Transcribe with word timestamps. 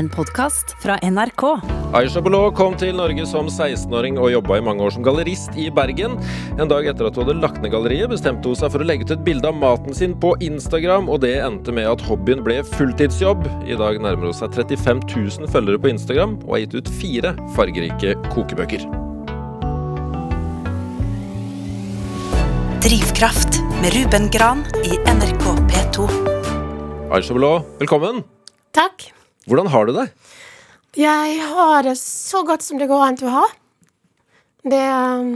En 0.00 0.08
podkast 0.08 0.76
fra 0.80 0.94
NRK. 1.02 1.42
Aisha 1.92 2.22
Bolo 2.24 2.46
kom 2.56 2.72
til 2.80 2.94
Norge 2.96 3.26
som 3.28 3.50
16-åring 3.52 4.16
og 4.16 4.30
jobba 4.32 4.56
i 4.56 4.62
mange 4.64 4.86
år 4.86 4.94
som 4.94 5.04
gallerist 5.04 5.58
i 5.60 5.66
Bergen. 5.76 6.14
En 6.56 6.70
dag 6.70 6.88
etter 6.88 7.04
at 7.04 7.18
hun 7.18 7.26
hadde 7.26 7.42
lagt 7.42 7.58
ned 7.60 7.74
galleriet, 7.74 8.08
bestemte 8.08 8.48
hun 8.48 8.56
seg 8.56 8.72
for 8.72 8.80
å 8.80 8.86
legge 8.88 9.04
ut 9.04 9.12
et 9.12 9.26
bilde 9.26 9.50
av 9.50 9.58
maten 9.60 9.92
sin 9.98 10.14
på 10.22 10.30
Instagram, 10.46 11.10
og 11.12 11.20
det 11.26 11.34
endte 11.44 11.76
med 11.76 11.90
at 11.90 12.06
hobbyen 12.08 12.40
ble 12.46 12.62
fulltidsjobb. 12.78 13.44
I 13.68 13.76
dag 13.76 14.00
nærmer 14.00 14.30
hun 14.30 14.38
seg 14.40 14.56
35 14.56 15.04
000 15.04 15.52
følgere 15.52 15.84
på 15.84 15.92
Instagram 15.92 16.40
og 16.46 16.56
har 16.56 16.64
gitt 16.64 16.80
ut 16.80 16.92
fire 17.02 17.36
fargerike 17.58 18.16
kokebøker. 18.32 18.88
Drivkraft 22.88 23.60
med 23.84 24.00
Ruben 24.00 24.32
Gran 24.32 24.64
i 24.80 24.96
NRK 25.04 25.48
P2. 25.68 26.12
Aisha 27.12 27.36
Bolot, 27.36 27.74
velkommen. 27.84 28.24
Takk. 28.72 29.10
Hvordan 29.50 29.70
har 29.72 29.88
du 29.88 29.96
det? 29.96 30.06
Jeg 30.98 31.40
har 31.50 31.82
det 31.86 31.96
så 31.98 32.44
godt 32.46 32.62
som 32.62 32.78
det 32.78 32.86
går 32.90 33.02
an 33.02 33.18
til 33.18 33.30
å 33.30 33.36
ha. 33.40 33.46
Det 34.62 34.82
um, 34.94 35.32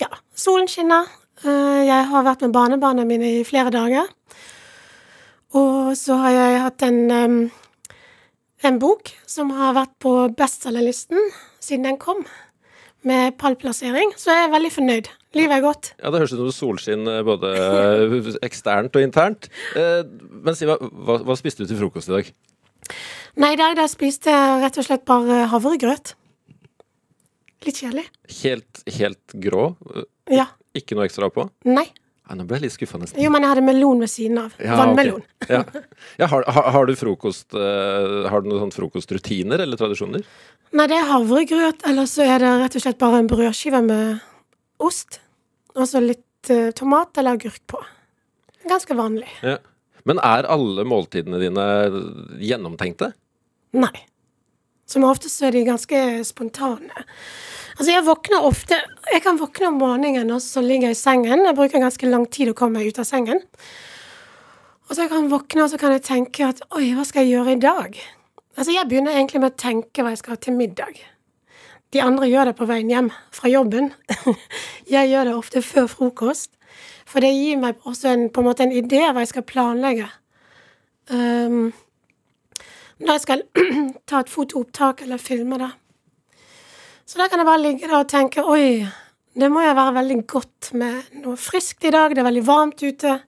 Ja, 0.00 0.08
solen 0.36 0.68
skinner. 0.72 1.04
Uh, 1.44 1.84
Jeg 1.84 2.08
har 2.08 2.24
vært 2.24 2.44
med 2.46 2.54
barnebarna 2.56 3.04
mine 3.08 3.34
i 3.40 3.44
flere 3.44 3.72
dager. 3.74 4.08
Og 5.56 5.92
så 5.96 6.16
har 6.20 6.32
jeg 6.32 6.62
hatt 6.64 6.86
en, 6.88 6.98
um, 7.12 7.36
en 8.64 8.80
bok 8.80 9.12
som 9.28 9.52
har 9.56 9.76
vært 9.76 9.92
på 10.00 10.16
bestselgerlisten 10.36 11.20
siden 11.60 11.88
den 11.90 12.00
kom, 12.00 12.24
med 13.06 13.36
pallplassering, 13.38 14.12
så 14.18 14.32
jeg 14.34 14.46
er 14.46 14.52
veldig 14.54 14.70
fornøyd. 14.74 15.08
Livet 15.36 15.54
er 15.58 15.62
godt. 15.62 15.92
Ja, 16.00 16.10
Det 16.10 16.20
høres 16.22 16.32
ut 16.32 16.40
som 16.40 16.54
solskinn 16.56 17.06
eh, 17.10 17.20
både 17.26 17.52
eh, 17.54 18.30
eksternt 18.46 18.96
og 18.98 19.04
internt. 19.04 19.46
Eh, 19.78 20.02
Men 20.42 20.56
si, 20.58 20.66
hva, 20.66 20.74
hva, 20.80 21.20
hva 21.26 21.36
spiste 21.38 21.62
du 21.62 21.70
til 21.70 21.78
frokost 21.78 22.10
i 22.10 22.16
dag? 22.16 22.32
Nei, 23.36 23.52
i 23.52 23.58
dag 23.60 23.74
da 23.76 23.84
spiste 23.90 24.32
jeg 24.32 24.60
rett 24.62 24.78
og 24.80 24.86
slett 24.86 25.04
bare 25.08 25.42
havregrøt. 25.52 26.14
Litt 27.66 27.80
kjedelig. 27.82 28.06
Helt, 28.40 28.80
helt 28.96 29.34
grå? 29.44 29.68
Ja. 30.32 30.46
Ikke 30.76 30.96
noe 30.96 31.04
ekstra 31.08 31.28
på? 31.32 31.44
Nei. 31.68 31.84
Ja, 32.26 32.34
nå 32.34 32.46
ble 32.48 32.58
jeg 32.58 32.64
litt 32.64 32.74
skuffa 32.74 32.98
nesten. 32.98 33.20
Jo, 33.22 33.30
men 33.30 33.44
jeg 33.44 33.52
hadde 33.52 33.64
melon 33.66 34.00
ved 34.02 34.10
siden 34.10 34.40
av. 34.42 34.54
Ja, 34.58 34.78
Vannmelon. 34.80 35.20
Vannmelon. 35.22 35.52
Ja. 35.52 35.84
Ja, 36.22 36.30
har, 36.32 36.46
har, 36.56 36.70
har 36.74 36.88
du 36.88 36.94
frokost 36.98 37.54
uh, 37.54 38.24
Har 38.26 38.42
du 38.42 38.48
noen 38.50 38.64
sånne 38.64 38.74
frokostrutiner 38.74 39.62
eller 39.62 39.78
tradisjoner? 39.78 40.24
Nei, 40.74 40.86
det 40.90 40.96
er 40.98 41.06
havregrøt, 41.12 41.84
eller 41.86 42.08
så 42.10 42.24
er 42.26 42.42
det 42.42 42.50
rett 42.64 42.78
og 42.78 42.82
slett 42.82 42.98
bare 42.98 43.20
en 43.22 43.30
brødskive 43.30 43.82
med 43.84 44.24
ost. 44.82 45.20
Og 45.76 45.86
så 45.86 46.02
litt 46.02 46.50
uh, 46.50 46.72
tomat 46.76 47.20
eller 47.20 47.38
agurk 47.38 47.62
på. 47.70 47.84
Ganske 48.66 48.96
vanlig. 48.98 49.28
Ja. 49.44 49.60
Men 50.06 50.18
er 50.22 50.48
alle 50.50 50.86
måltidene 50.86 51.38
dine 51.42 51.68
gjennomtenkte? 52.42 53.12
Nei. 53.76 54.06
Som 54.86 55.04
oftest 55.04 55.42
er 55.42 55.52
de 55.52 55.64
ganske 55.66 56.02
spontane. 56.24 57.04
Altså, 57.76 57.90
jeg 57.90 58.06
våkner 58.06 58.44
ofte 58.48 58.76
Jeg 59.12 59.20
kan 59.24 59.36
våkne 59.36 59.68
om 59.68 59.80
morgenen 59.82 60.30
og 60.32 60.40
så 60.40 60.62
ligger 60.64 60.90
jeg 60.90 60.96
i 60.96 61.00
sengen. 61.00 61.44
Jeg 61.44 61.56
bruker 61.58 61.82
ganske 61.82 62.08
lang 62.08 62.24
tid 62.32 62.52
å 62.52 62.56
komme 62.56 62.80
meg 62.80 62.92
ut 62.92 63.02
av 63.02 63.08
sengen. 63.08 63.42
Og 64.86 64.94
så 64.94 65.04
jeg 65.04 65.12
kan 65.12 65.28
våkne 65.30 65.66
og 65.66 65.72
så 65.72 65.80
kan 65.80 65.92
jeg 65.96 66.06
tenke 66.06 66.46
at 66.46 66.62
oi, 66.70 66.92
hva 66.94 67.04
skal 67.04 67.26
jeg 67.26 67.36
gjøre 67.36 67.56
i 67.56 67.62
dag? 67.62 68.00
Altså, 68.56 68.72
jeg 68.72 68.88
begynner 68.88 69.18
egentlig 69.18 69.42
med 69.42 69.52
å 69.52 69.60
tenke 69.60 70.02
hva 70.02 70.14
jeg 70.14 70.22
skal 70.22 70.36
ha 70.36 70.40
til 70.40 70.56
middag. 70.56 71.00
De 71.94 72.02
andre 72.02 72.28
gjør 72.30 72.50
det 72.50 72.56
på 72.58 72.68
veien 72.70 72.90
hjem 72.90 73.10
fra 73.34 73.50
jobben. 73.50 73.90
jeg 74.94 75.10
gjør 75.10 75.28
det 75.28 75.34
ofte 75.36 75.62
før 75.62 75.90
frokost. 75.90 76.54
For 77.06 77.22
det 77.22 77.34
gir 77.34 77.58
meg 77.60 77.82
også 77.86 78.10
en, 78.12 78.28
på 78.32 78.42
en 78.42 78.48
måte 78.48 78.64
en 78.66 78.74
idé 78.74 79.02
hva 79.04 79.22
jeg 79.22 79.34
skal 79.34 79.46
planlegge. 79.46 80.08
Um, 81.12 81.70
når 83.02 83.12
jeg 83.16 83.24
skal 83.24 83.42
ta 84.08 84.22
et 84.22 84.30
fotoopptak 84.32 85.02
eller 85.04 85.20
filme 85.20 85.58
det. 85.60 85.72
Så 87.06 87.20
da 87.20 87.28
kan 87.30 87.40
jeg 87.40 87.48
bare 87.48 87.62
ligge 87.62 87.86
der 87.86 88.00
og 88.00 88.08
tenke 88.10 88.42
oi, 88.42 88.86
det 89.36 89.50
må 89.52 89.62
jo 89.62 89.74
være 89.76 89.98
veldig 89.98 90.22
godt 90.30 90.70
med 90.80 91.18
noe 91.22 91.36
friskt 91.38 91.84
i 91.86 91.92
dag. 91.94 92.14
Det 92.14 92.22
er 92.22 92.26
veldig 92.26 92.46
varmt 92.46 92.82
ute. 92.82 93.18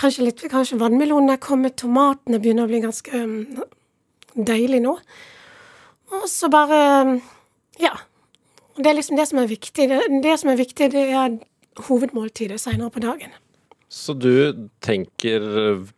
Kanskje 0.00 0.24
litt, 0.24 0.40
kanskje 0.50 0.78
vannmelonene 0.80 1.36
er 1.36 1.42
kommet, 1.44 1.76
tomatene 1.78 2.40
begynner 2.40 2.64
å 2.64 2.70
bli 2.70 2.80
ganske 2.82 3.20
um, 3.20 3.60
deilig 4.34 4.80
nå. 4.82 4.94
Og 6.16 6.24
så 6.30 6.50
bare 6.50 6.80
um, 7.04 7.18
ja. 7.82 7.92
Det 8.80 8.88
er 8.88 8.96
liksom 8.96 9.18
det 9.18 9.26
som 9.28 9.42
er 9.42 9.50
viktig. 9.50 9.86
Det, 9.90 10.00
det 10.24 10.34
som 10.40 10.50
er 10.50 10.58
viktig, 10.58 10.88
det 10.94 11.04
er 11.12 11.36
hovedmåltidet 11.84 12.56
seinere 12.62 12.88
på 12.94 13.02
dagen. 13.04 13.34
Så 13.92 14.14
du 14.16 14.70
tenker 14.80 15.44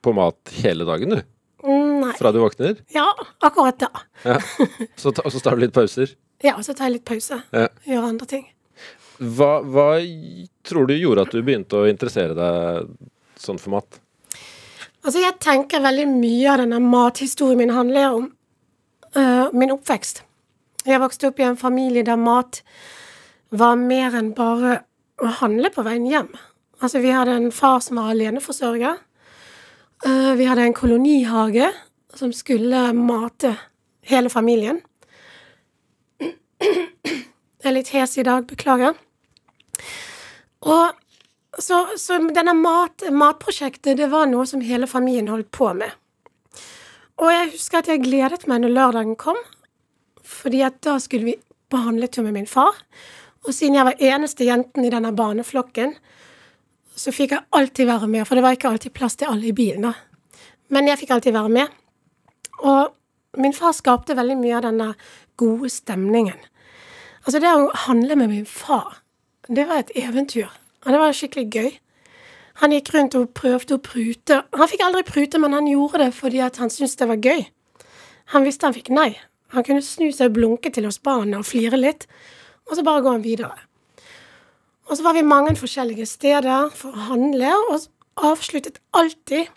på 0.03 0.15
mat 0.17 0.53
hele 0.65 0.87
dagen, 0.89 1.15
du? 1.15 1.23
Fra 2.19 2.33
du 2.33 2.41
våkner? 2.43 2.81
Ja, 2.95 3.09
akkurat 3.41 3.79
da. 3.83 3.91
Ja. 4.25 4.39
Så, 4.97 5.13
ta, 5.13 5.25
og 5.25 5.33
så 5.35 5.41
tar 5.43 5.57
du 5.57 5.67
litt 5.67 5.75
pauser? 5.77 6.15
Ja, 6.43 6.57
så 6.59 6.75
tar 6.75 6.89
jeg 6.89 6.97
litt 6.97 7.05
pause. 7.07 7.37
Ja. 7.55 7.69
Gjør 7.87 8.09
andre 8.09 8.27
ting. 8.27 8.49
Hva, 9.23 9.61
hva 9.63 9.85
tror 10.67 10.89
du 10.91 10.97
gjorde 10.97 11.23
at 11.23 11.35
du 11.35 11.39
begynte 11.39 11.79
å 11.79 11.87
interessere 11.87 12.35
deg 12.35 12.89
sånn 13.39 13.61
for 13.63 13.77
mat? 13.77 14.01
Altså, 15.03 15.21
jeg 15.23 15.39
tenker 15.43 15.83
veldig 15.83 16.09
mye 16.11 16.49
av 16.51 16.65
denne 16.65 16.81
mathistorien 16.83 17.61
min 17.63 17.75
handler 17.75 18.17
om 18.19 18.27
uh, 19.15 19.55
min 19.55 19.75
oppvekst. 19.75 20.25
Jeg 20.87 21.03
vokste 21.03 21.31
opp 21.31 21.39
i 21.39 21.47
en 21.47 21.59
familie 21.59 22.03
der 22.07 22.19
mat 22.19 22.63
var 23.55 23.79
mer 23.79 24.15
enn 24.19 24.33
bare 24.35 24.81
å 25.23 25.31
handle 25.39 25.71
på 25.71 25.85
veien 25.87 26.07
hjem. 26.11 26.31
Altså, 26.83 26.99
vi 27.03 27.15
hadde 27.15 27.39
en 27.39 27.51
far 27.55 27.79
som 27.85 28.01
var 28.01 28.11
aleneforsørger. 28.17 28.99
Uh, 30.03 30.33
vi 30.39 30.51
hadde 30.51 30.67
en 30.67 30.75
kolonihage 30.75 31.71
som 32.15 32.33
skulle 32.33 32.93
mate 32.97 33.55
hele 34.09 34.31
familien. 34.33 34.81
Jeg 36.63 37.71
er 37.71 37.75
litt 37.77 37.93
hes 37.95 38.19
i 38.19 38.27
dag, 38.27 38.47
beklager. 38.47 38.95
Og 40.67 40.99
så, 41.59 41.85
så 41.99 42.19
denne 42.35 42.55
mat, 42.59 43.05
matprosjektet, 43.11 43.99
det 43.99 44.09
var 44.13 44.29
noe 44.31 44.47
som 44.49 44.63
hele 44.65 44.89
familien 44.91 45.31
holdt 45.31 45.51
på 45.55 45.73
med. 45.79 45.91
Og 47.23 47.29
jeg 47.31 47.51
husker 47.55 47.83
at 47.83 47.91
jeg 47.93 48.05
gledet 48.07 48.47
meg 48.51 48.63
når 48.63 48.75
lørdagen 48.77 49.19
kom, 49.21 49.39
fordi 50.27 50.63
at 50.67 50.81
da 50.83 50.97
skulle 51.03 51.29
vi 51.29 51.37
på 51.71 51.81
handletur 51.83 52.27
med 52.27 52.39
min 52.39 52.49
far. 52.51 52.79
Og 53.47 53.55
siden 53.55 53.77
jeg 53.79 53.89
var 53.89 54.03
eneste 54.13 54.47
jenten 54.47 54.87
i 54.87 54.91
denne 54.93 55.13
barneflokken, 55.17 55.95
så 56.97 57.13
fikk 57.15 57.37
jeg 57.37 57.47
alltid 57.57 57.89
være 57.89 58.09
med, 58.11 58.27
for 58.29 58.37
det 58.37 58.45
var 58.45 58.57
ikke 58.57 58.73
alltid 58.73 58.95
plass 58.97 59.17
til 59.19 59.31
alle 59.33 59.49
i 59.49 59.57
bilen. 59.57 59.89
da. 59.89 59.95
Men 60.73 60.89
jeg 60.89 61.03
fikk 61.03 61.15
alltid 61.17 61.37
være 61.37 61.53
med. 61.53 61.79
Og 62.63 62.93
min 63.39 63.55
far 63.57 63.75
skapte 63.77 64.17
veldig 64.17 64.39
mye 64.39 64.57
av 64.59 64.67
denne 64.67 64.89
gode 65.41 65.71
stemningen. 65.73 66.39
Altså, 67.23 67.39
det 67.39 67.51
å 67.51 67.71
handle 67.87 68.19
med 68.19 68.33
min 68.33 68.47
far, 68.49 68.99
det 69.49 69.67
var 69.69 69.83
et 69.83 69.95
eventyr. 69.99 70.51
Og 70.83 70.93
det 70.93 71.01
var 71.01 71.17
skikkelig 71.17 71.47
gøy. 71.55 71.71
Han 72.61 72.75
gikk 72.75 72.93
rundt 72.95 73.17
og 73.17 73.31
prøvde 73.39 73.79
å 73.79 73.83
prute. 73.83 74.43
Han 74.59 74.71
fikk 74.71 74.83
aldri 74.85 75.05
prute, 75.07 75.41
men 75.41 75.55
han 75.57 75.71
gjorde 75.71 76.05
det 76.05 76.15
fordi 76.17 76.43
han 76.43 76.73
syntes 76.73 76.99
det 77.01 77.09
var 77.09 77.23
gøy. 77.23 77.45
Han 78.35 78.47
visste 78.47 78.69
han 78.69 78.77
fikk 78.77 78.91
nei. 78.93 79.11
Han 79.53 79.65
kunne 79.67 79.85
snu 79.85 80.09
seg 80.13 80.31
og 80.31 80.39
blunke 80.39 80.73
til 80.73 80.87
oss 80.89 81.01
barna 81.03 81.41
og 81.41 81.49
flire 81.49 81.79
litt, 81.79 82.07
og 82.69 82.77
så 82.79 82.85
bare 82.87 83.03
gå 83.05 83.13
han 83.13 83.25
videre. 83.25 83.57
Og 84.89 84.97
så 84.97 85.05
var 85.05 85.17
vi 85.17 85.25
mange 85.27 85.55
forskjellige 85.57 86.07
steder 86.09 86.71
for 86.77 86.93
å 86.93 87.09
handle, 87.13 87.53
og 87.71 88.25
avsluttet 88.33 88.81
alltid 88.97 89.53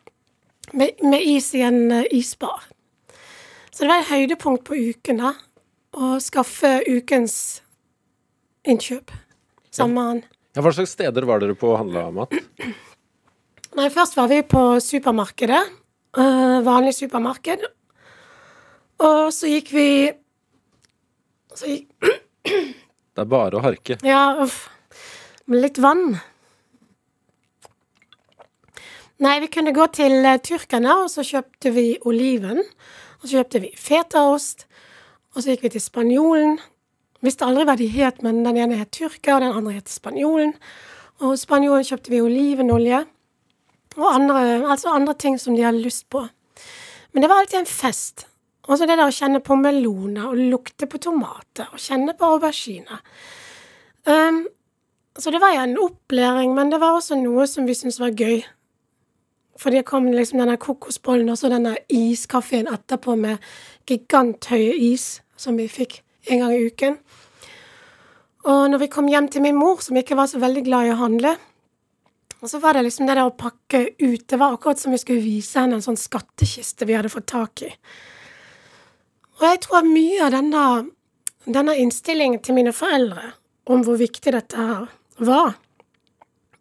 med, 0.74 1.00
med 1.04 1.24
is 1.24 1.52
i 1.56 1.64
en 1.66 1.92
eh, 1.92 2.10
isbar. 2.16 2.64
Så 3.75 3.84
det 3.84 3.91
var 3.91 4.03
et 4.06 4.12
høydepunkt 4.13 4.63
på 4.68 4.78
uken, 4.80 5.19
da. 5.19 5.34
Å 5.96 6.16
skaffe 6.24 6.78
ukens 6.88 7.62
innkjøp 8.63 9.12
sammen 9.75 9.96
med 9.96 10.08
han. 10.08 10.22
Ja, 10.56 10.63
hva 10.63 10.72
slags 10.72 10.94
steder 10.96 11.28
var 11.28 11.41
dere 11.44 11.58
på 11.59 11.74
og 11.74 11.81
handla 11.81 12.06
mat? 12.16 12.35
Nei, 13.75 13.90
først 13.91 14.16
var 14.16 14.30
vi 14.31 14.40
på 14.47 14.62
supermarkedet. 14.80 15.59
øh, 16.18 16.59
vanlig 16.64 16.94
supermarked. 16.96 17.66
Og 19.03 19.34
så 19.35 19.52
gikk 19.52 19.73
vi 19.76 19.90
Så 21.55 21.67
gikk 21.67 21.91
Det 23.16 23.23
er 23.23 23.28
bare 23.32 23.59
å 23.59 23.64
harke. 23.64 24.00
Ja, 24.03 24.38
uff. 24.44 24.70
Med 25.47 25.61
litt 25.61 25.78
vann. 25.84 26.17
Nei, 29.23 29.40
vi 29.44 29.47
kunne 29.52 29.72
gå 29.76 29.85
til 29.96 30.17
uh, 30.26 30.35
tyrkerne, 30.44 30.96
og 31.03 31.11
så 31.11 31.23
kjøpte 31.23 31.72
vi 31.72 31.85
oliven. 32.03 32.64
Og 33.26 33.30
så 33.32 33.40
kjøpte 33.40 33.60
vi 33.64 33.72
fetaost. 33.74 34.68
Og 35.34 35.42
så 35.42 35.56
gikk 35.56 35.64
vi 35.66 35.70
til 35.74 35.82
spanjolen. 35.82 36.60
Visste 37.26 37.48
aldri 37.48 37.64
hva 37.66 37.74
de 37.80 37.88
het, 37.90 38.20
men 38.22 38.44
den 38.46 38.60
ene 38.62 38.78
het 38.78 38.92
tyrker, 38.94 39.40
og 39.40 39.42
den 39.42 39.56
andre 39.58 39.80
het 39.80 39.90
spanjolen. 39.90 40.52
Og 41.18 41.32
hos 41.32 41.48
spanjolen 41.48 41.88
kjøpte 41.88 42.14
vi 42.14 42.20
olivenolje. 42.22 43.00
Og 43.98 44.06
andre, 44.12 44.44
altså 44.70 44.94
andre 44.94 45.16
ting 45.18 45.40
som 45.42 45.58
de 45.58 45.66
hadde 45.66 45.82
lyst 45.82 46.06
på. 46.14 46.22
Men 47.16 47.26
det 47.26 47.32
var 47.32 47.42
alltid 47.42 47.64
en 47.64 47.72
fest. 47.72 48.28
Og 48.70 48.78
så 48.78 48.86
det 48.86 49.00
der 49.00 49.10
å 49.10 49.18
kjenne 49.18 49.42
på 49.42 49.58
meloner, 49.58 50.30
og 50.30 50.46
lukte 50.54 50.86
på 50.86 51.02
tomater, 51.02 51.72
og 51.74 51.82
kjenne 51.82 52.14
på 52.14 52.30
aubergine. 52.30 53.02
Um, 54.06 54.44
så 55.18 55.34
det 55.34 55.42
var 55.42 55.58
en 55.58 55.80
opplæring, 55.82 56.54
men 56.54 56.70
det 56.70 56.78
var 56.84 57.00
også 57.00 57.18
noe 57.18 57.50
som 57.50 57.66
vi 57.66 57.74
syntes 57.74 57.98
var 58.04 58.14
gøy. 58.14 58.44
For 59.59 59.72
det 59.72 59.85
kom 59.87 60.09
liksom 60.11 60.41
denne 60.41 60.57
kokosbollen 60.59 61.31
og 61.31 61.40
så 61.40 61.49
denne 61.52 61.78
iskaffen 61.91 62.67
etterpå 62.67 63.16
med 63.19 63.43
giganthøye 63.87 64.73
is 64.91 65.22
som 65.40 65.55
vi 65.59 65.69
fikk 65.72 66.02
en 66.31 66.41
gang 66.43 66.55
i 66.55 66.66
uken. 66.67 66.97
Og 68.46 68.66
når 68.69 68.84
vi 68.84 68.91
kom 68.93 69.07
hjem 69.09 69.29
til 69.31 69.41
min 69.46 69.57
mor, 69.57 69.79
som 69.81 69.97
ikke 69.97 70.17
var 70.17 70.29
så 70.29 70.41
veldig 70.41 70.66
glad 70.67 70.90
i 70.90 70.91
å 70.93 70.99
handle, 70.99 71.34
og 72.43 72.49
så 72.52 72.59
var 72.61 72.78
det 72.78 72.84
liksom 72.85 73.07
det 73.07 73.16
der 73.17 73.25
å 73.25 73.34
pakke 73.34 73.79
ut. 73.97 74.28
Det 74.28 74.37
var 74.37 74.53
akkurat 74.53 74.78
som 74.78 74.93
vi 74.93 74.99
skulle 75.02 75.23
vise 75.23 75.57
henne 75.57 75.79
en 75.79 75.85
sånn 75.85 75.97
skattkiste 75.97 76.85
vi 76.85 76.93
hadde 76.93 77.09
fått 77.09 77.31
tak 77.31 77.63
i. 77.66 77.72
Og 79.40 79.47
jeg 79.47 79.61
tror 79.63 79.87
mye 79.87 80.19
av 80.28 80.35
denne, 80.35 80.66
denne 81.47 81.78
innstillingen 81.81 82.43
til 82.46 82.59
mine 82.59 82.75
foreldre 82.75 83.31
om 83.72 83.81
hvor 83.87 83.97
viktig 83.97 84.35
dette 84.35 84.61
her 84.61 84.85
var, 85.25 85.55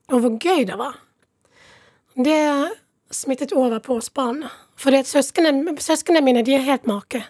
og 0.09 0.25
hvor 0.25 0.39
gøy 0.41 0.65
det 0.71 0.79
var, 0.81 0.97
det 2.17 2.41
smittet 3.15 3.55
over 3.57 3.81
på 3.81 3.99
oss 4.01 4.11
barn. 4.15 4.45
Fordi 4.81 5.03
at 5.05 5.11
søsknene, 5.11 5.77
søsknene 5.81 6.23
mine, 6.25 6.43
de 6.47 6.57
er 6.57 6.67
helt 6.67 6.89
make. 6.91 7.23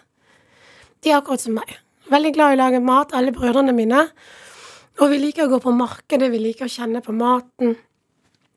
De 1.03 1.11
er 1.11 1.19
akkurat 1.19 1.43
som 1.43 1.57
meg. 1.57 1.77
Veldig 2.09 2.31
glad 2.35 2.53
i 2.53 2.57
å 2.57 2.61
lage 2.63 2.81
mat, 2.85 3.13
alle 3.17 3.33
brødrene 3.33 3.73
mine. 3.75 4.05
Og 5.01 5.11
vi 5.11 5.19
liker 5.19 5.45
å 5.45 5.51
gå 5.51 5.59
på 5.63 5.73
markedet, 5.75 6.31
vi 6.31 6.39
liker 6.41 6.67
å 6.67 6.71
kjenne 6.71 7.01
på 7.05 7.13
maten. 7.15 7.75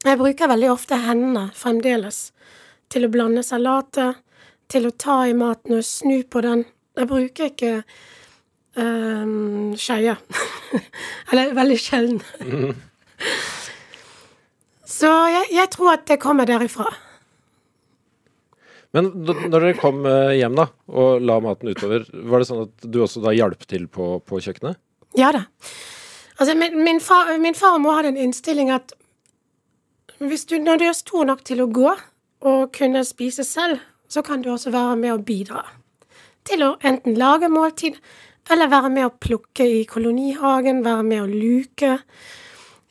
Jeg 0.05 0.19
bruker 0.21 0.51
veldig 0.51 0.71
ofte 0.71 0.99
hendene 1.03 1.49
fremdeles 1.59 2.29
til 2.93 3.05
å 3.05 3.13
blande 3.13 3.43
salater, 3.45 4.15
til 4.69 4.87
å 4.87 4.95
ta 4.95 5.23
i 5.27 5.35
maten 5.37 5.79
og 5.79 5.87
snu 5.87 6.23
på 6.31 6.43
den. 6.45 6.63
Jeg 6.99 7.09
bruker 7.11 7.51
ikke 7.51 7.73
um, 8.79 9.75
skeier. 9.81 10.21
Eller 11.33 11.57
veldig 11.57 11.81
sjelden. 11.83 12.23
Så 14.89 15.11
jeg, 15.33 15.51
jeg 15.57 15.71
tror 15.75 15.95
at 15.97 16.07
det 16.09 16.21
kommer 16.23 16.49
derifra. 16.49 16.89
Men 18.96 19.11
når 19.26 19.49
dere 19.52 19.75
kom 19.76 20.06
eh, 20.08 20.38
hjem 20.40 20.56
da, 20.56 20.69
og 20.88 21.25
la 21.25 21.38
maten 21.44 21.69
utover, 21.69 22.06
var 22.31 22.40
det 22.40 22.49
sånn 22.49 22.64
at 22.64 22.87
du 22.88 23.02
også 23.05 23.20
da 23.25 23.35
hjalp 23.37 23.67
til 23.69 23.85
på, 23.93 24.17
på 24.25 24.40
kjøkkenet? 24.44 24.81
Ja 25.19 25.32
da. 25.35 25.44
Altså, 26.38 26.55
min, 26.56 26.79
min, 26.85 27.00
far, 27.02 27.35
min 27.43 27.56
far 27.58 27.76
og 27.76 27.82
mor 27.85 27.99
hadde 27.99 28.14
en 28.14 28.23
innstilling 28.29 28.70
at 28.73 28.94
du, 30.19 30.58
når 30.58 30.81
du 30.81 30.87
er 30.88 30.96
stor 30.96 31.26
nok 31.29 31.44
til 31.46 31.62
å 31.62 31.69
gå 31.70 31.90
og 32.49 32.73
kunne 32.75 33.05
spise 33.06 33.44
selv, 33.46 33.82
så 34.08 34.23
kan 34.25 34.43
du 34.43 34.50
også 34.52 34.73
være 34.75 34.96
med 34.99 35.14
å 35.14 35.23
bidra. 35.23 35.64
Til 36.49 36.64
å 36.64 36.70
enten 36.87 37.19
lage 37.19 37.50
måltid, 37.52 37.99
eller 38.50 38.70
være 38.73 38.91
med 38.94 39.06
å 39.06 39.14
plukke 39.20 39.67
i 39.67 39.82
kolonihagen, 39.88 40.81
være 40.87 41.05
med 41.05 41.23
å 41.23 41.29
luke. 41.29 41.99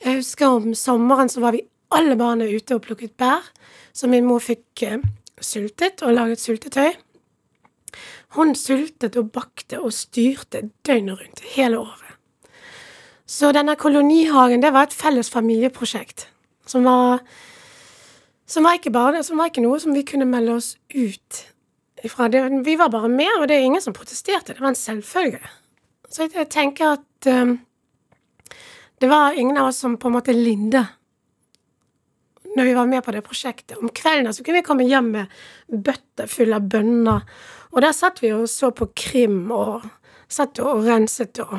Jeg 0.04 0.20
husker 0.20 0.60
om 0.60 0.74
sommeren 0.78 1.32
så 1.32 1.42
var 1.42 1.56
vi 1.56 1.64
alle 1.94 2.14
barna 2.20 2.46
ute 2.46 2.76
og 2.76 2.84
plukket 2.84 3.16
bær, 3.18 3.48
så 3.92 4.08
min 4.08 4.28
mor 4.28 4.44
fikk 4.44 4.84
eh, 4.86 5.00
sultet 5.44 6.02
og 6.02 6.14
laget 6.14 6.40
sultetøy. 6.40 6.92
Hun 8.36 8.54
sultet 8.54 9.16
og 9.16 9.30
bakte 9.32 9.80
og 9.80 9.92
styrte 9.92 10.68
døgnet 10.86 11.20
rundt, 11.20 11.42
hele 11.54 11.78
året. 11.78 12.16
Så 13.28 13.52
denne 13.52 13.76
kolonihagen, 13.76 14.62
det 14.62 14.72
var 14.72 14.88
et 14.88 14.96
felles 14.96 15.30
familieprosjekt. 15.30 16.28
Som 16.66 16.84
var 16.84 17.20
Som 18.48 18.64
var 18.64 18.78
ikke 18.78 18.90
bare 18.90 19.12
det, 19.12 19.26
som 19.26 19.36
var 19.36 19.50
ikke 19.50 19.60
noe 19.60 19.76
som 19.80 19.92
vi 19.92 20.02
kunne 20.08 20.24
melde 20.24 20.54
oss 20.56 20.78
ut 20.94 21.40
ifra. 22.04 22.28
Det, 22.28 22.40
vi 22.64 22.78
var 22.78 22.88
bare 22.88 23.08
med, 23.08 23.28
og 23.40 23.48
det 23.48 23.56
er 23.56 23.66
ingen 23.66 23.82
som 23.84 23.92
protesterte. 23.92 24.54
Det 24.54 24.60
var 24.60 24.68
en 24.68 24.74
selvfølge. 24.74 25.40
Så 26.08 26.30
jeg, 26.34 26.48
tenker 26.48 26.96
at 26.96 27.28
um, 27.28 27.58
det 29.00 29.10
var 29.10 29.36
ingen 29.36 29.56
av 29.56 29.68
oss 29.68 29.82
som 29.84 29.98
på 30.00 30.08
en 30.08 30.16
måte 30.16 30.32
linde 30.32 30.86
når 32.58 32.68
vi 32.68 32.74
var 32.76 32.90
med 32.90 33.04
på 33.06 33.14
det 33.14 33.22
prosjektet. 33.26 33.78
Om 33.78 33.92
kvelden 33.94 34.34
så 34.34 34.44
kunne 34.44 34.60
vi 34.60 34.66
komme 34.66 34.86
hjem 34.88 35.12
med 35.14 35.38
bøtter 35.70 36.30
fulle 36.30 36.58
av 36.58 36.66
bønner. 36.70 37.24
Og 37.72 37.82
der 37.84 37.94
satt 37.96 38.22
vi 38.24 38.32
og 38.34 38.48
så 38.50 38.72
på 38.74 38.90
krim 38.98 39.46
og 39.54 39.86
satt 40.28 40.60
og 40.60 40.86
renset 40.86 41.40
og 41.44 41.58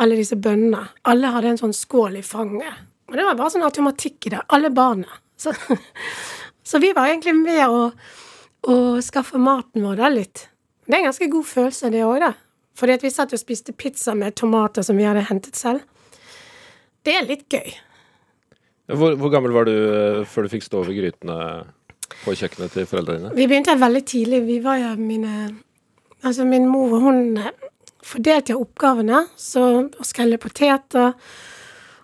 alle 0.00 0.18
disse 0.18 0.38
bønnene. 0.38 0.84
Alle 1.10 1.32
hadde 1.34 1.54
en 1.54 1.60
sånn 1.60 1.76
skål 1.76 2.20
i 2.20 2.24
fanget. 2.24 2.86
Og 3.10 3.18
det 3.18 3.26
var 3.26 3.38
bare 3.38 3.52
sånn 3.52 3.66
automatikk 3.66 4.28
i 4.28 4.34
det. 4.36 4.44
Alle 4.54 4.70
barna. 4.74 5.18
Så, 5.40 5.52
så 6.68 6.80
vi 6.82 6.92
var 6.96 7.10
egentlig 7.10 7.34
med 7.36 7.64
å, 7.66 7.90
å 8.70 8.76
skaffe 9.04 9.40
maten 9.42 9.84
vår 9.86 9.98
da 10.00 10.12
litt. 10.12 10.46
Det 10.86 10.96
er 10.96 11.02
en 11.02 11.10
ganske 11.10 11.30
god 11.30 11.46
følelse, 11.46 11.90
det 11.92 12.06
òg, 12.06 12.20
da. 12.22 12.32
Fordi 12.78 12.96
at 12.96 13.04
vi 13.04 13.12
satt 13.12 13.34
og 13.34 13.42
spiste 13.42 13.74
pizza 13.76 14.14
med 14.16 14.36
tomater 14.38 14.86
som 14.86 14.98
vi 14.98 15.06
hadde 15.06 15.26
hentet 15.28 15.58
selv. 15.58 15.84
Det 17.04 17.16
er 17.16 17.28
litt 17.28 17.46
gøy. 17.50 17.74
Hvor, 18.96 19.16
hvor 19.20 19.32
gammel 19.32 19.54
var 19.54 19.68
du 19.68 19.74
eh, 19.74 20.22
før 20.28 20.46
du 20.46 20.52
fikk 20.52 20.66
stå 20.66 20.82
over 20.82 20.96
grytene 20.96 21.38
på 22.24 22.34
kjøkkenet 22.36 22.74
til 22.74 22.88
foreldrene 22.90 23.28
dine? 23.28 23.34
Vi 23.38 23.48
begynte 23.50 23.76
veldig 23.78 24.04
tidlig. 24.08 24.44
Vi 24.48 24.60
var 24.64 24.80
jo 24.82 24.94
mine 25.00 25.34
Altså, 26.20 26.44
min 26.44 26.66
mor, 26.68 26.98
hun 27.00 27.38
eh, 27.40 27.52
fordelte 28.04 28.58
oppgavene. 28.58 29.22
Så 29.40 29.62
å 29.88 30.04
skrelle 30.04 30.40
poteter 30.40 31.14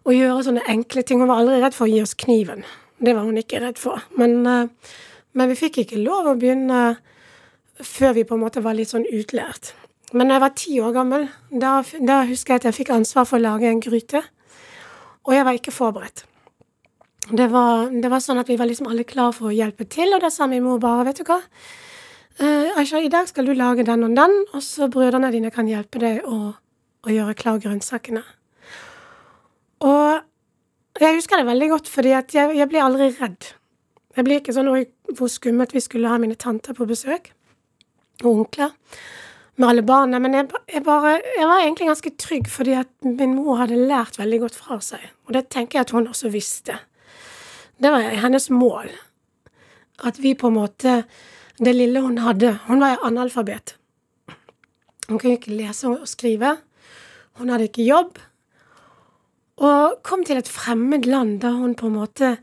og 0.06 0.14
gjøre 0.14 0.46
sånne 0.46 0.64
enkle 0.72 1.04
ting. 1.04 1.20
Hun 1.20 1.28
var 1.28 1.42
aldri 1.42 1.58
redd 1.60 1.76
for 1.76 1.84
å 1.84 1.90
gi 1.92 2.00
oss 2.04 2.16
kniven. 2.16 2.64
Det 2.96 3.12
var 3.12 3.26
hun 3.26 3.36
ikke 3.36 3.60
redd 3.60 3.80
for. 3.80 4.04
Men, 4.16 4.38
eh, 4.46 4.94
men 5.36 5.52
vi 5.52 5.58
fikk 5.58 5.82
ikke 5.82 6.00
lov 6.00 6.30
å 6.30 6.38
begynne 6.38 6.96
før 7.84 8.14
vi 8.16 8.24
på 8.24 8.38
en 8.38 8.44
måte 8.46 8.62
var 8.64 8.78
litt 8.78 8.94
sånn 8.94 9.04
utlært. 9.04 9.74
Men 10.16 10.30
da 10.30 10.38
jeg 10.38 10.44
var 10.46 10.54
ti 10.56 10.78
år 10.80 10.94
gammel, 10.94 11.28
da, 11.50 11.82
da 12.00 12.22
husker 12.24 12.54
jeg 12.54 12.62
at 12.62 12.68
jeg 12.70 12.78
fikk 12.78 12.94
ansvar 12.94 13.26
for 13.28 13.36
å 13.36 13.42
lage 13.42 13.68
en 13.68 13.82
gryte. 13.84 14.22
Og 15.26 15.34
jeg 15.34 15.44
var 15.44 15.58
ikke 15.58 15.74
forberedt. 15.74 16.24
Det 17.26 17.48
var, 17.50 17.88
det 17.90 18.10
var 18.10 18.22
sånn 18.22 18.38
at 18.38 18.48
vi 18.50 18.58
var 18.58 18.68
liksom 18.70 18.86
alle 18.90 19.02
klare 19.08 19.34
for 19.34 19.50
å 19.50 19.56
hjelpe 19.56 19.88
til, 19.90 20.12
og 20.14 20.22
da 20.22 20.30
sa 20.30 20.46
min 20.46 20.62
mor 20.62 20.78
bare, 20.82 21.08
vet 21.08 21.22
du 21.22 21.26
hva, 21.26 21.40
Eh, 22.36 22.78
Aisha, 22.78 23.00
i 23.00 23.08
dag 23.08 23.28
skal 23.28 23.46
du 23.48 23.54
lage 23.56 23.84
den 23.88 24.02
og 24.04 24.16
den, 24.16 24.34
og 24.52 24.60
så 24.62 24.90
brødrene 24.92 25.30
dine 25.32 25.48
kan 25.52 25.68
hjelpe 25.70 26.00
deg 26.02 26.26
å, 26.28 26.52
å 26.52 27.12
gjøre 27.12 27.36
klar 27.38 27.60
grønnsakene. 27.62 28.20
Og 29.88 31.00
jeg 31.00 31.16
husker 31.16 31.40
det 31.40 31.48
veldig 31.48 31.68
godt, 31.70 31.88
fordi 31.88 32.12
at 32.16 32.34
jeg, 32.36 32.52
jeg 32.58 32.68
ble 32.68 32.82
aldri 32.84 33.08
redd. 33.16 33.48
Jeg 34.16 34.26
ble 34.28 34.36
ikke 34.40 34.52
sånn 34.52 34.68
hvor 34.68 35.32
skummelt 35.32 35.72
vi 35.72 35.80
skulle 35.84 36.12
ha 36.12 36.18
mine 36.20 36.36
tanter 36.36 36.76
på 36.76 36.88
besøk, 36.88 37.30
og 38.22 38.42
onkler, 38.42 38.76
med 39.56 39.70
alle 39.70 39.86
barna. 39.88 40.20
Men 40.20 40.36
jeg, 40.36 40.50
jeg, 40.74 40.84
bare, 40.84 41.16
jeg 41.38 41.48
var 41.48 41.64
egentlig 41.64 41.88
ganske 41.88 42.14
trygg, 42.20 42.52
fordi 42.52 42.76
at 42.82 42.92
min 43.08 43.32
mor 43.38 43.62
hadde 43.62 43.80
lært 43.80 44.20
veldig 44.20 44.42
godt 44.44 44.60
fra 44.60 44.76
seg. 44.84 45.08
Og 45.24 45.32
det 45.38 45.46
tenker 45.48 45.80
jeg 45.80 45.88
at 45.88 45.96
hun 45.96 46.12
også 46.12 46.28
visste. 46.36 46.76
Det 47.78 47.90
var 47.90 48.00
hennes 48.00 48.50
mål. 48.50 48.90
At 50.04 50.18
vi 50.18 50.34
på 50.34 50.46
en 50.46 50.54
måte 50.60 51.02
Det 51.58 51.72
lille 51.72 52.00
hun 52.00 52.18
hadde 52.18 52.58
Hun 52.66 52.80
var 52.80 52.98
analfabet. 53.02 53.76
Hun 55.08 55.18
kunne 55.18 55.38
ikke 55.38 55.56
lese 55.56 55.88
og 55.88 56.08
skrive. 56.08 56.56
Hun 57.38 57.48
hadde 57.48 57.68
ikke 57.68 57.86
jobb. 57.86 58.18
Og 59.56 60.00
kom 60.02 60.24
til 60.24 60.36
et 60.36 60.48
fremmed 60.48 61.06
land 61.06 61.40
da 61.40 61.50
hun 61.56 61.74
på 61.74 61.86
en 61.86 61.96
måte 61.96 62.36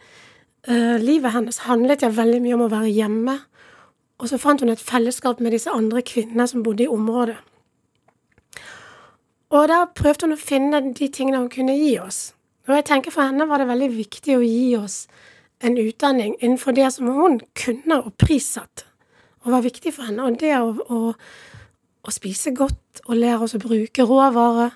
uh, 0.69 0.97
Livet 0.97 1.33
hennes 1.33 1.57
handlet 1.67 2.01
ja 2.01 2.09
veldig 2.09 2.39
mye 2.41 2.55
om 2.55 2.65
å 2.65 2.71
være 2.71 2.93
hjemme. 2.93 3.35
Og 4.17 4.29
så 4.29 4.39
fant 4.39 4.61
hun 4.61 4.71
et 4.71 4.81
fellesskap 4.81 5.41
med 5.43 5.51
disse 5.51 5.69
andre 5.69 6.01
kvinnene 6.01 6.47
som 6.47 6.63
bodde 6.63 6.85
i 6.85 6.89
området. 6.89 7.37
Og 9.53 9.67
da 9.69 9.83
prøvde 9.85 10.25
hun 10.25 10.37
å 10.37 10.41
finne 10.41 10.79
de 10.87 11.09
tingene 11.13 11.43
hun 11.43 11.51
kunne 11.53 11.75
gi 11.77 11.97
oss. 12.01 12.31
Og 12.69 12.77
jeg 12.77 12.87
tenker 12.87 13.13
for 13.13 13.27
henne 13.27 13.45
var 13.49 13.59
det 13.59 13.69
veldig 13.69 13.91
viktig 13.93 14.37
å 14.39 14.45
gi 14.45 14.73
oss 14.79 15.03
en 15.61 15.77
utdanning 15.77 16.35
innenfor 16.39 16.75
det 16.75 16.89
som 16.95 17.11
hun 17.13 17.39
kunne 17.57 17.99
og 18.01 18.15
prissatt 18.19 18.85
og 19.43 19.51
var 19.51 19.63
viktig 19.65 19.93
for 19.93 20.07
henne. 20.07 20.25
Og 20.25 20.39
det 20.39 20.53
å, 20.57 20.71
å, 20.71 21.13
å 22.03 22.13
spise 22.13 22.53
godt 22.55 23.03
og 23.05 23.17
lære 23.19 23.41
oss 23.45 23.55
å 23.57 23.61
bruke 23.63 24.07
råvarer, 24.07 24.75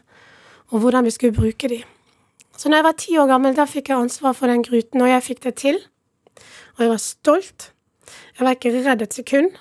og 0.67 0.83
hvordan 0.83 1.07
vi 1.07 1.13
skulle 1.15 1.35
bruke 1.35 1.69
de. 1.71 1.79
Så 2.57 2.67
når 2.67 2.81
jeg 2.81 2.87
var 2.87 2.97
ti 2.99 3.15
år 3.21 3.29
gammel, 3.29 3.55
da 3.55 3.67
fikk 3.69 3.91
jeg 3.91 4.01
ansvar 4.01 4.35
for 4.35 4.51
den 4.51 4.65
gryten, 4.65 5.03
og 5.03 5.11
jeg 5.11 5.23
fikk 5.23 5.43
det 5.45 5.53
til. 5.61 5.79
Og 6.75 6.83
jeg 6.83 6.91
var 6.91 7.01
stolt. 7.01 7.69
Jeg 8.35 8.43
var 8.45 8.57
ikke 8.57 8.73
redd 8.75 9.05
et 9.05 9.15
sekund. 9.15 9.55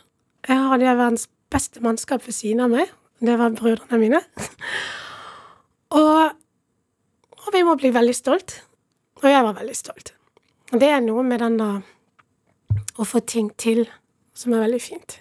Jeg 0.47 0.59
hadde 0.73 0.97
verdens 0.99 1.29
beste 1.53 1.83
mannskap 1.85 2.27
ved 2.27 2.35
siden 2.35 2.65
av 2.67 2.73
meg. 2.73 2.91
Det 3.23 3.39
var 3.39 3.55
brødrene 3.57 4.01
mine. 4.03 4.23
og, 6.01 6.35
og 7.39 7.49
vi 7.55 7.63
må 7.69 7.79
bli 7.79 7.95
veldig 7.95 8.17
stolt. 8.17 8.59
Og 9.23 9.31
jeg 9.31 9.47
var 9.47 9.57
veldig 9.61 9.79
stolt. 9.79 10.16
Det 10.73 10.89
er 10.91 11.05
noe 11.05 11.23
med 11.27 11.41
den 11.45 11.59
da 11.61 11.71
å 12.99 13.05
få 13.07 13.21
ting 13.23 13.51
til 13.61 13.85
som 14.37 14.55
er 14.57 14.65
veldig 14.67 14.81
fint. 14.83 15.19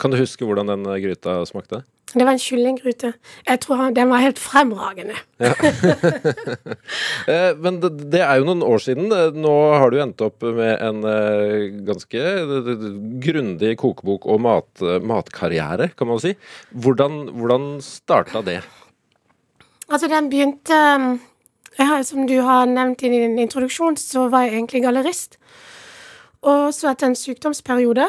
Kan 0.00 0.12
du 0.12 0.18
huske 0.20 0.46
hvordan 0.46 0.70
den 0.70 0.86
eh, 0.86 1.00
gryta 1.02 1.40
smakte? 1.48 1.82
Det 2.14 2.22
var 2.22 2.36
en 2.36 2.38
kyllinggryte. 2.38 3.08
Jeg 3.48 3.60
tror 3.64 3.76
han- 3.80 3.94
den 3.96 4.08
var 4.12 4.22
helt 4.22 4.38
fremragende. 4.38 5.16
Ja. 5.42 5.50
men 7.64 7.80
det, 7.82 7.90
det 8.12 8.20
er 8.22 8.38
jo 8.38 8.46
noen 8.46 8.62
år 8.62 8.78
siden. 8.84 9.10
Eh, 9.10 9.34
Nå 9.34 9.54
har 9.80 9.90
du 9.90 9.98
endt 10.02 10.22
opp 10.22 10.44
med 10.46 10.78
en 10.84 11.00
eh, 11.10 11.66
ganske 11.88 12.22
eh, 12.22 12.70
grundig 13.24 13.74
kokebok 13.82 14.28
og 14.30 14.42
mat, 14.46 14.70
eh, 14.84 15.00
matkarriere, 15.02 15.90
kan 15.98 16.10
man 16.12 16.22
si. 16.22 16.36
Hvordan, 16.70 17.24
hvordan 17.34 17.68
starta 17.82 18.44
det? 18.46 18.60
Altså, 19.90 20.06
den 20.08 20.30
begynte 20.32 20.78
um, 20.96 21.08
jeg 21.78 22.06
Som 22.06 22.26
du 22.26 22.40
har 22.40 22.66
nevnt 22.66 23.02
i 23.02 23.08
din 23.08 23.38
introduksjon, 23.38 23.96
så 23.96 24.28
var 24.28 24.46
jeg 24.46 24.54
egentlig 24.54 24.82
gallerist. 24.82 25.38
Og 26.42 26.74
så 26.74 26.90
etter 26.92 27.10
en 27.10 27.16
sykdomsperiode, 27.16 28.06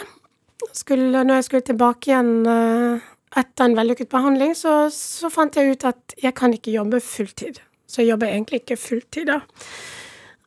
skulle, 0.73 1.23
når 1.23 1.39
jeg 1.39 1.43
skulle 1.47 1.67
tilbake 1.67 2.11
igjen 2.11 2.45
eh, 2.49 3.05
etter 3.39 3.67
en 3.67 3.77
vellykket 3.77 4.09
behandling, 4.11 4.55
så, 4.55 4.85
så 4.91 5.29
fant 5.31 5.55
jeg 5.55 5.75
ut 5.75 5.87
at 5.87 6.15
jeg 6.21 6.35
kan 6.35 6.53
ikke 6.53 6.75
jobbe 6.75 7.01
fulltid. 7.03 7.59
Så 7.87 8.01
jeg 8.01 8.13
jobber 8.13 8.31
egentlig 8.31 8.61
ikke 8.63 8.79
fulltid, 8.79 9.29
da. 9.29 9.41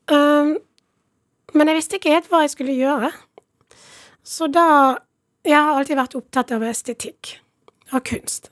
Um, 0.09 0.57
men 1.55 1.71
jeg 1.71 1.79
visste 1.79 1.99
ikke 1.99 2.15
helt 2.17 2.31
hva 2.33 2.43
jeg 2.45 2.55
skulle 2.55 2.77
gjøre. 2.77 3.13
Så 4.25 4.49
da 4.53 4.99
Jeg 5.47 5.57
har 5.57 5.79
alltid 5.79 5.97
vært 5.97 6.15
opptatt 6.19 6.51
av 6.53 6.65
estetikk. 6.67 7.39
Av 7.95 8.03
kunst. 8.05 8.51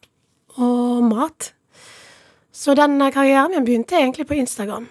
Og 0.57 1.03
mat. 1.05 1.51
Så 2.57 2.75
den 2.75 2.97
karrieren 3.13 3.51
min 3.53 3.65
begynte 3.65 3.99
egentlig 3.99 4.25
på 4.29 4.39
Instagram. 4.41 4.87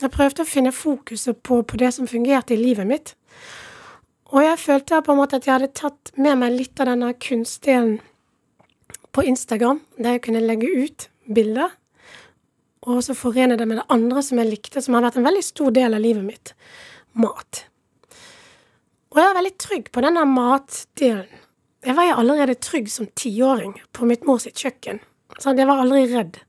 Jeg 0.00 0.10
prøvde 0.10 0.40
å 0.42 0.48
finne 0.48 0.70
fokuset 0.72 1.42
på, 1.44 1.58
på 1.62 1.76
det 1.76 1.90
som 1.92 2.08
fungerte 2.08 2.54
i 2.56 2.60
livet 2.62 2.88
mitt. 2.88 3.12
Og 4.32 4.40
jeg 4.40 4.56
følte 4.62 5.02
på 5.04 5.12
en 5.12 5.20
måte 5.20 5.36
at 5.36 5.44
jeg 5.44 5.52
hadde 5.52 5.74
tatt 5.76 6.14
med 6.16 6.40
meg 6.40 6.56
litt 6.56 6.80
av 6.80 6.88
denne 6.88 7.10
kunstdelen 7.20 7.98
på 9.12 9.26
Instagram, 9.28 9.82
der 10.00 10.16
jeg 10.16 10.22
kunne 10.24 10.42
legge 10.42 10.70
ut 10.72 11.06
bilder, 11.36 11.76
og 12.88 13.04
så 13.04 13.14
forene 13.16 13.60
det 13.60 13.68
med 13.68 13.82
det 13.82 13.86
andre 13.92 14.24
som 14.24 14.40
jeg 14.40 14.50
likte, 14.54 14.80
som 14.80 14.96
har 14.96 15.04
vært 15.04 15.20
en 15.20 15.28
veldig 15.28 15.44
stor 15.44 15.76
del 15.76 15.96
av 15.96 16.02
livet 16.04 16.24
mitt 16.24 16.54
mat. 17.20 17.66
Og 19.12 19.20
jeg 19.20 19.28
er 19.28 19.38
veldig 19.42 19.54
trygg 19.60 19.92
på 19.92 20.02
denne 20.08 20.24
matdelen. 20.32 21.28
Jeg 21.84 22.00
var 22.00 22.16
allerede 22.16 22.56
trygg 22.64 22.88
som 22.88 23.12
tiåring 23.12 23.76
på 23.92 24.08
mitt 24.08 24.24
mors 24.24 24.48
kjøkken. 24.48 25.04
Så 25.36 25.52
jeg 25.52 25.68
var 25.68 25.84
aldri 25.84 26.06
redd. 26.08 26.40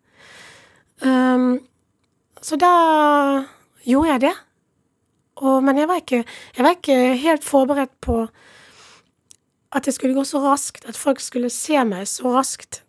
Um, 1.01 1.59
så 2.41 2.57
da 2.59 2.73
gjorde 3.83 4.11
jeg 4.13 4.23
det. 4.27 4.35
Og, 5.43 5.63
men 5.65 5.79
jeg 5.81 5.89
var, 5.89 5.99
ikke, 5.99 6.21
jeg 6.55 6.63
var 6.63 6.77
ikke 6.77 6.99
helt 7.19 7.43
forberedt 7.43 7.95
på 8.03 8.21
at 9.75 9.87
det 9.87 9.91
skulle 9.95 10.15
gå 10.15 10.23
så 10.23 10.39
raskt, 10.39 10.85
at 10.87 10.95
folk 10.95 11.19
skulle 11.19 11.51
se 11.51 11.81
meg 11.83 12.07
så 12.07 12.31
raskt. 12.31 12.83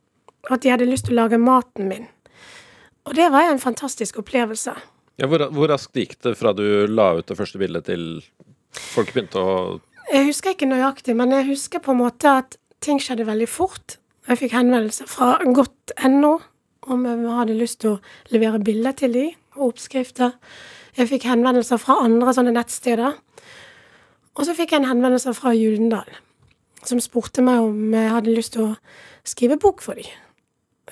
At 0.47 0.63
de 0.63 0.71
hadde 0.71 0.87
lyst 0.87 1.09
til 1.09 1.17
å 1.17 1.25
lage 1.25 1.41
maten 1.43 1.89
min. 1.91 2.07
Og 3.07 3.17
det 3.19 3.27
var 3.35 3.49
en 3.51 3.63
fantastisk 3.63 4.21
opplevelse. 4.23 4.75
Ja, 5.19 5.27
hvor, 5.31 5.49
hvor 5.55 5.71
raskt 5.73 5.97
gikk 5.99 6.19
det 6.23 6.37
fra 6.39 6.53
du 6.55 6.87
la 6.87 7.15
ut 7.19 7.27
det 7.27 7.39
første 7.39 7.59
bildet 7.59 7.89
til 7.89 8.21
folk 8.93 9.15
begynte 9.15 9.41
å 9.41 9.55
Jeg 10.13 10.29
husker 10.29 10.55
ikke 10.55 10.69
nøyaktig, 10.71 11.17
men 11.19 11.33
jeg 11.35 11.49
husker 11.49 11.83
på 11.83 11.95
en 11.95 12.03
måte 12.05 12.37
at 12.43 12.59
ting 12.85 13.01
skjedde 13.03 13.27
veldig 13.27 13.49
fort. 13.51 13.97
Jeg 14.29 14.43
fikk 14.43 14.55
henvendelser 14.55 15.09
fra 15.11 15.39
godt.no 15.43 16.37
om 16.87 17.05
jeg 17.07 17.37
hadde 17.39 17.59
lyst 17.59 17.81
til 17.83 17.97
å 17.97 18.33
levere 18.33 18.63
bilder 18.63 18.97
til 18.97 19.15
de, 19.17 19.27
og 19.57 19.73
oppskrifter. 19.73 20.37
Jeg 20.97 21.11
fikk 21.11 21.27
henvendelser 21.29 21.81
fra 21.81 21.99
andre 22.05 22.35
sånne 22.37 22.55
nettsteder. 22.57 23.17
Og 24.37 24.45
så 24.45 24.55
fikk 24.57 24.75
jeg 24.75 24.83
en 24.83 24.91
henvendelse 24.91 25.33
fra 25.37 25.55
Julendal, 25.57 26.09
som 26.85 27.01
spurte 27.03 27.45
meg 27.45 27.65
om 27.65 27.97
jeg 27.97 28.13
hadde 28.13 28.37
lyst 28.37 28.55
til 28.57 28.69
å 28.69 28.73
skrive 29.27 29.59
bok 29.61 29.83
for 29.85 29.99
dem. 29.99 30.09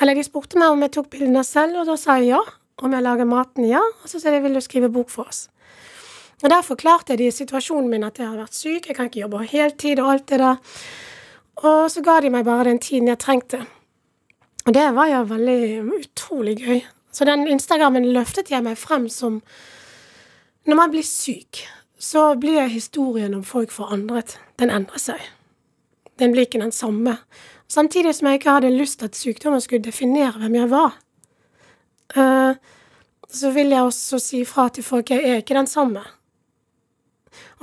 Eller 0.02 0.18
de 0.18 0.24
spurte 0.26 0.58
meg 0.58 0.74
om 0.74 0.82
jeg 0.82 0.94
tok 0.96 1.10
bildene 1.12 1.44
selv, 1.46 1.82
og 1.82 1.90
da 1.90 1.98
sa 2.00 2.18
jeg 2.18 2.34
ja. 2.34 2.42
Om 2.82 2.90
jeg 2.96 3.04
lager 3.06 3.28
maten, 3.30 3.68
ja. 3.70 3.82
Og 4.02 4.10
så 4.10 4.18
sa 4.18 4.32
de 4.34 4.40
vil 4.42 4.56
du 4.56 4.60
skrive 4.64 4.88
bok 4.90 5.12
for 5.12 5.30
oss. 5.30 5.44
Og 6.42 6.50
der 6.50 6.64
forklarte 6.66 7.14
jeg 7.14 7.20
de 7.20 7.30
situasjonen 7.32 7.86
min, 7.92 8.04
at 8.04 8.18
jeg 8.18 8.26
har 8.26 8.40
vært 8.40 8.56
syk, 8.56 8.88
jeg 8.88 8.96
kan 8.98 9.06
ikke 9.08 9.22
jobbe 9.22 9.44
heltid 9.52 10.02
og 10.02 10.10
alt 10.10 10.26
det 10.32 10.40
der. 10.42 10.80
Og 11.62 11.86
så 11.92 12.02
ga 12.04 12.18
de 12.20 12.32
meg 12.34 12.44
bare 12.48 12.66
den 12.66 12.82
tiden 12.82 13.08
jeg 13.08 13.22
trengte. 13.22 13.62
Og 14.64 14.75
det 14.75 14.85
var 14.97 15.11
jo 15.11 15.23
veldig 15.28 15.62
utrolig 15.99 16.56
gøy. 16.62 16.83
Så 17.12 17.26
den 17.28 17.47
Instagrammen 17.47 18.06
løftet 18.14 18.50
jeg 18.50 18.64
meg 18.64 18.78
frem 18.80 19.09
som 19.09 19.42
Når 20.64 20.76
man 20.76 20.90
blir 20.90 21.04
syk, 21.04 21.66
så 21.99 22.35
blir 22.40 22.71
historien 22.73 23.35
om 23.35 23.44
folk 23.44 23.71
forandret. 23.71 24.38
Den 24.56 24.71
endrer 24.71 24.99
seg. 24.99 25.21
Den 26.18 26.33
blir 26.33 26.47
ikke 26.47 26.62
den 26.62 26.73
samme. 26.73 27.18
Samtidig 27.68 28.14
som 28.14 28.28
jeg 28.28 28.40
ikke 28.40 28.50
hadde 28.50 28.71
lyst 28.73 28.99
til 28.99 29.11
at 29.11 29.16
sykdommen 29.16 29.61
skulle 29.61 29.85
definere 29.85 30.38
hvem 30.40 30.54
jeg 30.54 30.71
var. 30.71 30.97
Uh, 32.16 32.56
så 33.28 33.50
vil 33.50 33.75
jeg 33.75 33.83
også 33.83 34.18
si 34.18 34.44
fra 34.44 34.68
til 34.68 34.85
folk 34.85 35.11
jeg 35.11 35.25
er 35.25 35.42
ikke 35.42 35.59
den 35.59 35.66
samme. 35.66 36.00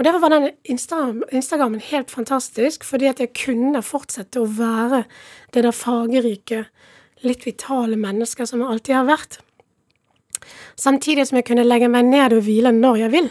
Og 0.01 0.05
derfor 0.05 0.19
var 0.19 0.29
den 0.33 0.49
Instagram, 0.65 1.23
Instagrammen 1.31 1.79
helt 1.79 2.11
fantastisk, 2.11 2.83
fordi 2.83 3.05
at 3.05 3.19
jeg 3.21 3.35
kunne 3.37 3.83
fortsette 3.85 4.41
å 4.41 4.47
være 4.49 5.03
det 5.53 5.61
der 5.61 5.75
fargerike, 5.77 6.63
litt 7.21 7.45
vitale 7.45 7.99
mennesket 8.01 8.49
som 8.49 8.63
jeg 8.63 8.73
alltid 8.73 8.95
har 8.97 9.05
vært. 9.05 9.37
Samtidig 10.73 11.27
som 11.29 11.37
jeg 11.37 11.45
kunne 11.51 11.67
legge 11.67 11.91
meg 11.93 12.09
ned 12.09 12.33
og 12.33 12.41
hvile 12.47 12.71
når 12.73 12.97
jeg 13.03 13.13
vil. 13.13 13.29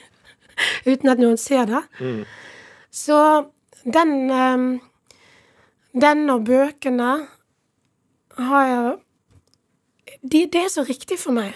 Uten 0.88 1.12
at 1.12 1.20
noen 1.20 1.36
ser 1.36 1.68
det. 1.68 1.82
Mm. 2.00 2.24
Så 2.88 3.20
den 3.84 4.16
um, 4.32 4.80
Den 5.92 6.30
og 6.30 6.46
bøkene 6.48 7.12
har 8.38 8.64
jeg 8.72 8.96
de, 10.22 10.46
Det 10.46 10.64
er 10.64 10.72
så 10.72 10.88
riktig 10.88 11.20
for 11.20 11.36
meg 11.36 11.52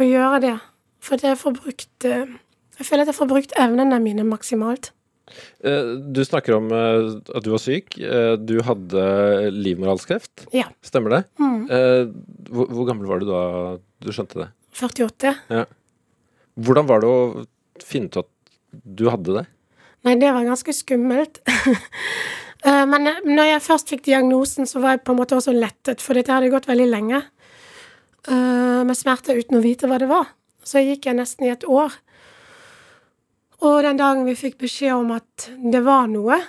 å 0.00 0.08
gjøre 0.08 0.40
det. 0.48 0.56
For 1.04 1.20
jeg 1.20 1.36
får 1.44 1.58
brukt 1.60 2.08
uh, 2.08 2.24
Jeg 2.76 2.86
føler 2.88 3.06
at 3.06 3.10
jeg 3.12 3.18
får 3.18 3.30
brukt 3.30 3.56
evnene 3.60 3.98
mine 4.04 4.24
maksimalt. 4.28 4.90
Eh, 5.64 5.96
Du 6.14 6.22
snakker 6.24 6.56
om 6.58 6.68
eh, 6.72 7.08
at 7.34 7.44
du 7.44 7.50
var 7.54 7.62
syk. 7.62 7.96
Eh, 7.98 8.36
Du 8.38 8.58
hadde 8.66 9.50
livmorhalskreft. 9.54 10.46
Ja. 10.54 10.68
Stemmer 10.86 11.16
det? 11.16 11.22
Mm. 11.40 11.66
Hvor, 12.50 12.70
hvor 12.70 12.86
gammel 12.88 13.08
var 13.10 13.20
du 13.22 13.26
da 13.30 13.42
du 14.04 14.12
skjønte 14.14 14.44
det? 14.44 14.48
48. 14.76 15.34
Hvordan 16.56 16.88
var 16.88 17.02
det 17.02 17.08
å 17.10 17.44
finne 17.84 18.10
ut 18.10 18.20
at 18.22 18.30
du 18.72 19.06
hadde 19.10 19.38
det? 19.40 19.46
Nei, 20.06 20.14
det 20.20 20.30
var 20.36 20.44
ganske 20.46 20.72
skummelt. 20.76 21.40
Men 22.66 23.06
når 23.24 23.46
jeg 23.48 23.62
først 23.64 23.90
fikk 23.92 24.04
diagnosen, 24.08 24.66
så 24.68 24.80
var 24.82 24.96
jeg 24.96 25.04
på 25.06 25.14
en 25.14 25.18
måte 25.20 25.36
også 25.36 25.52
lettet, 25.54 26.02
for 26.02 26.18
dette 26.18 26.32
hadde 26.34 26.50
gått 26.50 26.66
veldig 26.68 26.86
lenge 26.90 27.20
med 28.26 28.96
smerter 28.98 29.38
uten 29.38 29.58
å 29.58 29.62
vite 29.62 29.86
hva 29.86 30.00
det 30.02 30.08
var. 30.10 30.32
Så 30.66 30.82
gikk 30.82 31.06
jeg 31.06 31.18
nesten 31.18 31.46
i 31.46 31.52
et 31.52 31.66
år. 31.70 31.94
Og 33.64 33.82
den 33.86 34.00
dagen 34.00 34.26
vi 34.26 34.36
fikk 34.36 34.58
beskjed 34.60 34.92
om 34.96 35.14
at 35.16 35.48
det 35.72 35.80
var 35.86 36.10
noe, 36.12 36.40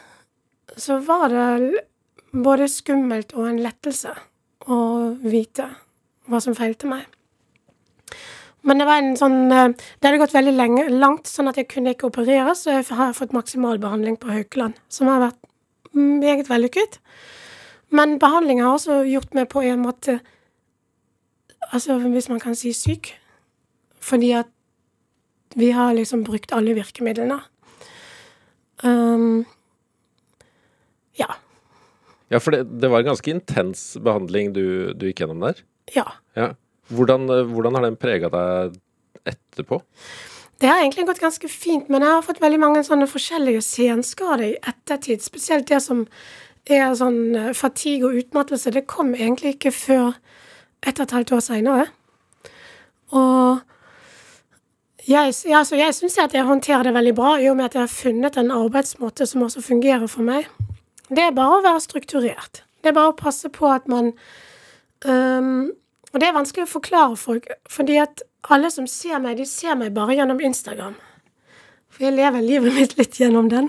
så 0.78 1.00
var 1.06 1.30
det 1.32 1.84
både 2.32 2.68
skummelt 2.70 3.32
og 3.38 3.48
en 3.48 3.62
lettelse 3.64 4.12
å 4.68 4.80
vite 5.24 5.70
hva 6.28 6.42
som 6.44 6.56
feilte 6.58 6.90
meg. 6.90 7.06
Men 8.68 8.82
det 8.82 8.88
var 8.90 9.00
en 9.00 9.16
sånn 9.16 9.52
eh, 9.54 9.70
Det 9.72 10.08
hadde 10.08 10.20
gått 10.20 10.34
veldig 10.36 10.54
lenge, 10.58 10.88
langt, 10.92 11.30
sånn 11.30 11.48
at 11.48 11.60
jeg 11.60 11.70
kunne 11.72 11.94
ikke 11.94 12.10
operere, 12.10 12.52
så 12.58 12.80
jeg 12.80 12.88
har 12.98 13.16
fått 13.16 13.36
maksimal 13.36 13.80
behandling 13.80 14.18
på 14.20 14.32
Haukeland, 14.34 14.76
som 14.92 15.08
har 15.08 15.22
vært 15.24 15.40
meget 15.96 16.50
vellykket. 16.50 17.00
Men 17.96 18.18
behandling 18.20 18.60
har 18.60 18.76
også 18.76 19.06
gjort 19.08 19.38
meg 19.38 19.48
på 19.54 19.64
en 19.64 19.86
måte 19.86 20.20
Altså, 21.68 21.98
hvis 22.00 22.30
man 22.32 22.40
kan 22.40 22.56
si 22.56 22.70
syk. 22.72 23.10
Fordi 24.00 24.30
at 24.40 24.48
vi 25.56 25.72
har 25.72 25.94
liksom 25.94 26.24
brukt 26.28 26.52
alle 26.56 26.76
virkemidlene. 26.78 27.40
Um, 28.84 29.46
ja. 31.18 31.30
Ja, 32.28 32.40
for 32.40 32.52
det, 32.52 32.64
det 32.82 32.92
var 32.92 33.02
en 33.02 33.14
ganske 33.14 33.32
intens 33.32 33.90
behandling 34.04 34.52
du, 34.54 34.94
du 34.94 35.08
gikk 35.10 35.24
gjennom 35.24 35.46
der. 35.46 35.62
Ja. 35.96 36.10
Ja. 36.38 36.52
Hvordan, 36.92 37.30
eh, 37.32 37.46
hvordan 37.48 37.76
har 37.76 37.88
den 37.88 38.00
prega 38.00 38.30
deg 38.32 38.76
etterpå? 39.28 39.82
Det 40.58 40.70
har 40.70 40.82
egentlig 40.82 41.06
gått 41.06 41.22
ganske 41.22 41.50
fint, 41.52 41.90
men 41.90 42.02
jeg 42.02 42.16
har 42.16 42.26
fått 42.26 42.42
veldig 42.42 42.60
mange 42.60 42.84
sånne 42.86 43.08
forskjellige 43.10 43.62
senskader 43.62 44.46
i 44.48 44.54
ettertid. 44.58 45.22
Spesielt 45.22 45.70
det 45.70 45.80
som 45.86 46.06
er 46.66 46.96
sånn 46.98 47.22
eh, 47.36 47.54
fatigue 47.56 48.10
og 48.10 48.22
utmattelse. 48.24 48.74
Det 48.74 48.88
kom 48.90 49.14
egentlig 49.16 49.56
ikke 49.56 49.74
før 49.76 50.18
et 50.82 50.98
og 50.98 51.06
et 51.06 51.16
halvt 51.16 51.34
år 51.38 51.44
seinere. 51.46 51.88
Og 53.16 53.64
jeg, 55.08 55.34
ja, 55.48 55.62
altså 55.62 55.78
jeg 55.80 55.96
syns 55.96 56.18
at 56.20 56.34
jeg 56.36 56.48
håndterer 56.48 56.88
det 56.88 56.94
veldig 56.98 57.14
bra, 57.16 57.36
i 57.40 57.48
og 57.50 57.58
med 57.58 57.70
at 57.70 57.78
jeg 57.78 57.86
har 57.86 57.92
funnet 57.94 58.38
en 58.38 58.52
arbeidsmåte 58.52 59.28
som 59.30 59.46
også 59.46 59.64
fungerer 59.64 60.08
for 60.12 60.28
meg. 60.28 60.48
Det 61.08 61.24
er 61.24 61.36
bare 61.36 61.60
å 61.60 61.66
være 61.66 61.84
strukturert. 61.84 62.64
Det 62.84 62.92
er 62.92 62.98
bare 62.98 63.14
å 63.14 63.20
passe 63.20 63.50
på 63.54 63.70
at 63.72 63.88
man 63.88 64.12
um, 65.06 65.72
Og 66.14 66.22
det 66.22 66.28
er 66.28 66.36
vanskelig 66.36 66.66
å 66.66 66.72
forklare 66.72 67.18
folk, 67.20 67.48
fordi 67.70 67.98
at 68.00 68.24
alle 68.48 68.70
som 68.72 68.88
ser 68.88 69.20
meg, 69.20 69.38
de 69.38 69.46
ser 69.46 69.76
meg 69.76 69.96
bare 69.96 70.16
gjennom 70.16 70.40
Instagram. 70.44 70.96
For 71.92 72.08
jeg 72.08 72.16
lever 72.16 72.44
livet 72.46 72.76
mitt 72.76 72.96
litt 72.98 73.20
gjennom 73.20 73.50
den. 73.52 73.68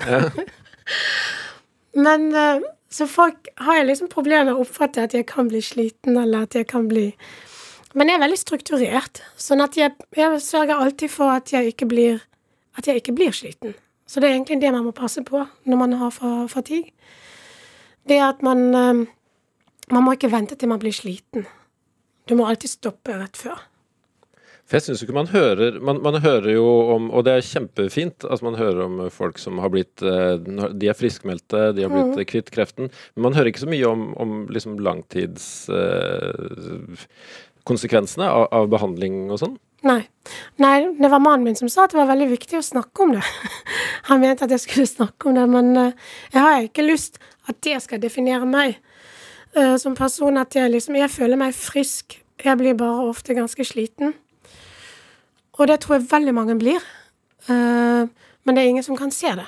Men 2.06 2.28
uh, 2.34 2.62
så 2.90 3.06
folk 3.10 3.50
har 3.60 3.80
jeg 3.80 3.88
liksom 3.90 4.10
problemer 4.12 4.48
med 4.48 4.56
å 4.56 4.64
oppfatte 4.64 5.02
at 5.04 5.14
jeg 5.14 5.26
kan 5.28 5.50
bli 5.50 5.60
sliten, 5.64 6.16
eller 6.16 6.46
at 6.46 6.56
jeg 6.56 6.68
kan 6.70 6.86
bli 6.88 7.10
Men 7.94 8.10
jeg 8.10 8.18
er 8.18 8.24
veldig 8.26 8.40
strukturert, 8.40 9.22
sånn 9.40 9.64
at 9.64 9.78
jeg, 9.78 9.94
jeg 10.16 10.40
sørger 10.44 10.76
alltid 10.76 11.12
for 11.12 11.38
at 11.38 11.54
jeg 11.54 11.72
blir 11.88 12.20
at 12.78 12.86
jeg 12.86 12.96
ikke 13.02 13.16
blir 13.18 13.32
sliten. 13.34 13.74
Så 14.08 14.20
det 14.20 14.28
er 14.28 14.34
egentlig 14.38 14.60
det 14.62 14.72
man 14.72 14.86
må 14.86 14.92
passe 14.96 15.20
på 15.26 15.42
når 15.68 15.80
man 15.80 15.92
har 16.00 16.10
fa- 16.14 16.46
fatigue. 16.48 16.92
Det 18.08 18.20
at 18.22 18.42
man 18.42 18.74
øh, 18.74 19.06
Man 19.90 20.04
må 20.04 20.12
ikke 20.12 20.28
vente 20.28 20.54
til 20.54 20.68
man 20.68 20.78
blir 20.78 20.92
sliten. 20.92 21.46
Du 22.28 22.34
må 22.36 22.44
alltid 22.44 22.68
stoppe 22.68 23.14
rett 23.16 23.36
før. 23.40 23.56
For 24.68 24.76
jeg 24.76 24.84
synes 24.84 25.00
ikke 25.00 25.16
man 25.16 25.32
hører 25.32 25.80
man, 25.80 25.96
man, 26.04 26.20
hører 26.20 26.52
jo 26.52 26.92
om, 26.92 27.10
og 27.10 27.24
det 27.24 27.32
er 27.32 27.40
kjempefint, 27.40 28.24
at 28.28 28.42
man 28.44 28.54
hører 28.54 28.84
om 28.84 29.08
folk 29.08 29.38
som 29.40 29.58
har 29.64 29.72
blitt 29.72 30.02
eh, 30.04 30.36
De 30.76 30.88
er 30.90 30.98
friskmeldte, 30.98 31.72
de 31.72 31.82
har 31.86 31.92
blitt 31.94 32.12
mm. 32.12 32.24
kvitt 32.28 32.50
kreften. 32.52 32.92
Men 33.16 33.22
man 33.30 33.36
hører 33.38 33.48
ikke 33.48 33.64
så 33.64 33.72
mye 33.72 33.88
om, 33.88 34.12
om 34.20 34.44
liksom 34.52 34.76
langtidskonsekvensene 34.84 37.47
eh, 37.70 38.28
av, 38.28 38.46
av, 38.52 38.68
behandling 38.72 39.30
og 39.30 39.40
sånn. 39.42 39.56
Nei. 39.86 40.00
Nei, 40.58 40.90
det 40.98 41.10
var 41.10 41.22
mannen 41.22 41.46
min 41.46 41.56
som 41.58 41.70
sa 41.70 41.84
at 41.84 41.94
det 41.94 42.00
var 42.00 42.10
veldig 42.10 42.28
viktig 42.32 42.58
å 42.58 42.64
snakke 42.64 43.04
om 43.04 43.14
det. 43.14 43.24
Han 44.08 44.22
mente 44.22 44.46
at 44.46 44.54
jeg 44.54 44.64
skulle 44.64 44.90
snakke 44.90 45.30
om 45.30 45.36
det, 45.38 45.46
men 45.50 45.70
uh, 45.76 46.14
jeg 46.32 46.42
har 46.42 46.64
ikke 46.66 46.86
lyst 46.86 47.20
at 47.48 47.60
det 47.64 47.78
skal 47.84 48.02
definere 48.02 48.48
meg 48.48 48.78
uh, 49.56 49.76
som 49.80 49.94
person. 49.98 50.40
At 50.40 50.56
jeg 50.56 50.72
liksom 50.72 50.98
Jeg 50.98 51.12
føler 51.14 51.40
meg 51.40 51.54
frisk. 51.54 52.18
Jeg 52.44 52.58
blir 52.58 52.78
bare 52.78 53.06
ofte 53.08 53.36
ganske 53.38 53.64
sliten. 53.64 54.14
Og 55.58 55.66
det 55.70 55.80
tror 55.82 55.98
jeg 55.98 56.10
veldig 56.10 56.34
mange 56.34 56.58
blir. 56.58 56.82
Uh, 57.48 58.10
men 58.44 58.56
det 58.56 58.64
er 58.64 58.72
ingen 58.72 58.86
som 58.86 58.96
kan 58.96 59.10
se 59.14 59.30
det. 59.36 59.46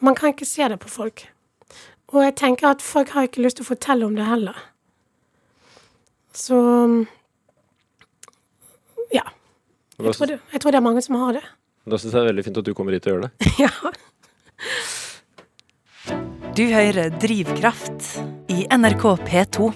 Man 0.00 0.14
kan 0.14 0.32
ikke 0.32 0.48
se 0.48 0.68
det 0.68 0.80
på 0.80 0.88
folk. 0.88 1.26
Og 2.14 2.22
jeg 2.22 2.36
tenker 2.38 2.70
at 2.70 2.82
folk 2.82 3.12
har 3.16 3.26
ikke 3.26 3.42
lyst 3.42 3.58
til 3.58 3.66
å 3.66 3.72
fortelle 3.72 4.06
om 4.06 4.14
det 4.16 4.26
heller. 4.28 4.56
Så 6.36 6.56
ja. 6.56 7.15
Jeg 9.96 10.12
tror, 10.12 10.28
det, 10.28 10.38
jeg 10.52 10.60
tror 10.60 10.74
det 10.74 10.78
er 10.78 10.84
mange 10.84 11.02
som 11.04 11.16
har 11.22 11.38
det. 11.38 11.44
Da 11.88 11.96
syns 11.96 12.12
jeg 12.12 12.18
det 12.18 12.24
er 12.26 12.32
veldig 12.34 12.44
fint 12.44 12.58
at 12.60 12.66
du 12.66 12.74
kommer 12.76 12.92
hit 12.96 13.06
og 13.08 13.14
gjør 13.14 13.22
det. 13.24 13.30
ja. 13.64 13.70
Du 16.56 16.64
hører 16.72 17.14
Drivkraft 17.22 18.10
i 18.52 18.66
NRK 18.72 19.04
P2. 19.24 19.70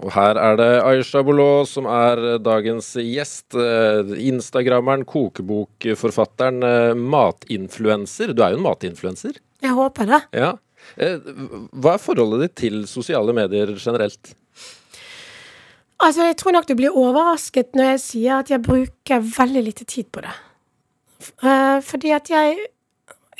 Og 0.00 0.08
her 0.14 0.40
er 0.40 0.56
det 0.56 0.70
Aisha 0.88 1.20
Bolot 1.24 1.68
som 1.68 1.84
er 1.90 2.38
dagens 2.40 2.88
gjest. 2.96 3.52
Eh, 3.52 4.14
Instagrammeren, 4.30 5.04
kokebokforfatteren, 5.08 6.64
eh, 6.64 6.96
matinfluenser. 6.96 8.32
Du 8.32 8.40
er 8.44 8.54
jo 8.54 8.62
en 8.62 8.66
matinfluenser? 8.70 9.36
Jeg 9.60 9.76
håper 9.76 10.08
det. 10.14 10.22
Ja. 10.40 10.54
Eh, 10.96 11.18
hva 11.76 11.98
er 11.98 12.02
forholdet 12.02 12.46
ditt 12.46 12.56
til 12.62 12.84
sosiale 12.88 13.36
medier 13.36 13.76
generelt? 13.76 14.32
Altså, 16.00 16.24
jeg 16.24 16.36
tror 16.40 16.52
nok 16.56 16.68
du 16.68 16.74
blir 16.78 16.96
overrasket 16.96 17.74
når 17.76 17.92
jeg 17.92 18.00
sier 18.00 18.40
at 18.40 18.50
jeg 18.50 18.62
bruker 18.64 19.24
veldig 19.38 19.62
lite 19.62 19.84
tid 19.84 20.08
på 20.12 20.22
det. 20.24 20.32
Fordi 21.84 22.10
at 22.16 22.30
jeg, 22.30 22.56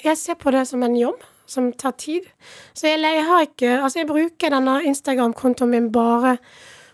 jeg 0.05 0.17
ser 0.19 0.37
på 0.37 0.53
det 0.53 0.67
som 0.69 0.83
en 0.83 0.97
jobb 0.97 1.23
som 1.51 1.73
tar 1.73 1.97
tid. 1.99 2.27
Så 2.75 2.87
jeg, 2.87 3.01
jeg 3.01 3.25
har 3.27 3.41
ikke 3.47 3.71
Altså, 3.83 3.99
jeg 3.99 4.07
bruker 4.07 4.53
denne 4.53 4.83
Instagram-kontoen 4.85 5.71
min 5.71 5.93
bare 5.93 6.37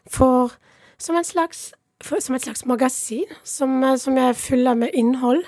for 0.06 0.54
Som 0.98 1.16
en 1.16 1.24
slags 1.24 1.74
for, 2.02 2.20
som 2.20 2.34
et 2.34 2.42
slags 2.42 2.64
magasin 2.66 3.24
som, 3.44 3.98
som 3.98 4.16
jeg 4.16 4.36
fyller 4.36 4.74
med 4.74 4.94
innhold. 4.94 5.44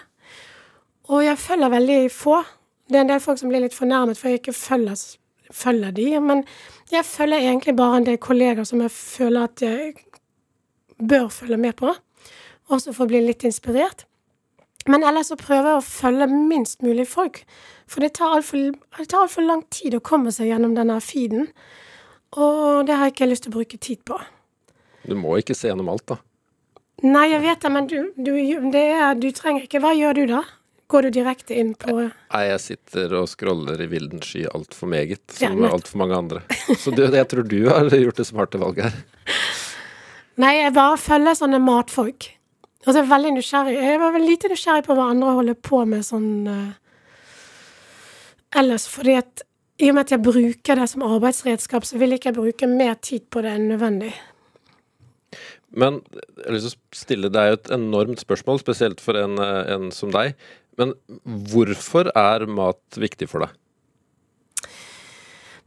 Og 1.08 1.24
jeg 1.24 1.38
følger 1.38 1.68
veldig 1.68 2.10
få. 2.12 2.42
Det 2.88 2.96
er 2.96 3.00
en 3.00 3.12
del 3.12 3.20
folk 3.20 3.38
som 3.40 3.48
blir 3.52 3.64
litt 3.64 3.76
fornærmet 3.76 4.18
for 4.18 4.28
jeg 4.28 4.40
ikke 4.40 4.56
følger, 4.56 4.96
følger 5.52 5.90
de, 5.96 6.20
men 6.20 6.44
jeg 6.92 7.04
følger 7.04 7.38
egentlig 7.38 7.76
bare 7.76 7.96
en 8.00 8.06
del 8.06 8.16
kollegaer 8.16 8.64
som 8.64 8.80
jeg 8.80 8.90
føler 8.90 9.48
at 9.48 9.62
jeg 9.62 9.94
bør 10.98 11.28
følge 11.32 11.58
med 11.60 11.76
på, 11.78 11.94
også 12.68 12.92
for 12.92 13.06
å 13.06 13.12
bli 13.12 13.22
litt 13.24 13.46
inspirert. 13.48 14.04
Men 14.88 15.04
ellers 15.04 15.28
så 15.32 15.36
prøver 15.36 15.72
jeg 15.74 15.80
å 15.80 15.84
følge 15.84 16.28
minst 16.32 16.82
mulig 16.84 17.04
folk. 17.08 17.42
For 17.88 18.04
det 18.04 18.14
tar 18.18 18.38
altfor 18.38 18.72
alt 19.00 19.44
lang 19.44 19.64
tid 19.72 19.96
å 19.96 20.04
komme 20.04 20.32
seg 20.32 20.50
gjennom 20.52 20.74
denne 20.76 20.96
feeden. 21.04 21.50
Og 22.36 22.86
det 22.88 22.96
har 22.96 23.08
jeg 23.08 23.16
ikke 23.16 23.30
lyst 23.30 23.46
til 23.46 23.52
å 23.52 23.58
bruke 23.58 23.80
tid 23.80 24.00
på. 24.08 24.18
Du 25.08 25.14
må 25.16 25.38
ikke 25.40 25.56
se 25.56 25.70
gjennom 25.70 25.88
alt, 25.92 26.06
da. 26.08 26.18
Nei, 27.04 27.28
jeg 27.30 27.42
vet 27.44 27.62
det, 27.62 27.70
men 27.72 27.86
du, 27.88 27.98
du, 28.16 28.32
det 28.74 28.86
er, 28.90 29.12
du 29.14 29.28
trenger 29.30 29.68
ikke 29.68 29.78
Hva 29.84 29.92
gjør 29.94 30.16
du 30.18 30.24
da? 30.32 30.40
Går 30.90 31.04
du 31.06 31.10
direkte 31.14 31.54
inn 31.54 31.74
på 31.78 31.92
Nei, 31.94 32.40
jeg 32.48 32.62
sitter 32.64 33.12
og 33.20 33.28
scroller 33.30 33.78
i 33.84 33.86
vilden 33.86 34.24
sky 34.24 34.46
altfor 34.50 34.90
meget, 34.90 35.22
som 35.36 35.60
ja, 35.62 35.70
altfor 35.76 36.00
mange 36.00 36.16
andre. 36.16 36.42
Så 36.80 36.90
du, 36.96 37.04
jeg 37.04 37.28
tror 37.30 37.46
du 37.46 37.58
har 37.68 37.92
gjort 37.92 38.18
det 38.18 38.26
smarte 38.26 38.60
valget 38.62 38.88
her. 38.88 38.98
Nei, 40.38 40.52
jeg 40.60 40.74
bare 40.76 40.98
følger 41.02 41.34
sånne 41.38 41.58
matfolk. 41.62 42.28
Og 42.84 42.92
så 42.92 43.00
er 43.00 43.02
jeg 43.02 43.10
veldig 43.10 43.32
nysgjerrig. 43.34 43.74
Jeg 43.74 44.00
var 44.00 44.14
vel 44.14 44.26
lite 44.28 44.50
nysgjerrig 44.52 44.84
på 44.86 44.94
hva 44.94 45.10
andre 45.12 45.34
holder 45.40 45.58
på 45.66 45.82
med 45.90 46.06
sånn 46.06 46.30
uh, 46.46 46.68
ellers, 48.58 48.86
fordi 48.90 49.18
at 49.18 49.42
i 49.78 49.90
og 49.90 49.96
med 49.96 50.06
at 50.06 50.14
jeg 50.14 50.24
bruker 50.24 50.78
det 50.78 50.86
som 50.90 51.04
arbeidsredskap, 51.06 51.86
så 51.86 51.98
vil 52.00 52.14
ikke 52.14 52.30
jeg 52.30 52.38
bruke 52.38 52.70
mer 52.70 52.96
tid 53.02 53.26
på 53.30 53.42
det 53.44 53.52
enn 53.54 53.68
nødvendig. 53.70 54.12
Men 55.68 56.00
jeg 56.14 56.46
har 56.46 56.56
lyst 56.56 56.70
til 56.70 56.78
å 56.78 57.02
stille 57.02 57.30
deg 57.34 57.52
et 57.52 57.70
enormt 57.74 58.22
spørsmål, 58.22 58.62
spesielt 58.62 59.02
for 59.04 59.18
en, 59.20 59.36
en 59.38 59.90
som 59.94 60.10
deg. 60.14 60.38
Men 60.78 60.94
hvorfor 61.50 62.10
er 62.14 62.46
mat 62.50 62.98
viktig 62.98 63.28
for 63.30 63.44
deg? 63.44 63.54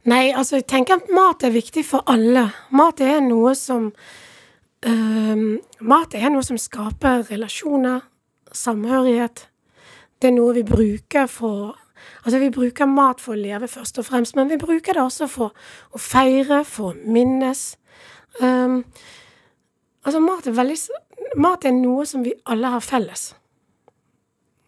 Nei, 0.08 0.32
altså 0.34 0.58
jeg 0.58 0.66
tenker 0.72 0.98
at 0.98 1.12
mat 1.14 1.44
er 1.46 1.54
viktig 1.54 1.84
for 1.86 2.02
alle. 2.10 2.48
Mat 2.74 3.00
er 3.04 3.20
noe 3.22 3.54
som 3.56 3.92
Mat 4.82 6.14
er 6.14 6.30
noe 6.32 6.42
som 6.46 6.58
skaper 6.58 7.22
relasjoner, 7.30 8.02
samhørighet. 8.52 9.46
Det 10.18 10.30
er 10.30 10.36
noe 10.36 10.54
vi 10.58 10.66
bruker 10.66 11.30
for 11.30 11.78
Altså, 12.24 12.38
vi 12.38 12.50
bruker 12.50 12.86
mat 12.86 13.20
for 13.22 13.34
å 13.34 13.38
leve, 13.38 13.68
først 13.70 13.98
og 13.98 14.06
fremst, 14.06 14.34
men 14.34 14.48
vi 14.50 14.58
bruker 14.58 14.96
det 14.96 15.02
også 15.02 15.28
for 15.30 15.52
å 15.94 16.00
feire, 16.02 16.62
for 16.66 16.92
å 16.92 17.10
minnes. 17.14 17.76
Um, 18.40 18.80
altså, 20.02 20.22
mat 20.22 20.46
er 20.46 20.56
veldig 20.56 20.78
Mat 21.38 21.64
er 21.64 21.72
noe 21.72 22.02
som 22.04 22.24
vi 22.26 22.34
alle 22.50 22.68
har 22.74 22.82
felles. 22.84 23.30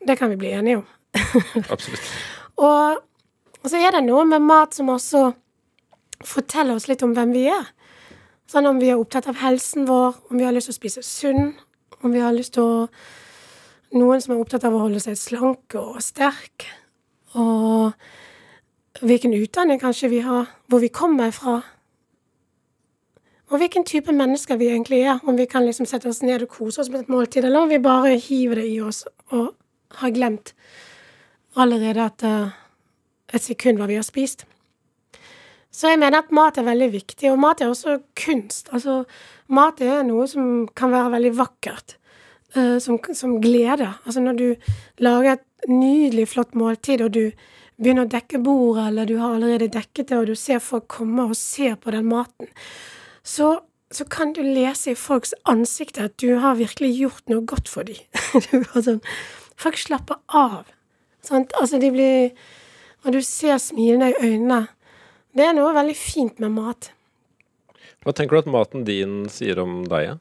Det 0.06 0.14
kan 0.16 0.30
vi 0.30 0.38
bli 0.40 0.52
enige 0.56 0.78
om. 0.80 0.86
Absolutt. 1.74 2.06
og, 2.56 3.02
og 3.60 3.66
så 3.68 3.82
er 3.82 3.98
det 3.98 4.04
noe 4.06 4.22
med 4.30 4.46
mat 4.46 4.78
som 4.78 4.92
også 4.94 5.26
forteller 6.24 6.78
oss 6.78 6.86
litt 6.88 7.02
om 7.04 7.12
hvem 7.16 7.34
vi 7.34 7.48
er. 7.52 7.66
Sånn 8.50 8.68
om 8.68 8.80
vi 8.80 8.90
er 8.92 9.00
opptatt 9.00 9.28
av 9.30 9.38
helsen 9.40 9.86
vår, 9.88 10.18
om 10.30 10.38
vi 10.38 10.44
har 10.44 10.52
lyst 10.52 10.68
til 10.68 10.74
å 10.74 10.80
spise 10.80 11.04
sunn, 11.06 11.54
om 12.02 12.12
vi 12.12 12.20
har 12.20 12.34
lyst 12.36 12.56
til 12.58 12.64
å 12.64 12.88
Noen 13.94 14.18
som 14.18 14.32
er 14.34 14.40
opptatt 14.42 14.64
av 14.66 14.74
å 14.74 14.80
holde 14.82 14.98
seg 14.98 15.14
slank 15.14 15.76
og 15.78 16.00
sterk 16.02 16.64
og 17.38 17.92
hvilken 19.06 19.34
utdanning 19.36 19.78
kanskje 19.78 20.10
vi 20.10 20.18
har, 20.24 20.48
hvor 20.66 20.82
vi 20.82 20.90
kommer 20.90 21.30
fra. 21.30 21.60
Og 23.50 23.60
hvilken 23.62 23.84
type 23.86 24.12
mennesker 24.12 24.58
vi 24.58 24.72
egentlig 24.72 25.00
er. 25.04 25.20
Om 25.22 25.38
vi 25.38 25.46
kan 25.46 25.62
liksom 25.62 25.86
sette 25.86 26.08
oss 26.10 26.22
ned 26.22 26.42
og 26.42 26.50
kose 26.56 26.80
oss 26.82 26.90
med 26.90 27.04
et 27.04 27.12
måltid, 27.12 27.44
eller 27.44 27.60
om 27.60 27.70
vi 27.70 27.78
bare 27.78 28.16
hiver 28.18 28.58
det 28.58 28.66
i 28.72 28.80
oss 28.80 29.04
og 29.30 29.54
har 30.00 30.10
glemt 30.10 30.54
allerede 31.54 32.02
at 32.02 32.26
uh, 32.26 32.50
et 33.34 33.42
sekund 33.42 33.78
hva 33.78 33.86
vi 33.86 33.98
har 33.98 34.06
spist. 34.06 34.42
Så 35.74 35.90
jeg 35.90 35.98
mener 35.98 36.22
at 36.22 36.30
mat 36.34 36.58
er 36.60 36.68
veldig 36.68 36.90
viktig, 36.92 37.32
og 37.32 37.40
mat 37.42 37.62
er 37.62 37.72
også 37.72 37.98
kunst. 38.18 38.70
Altså, 38.70 39.00
mat 39.50 39.82
er 39.82 40.04
noe 40.06 40.28
som 40.30 40.68
kan 40.76 40.94
være 40.94 41.16
veldig 41.16 41.34
vakkert. 41.40 41.96
Uh, 42.54 42.78
som, 42.78 43.00
som 43.18 43.40
glede. 43.42 43.88
Altså 44.06 44.22
når 44.22 44.36
du 44.38 44.70
lager 45.02 45.32
et 45.32 45.66
nydelig, 45.66 46.28
flott 46.30 46.54
måltid, 46.54 47.02
og 47.02 47.10
du 47.16 47.32
begynner 47.82 48.06
å 48.06 48.12
dekke 48.12 48.38
bordet, 48.44 48.84
eller 48.92 49.08
du 49.10 49.16
har 49.18 49.34
allerede 49.34 49.72
dekket 49.74 50.12
det, 50.12 50.18
og 50.20 50.28
du 50.30 50.38
ser 50.38 50.62
folk 50.62 50.86
komme 50.94 51.26
og 51.26 51.34
se 51.38 51.72
på 51.74 51.90
den 51.90 52.06
maten, 52.06 52.52
så, 53.26 53.56
så 53.90 54.06
kan 54.06 54.36
du 54.36 54.44
lese 54.46 54.92
i 54.92 54.98
folks 54.98 55.34
ansikter 55.50 56.06
at 56.06 56.14
du 56.22 56.36
har 56.38 56.60
virkelig 56.60 56.92
gjort 57.00 57.32
noe 57.32 57.42
godt 57.50 57.72
for 57.72 57.88
dem. 57.88 57.98
sånn, 58.86 59.02
folk 59.58 59.80
slapper 59.80 60.22
av. 60.30 60.70
Sant? 61.26 61.56
Altså, 61.58 61.82
de 61.82 61.90
blir 61.90 62.30
Og 63.04 63.12
du 63.12 63.18
ser 63.20 63.58
smilene 63.60 64.14
i 64.14 64.14
øynene. 64.16 64.62
Det 65.34 65.42
er 65.42 65.56
noe 65.56 65.72
veldig 65.74 65.96
fint 65.98 66.38
med 66.42 66.54
mat. 66.54 66.92
Hva 68.04 68.12
tenker 68.14 68.36
du 68.36 68.42
at 68.44 68.52
maten 68.52 68.84
din 68.86 69.24
sier 69.32 69.58
om 69.62 69.82
deg? 69.88 70.12
Ja? 70.12 70.14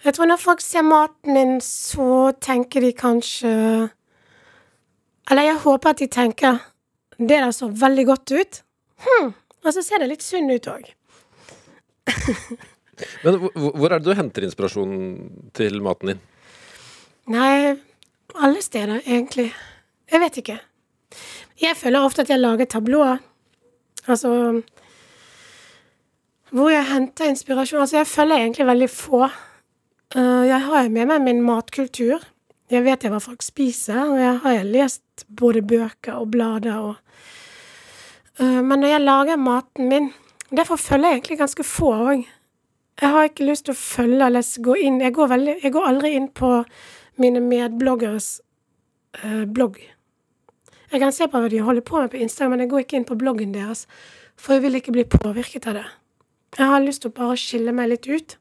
Jeg 0.00 0.16
tror 0.16 0.30
når 0.30 0.40
folk 0.40 0.62
ser 0.64 0.86
maten 0.86 1.34
min, 1.36 1.58
så 1.64 2.30
tenker 2.40 2.80
de 2.80 2.94
kanskje 2.96 3.50
Eller 5.30 5.44
jeg 5.44 5.60
håper 5.60 5.92
at 5.92 6.00
de 6.00 6.08
tenker 6.08 6.62
det 7.20 7.36
der 7.36 7.52
så 7.52 7.68
veldig 7.68 8.06
godt 8.08 8.32
ut. 8.32 8.62
Hm, 9.04 9.26
og 9.60 9.74
så 9.76 9.82
ser 9.84 10.00
det 10.00 10.08
litt 10.08 10.24
sunn 10.24 10.48
ut 10.48 10.68
òg. 10.72 10.88
Men 13.24 13.36
hvor 13.44 13.92
er 13.92 14.00
det 14.00 14.08
du 14.08 14.16
henter 14.16 14.46
inspirasjonen 14.46 15.50
til 15.56 15.76
maten 15.84 16.14
din? 16.14 16.22
Nei, 17.30 17.76
alle 18.40 18.64
steder, 18.64 19.02
egentlig. 19.04 19.50
Jeg 20.10 20.22
vet 20.24 20.40
ikke. 20.40 20.56
Jeg 21.60 21.76
føler 21.76 22.08
ofte 22.08 22.24
at 22.24 22.32
jeg 22.32 22.40
lager 22.40 22.72
tablåer. 22.72 23.20
Altså 24.10 24.62
Hvor 26.50 26.70
jeg 26.70 26.86
henter 26.86 27.30
inspirasjon. 27.30 27.80
Altså, 27.80 27.96
jeg 27.96 28.06
følger 28.06 28.36
egentlig 28.36 28.66
veldig 28.66 28.90
få. 28.90 29.28
Uh, 30.16 30.46
jeg 30.46 30.60
har 30.60 30.88
med 30.88 31.06
meg 31.06 31.22
min 31.22 31.42
matkultur. 31.46 32.24
Jeg 32.70 32.84
vet 32.84 33.06
hva 33.10 33.18
folk 33.22 33.42
spiser, 33.42 34.00
og 34.10 34.18
jeg 34.18 34.40
har 34.42 34.64
lest 34.66 35.24
både 35.38 35.62
bøker 35.62 36.18
og 36.18 36.30
blader 36.30 36.76
og 36.78 36.94
uh, 38.40 38.62
Men 38.62 38.82
når 38.82 38.88
jeg 38.88 39.00
lager 39.00 39.36
maten 39.36 39.88
min 39.88 40.12
Derfor 40.50 40.76
følger 40.76 41.08
jeg 41.08 41.14
egentlig 41.14 41.38
ganske 41.38 41.62
få 41.62 41.92
òg. 41.94 42.24
Jeg 43.00 43.10
har 43.10 43.28
ikke 43.28 43.46
lyst 43.46 43.68
til 43.68 43.74
å 43.76 43.78
følge 43.78 44.26
eller 44.26 44.62
gå 44.64 44.74
inn 44.82 45.00
Jeg 45.00 45.14
går, 45.14 45.28
veldig, 45.30 45.54
jeg 45.62 45.72
går 45.72 45.86
aldri 45.86 46.10
inn 46.18 46.26
på 46.28 46.50
mine 47.20 47.40
medbloggeres 47.44 48.40
eh, 49.22 49.44
blogg. 49.46 49.78
Jeg 50.90 51.00
kan 51.00 51.14
se 51.14 51.28
på 51.30 51.38
hva 51.38 51.48
de 51.50 51.62
holder 51.62 51.84
på 51.86 52.00
med 52.00 52.10
på 52.10 52.18
Instagram, 52.18 52.56
men 52.56 52.64
jeg 52.64 52.70
går 52.72 52.84
ikke 52.84 52.96
inn 52.98 53.06
på 53.06 53.18
bloggen 53.18 53.54
deres, 53.54 53.84
for 54.34 54.56
jeg 54.56 54.64
vil 54.64 54.78
ikke 54.80 54.94
bli 54.96 55.06
påvirket 55.06 55.68
av 55.70 55.78
det. 55.78 55.86
Jeg 56.58 56.66
har 56.66 56.82
lyst 56.82 57.04
til 57.04 57.12
å 57.12 57.18
bare 57.20 57.38
skille 57.38 57.74
meg 57.76 57.92
litt 57.92 58.08
ut. 58.10 58.36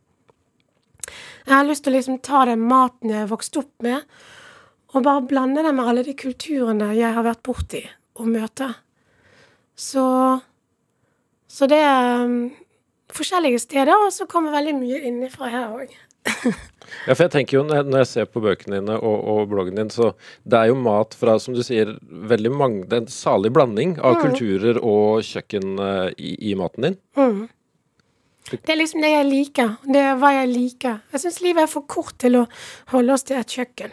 Jeg 1.45 1.53
har 1.53 1.67
lyst 1.67 1.85
til 1.85 1.93
å 1.93 1.97
liksom 1.97 2.17
ta 2.25 2.43
den 2.49 2.63
maten 2.65 3.13
jeg 3.13 3.29
vokste 3.29 3.61
opp 3.61 3.85
med, 3.85 4.05
og 4.89 5.05
bare 5.05 5.25
blande 5.29 5.61
den 5.65 5.77
med 5.77 5.91
alle 5.91 6.05
de 6.07 6.15
kulturene 6.17 6.89
jeg 6.97 7.13
har 7.13 7.25
vært 7.25 7.43
borti 7.45 7.83
og 8.17 8.31
møter. 8.33 8.77
Så 9.75 10.05
Så 11.49 11.65
det 11.65 11.79
er 11.81 12.25
um, 12.25 12.51
forskjellige 13.09 13.59
steder, 13.59 13.93
og 14.05 14.11
så 14.13 14.27
kommer 14.29 14.51
veldig 14.53 14.75
mye 14.77 14.99
innifra 15.01 15.47
her 15.49 15.71
òg. 15.73 15.95
Ja, 17.07 17.13
for 17.15 17.25
jeg 17.25 17.33
tenker 17.35 17.57
jo 17.59 17.63
når 17.67 17.99
jeg 18.01 18.09
ser 18.11 18.29
på 18.31 18.41
bøkene 18.43 18.79
dine 18.79 18.97
og, 18.97 19.17
og 19.33 19.45
bloggen 19.51 19.77
din, 19.79 19.91
så 19.93 20.11
det 20.43 20.59
er 20.59 20.71
jo 20.71 20.79
mat 20.79 21.15
fra, 21.19 21.37
som 21.41 21.55
du 21.57 21.61
sier, 21.65 21.95
veldig 22.09 22.51
mange 22.55 22.83
Det 22.89 22.97
er 22.97 23.03
en 23.05 23.13
salig 23.13 23.51
blanding 23.55 23.97
av 23.99 24.19
kulturer 24.23 24.79
og 24.81 25.23
kjøkken 25.27 25.79
eh, 25.85 26.09
i, 26.17 26.35
i 26.51 26.55
maten 26.59 26.89
din. 26.89 26.99
Mm. 27.19 27.47
Det 28.49 28.73
er 28.73 28.79
liksom 28.79 29.03
det 29.05 29.09
jeg 29.13 29.25
liker. 29.29 29.73
Det 29.85 29.99
er 30.01 30.15
hva 30.17 30.31
jeg 30.39 30.49
liker. 30.49 31.01
Jeg 31.13 31.21
syns 31.25 31.41
livet 31.45 31.67
er 31.67 31.69
for 31.69 31.85
kort 31.85 32.15
til 32.21 32.39
å 32.39 32.45
holde 32.93 33.13
oss 33.13 33.27
til 33.27 33.37
et 33.37 33.57
kjøkken. 33.59 33.91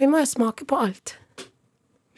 Vi 0.00 0.08
må 0.08 0.22
jo 0.22 0.28
smake 0.30 0.64
på 0.68 0.78
alt. 0.80 1.16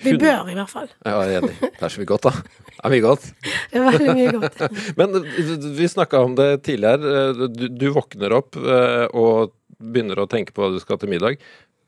Vi 0.02 0.16
bør, 0.18 0.48
i 0.50 0.54
hvert 0.58 0.70
fall. 0.70 0.88
Ja, 1.06 1.16
jeg 1.26 1.36
er 1.40 1.44
enig. 1.44 1.56
Det 1.62 1.82
er 1.86 1.92
så 1.94 2.00
mye 2.02 2.10
godt, 2.10 2.24
da. 2.26 2.32
Det 2.72 2.78
er 2.88 2.90
mye 2.94 3.02
godt. 3.04 3.26
Det 3.70 3.78
er 3.78 3.84
veldig 3.86 4.14
mye 4.18 4.30
godt. 4.34 4.62
Men 4.98 5.18
eh, 5.20 5.66
vi 5.78 5.88
snakka 5.90 6.22
om 6.26 6.34
det 6.38 6.48
tidligere. 6.66 7.12
Eh, 7.18 7.42
Du, 7.54 7.66
du 7.70 7.84
våkner 7.94 8.34
opp 8.38 8.58
og 8.58 9.52
begynner 9.82 10.22
å 10.22 10.28
tenke 10.30 10.54
på 10.54 10.62
hva 10.64 10.70
du 10.72 10.80
skal 10.82 11.00
til 11.02 11.10
middag. 11.12 11.42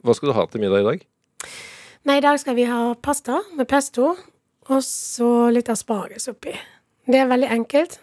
Hva 0.04 0.14
skal 0.16 0.30
du 0.30 0.37
ha 0.37 0.44
til 0.50 0.64
middag 0.64 0.83
i 0.83 0.88
dag? 0.90 1.04
Nei, 2.04 2.18
i 2.18 2.24
dag 2.24 2.37
skal 2.42 2.59
vi 2.59 2.66
ha 2.68 2.80
pasta 3.00 3.40
med 3.57 3.68
pesto, 3.70 4.12
og 4.68 4.85
så 4.85 5.30
litt 5.54 5.70
asparges 5.72 6.28
oppi. 6.33 6.52
Det 7.09 7.20
er 7.20 7.30
veldig 7.30 7.50
enkelt. 7.54 7.98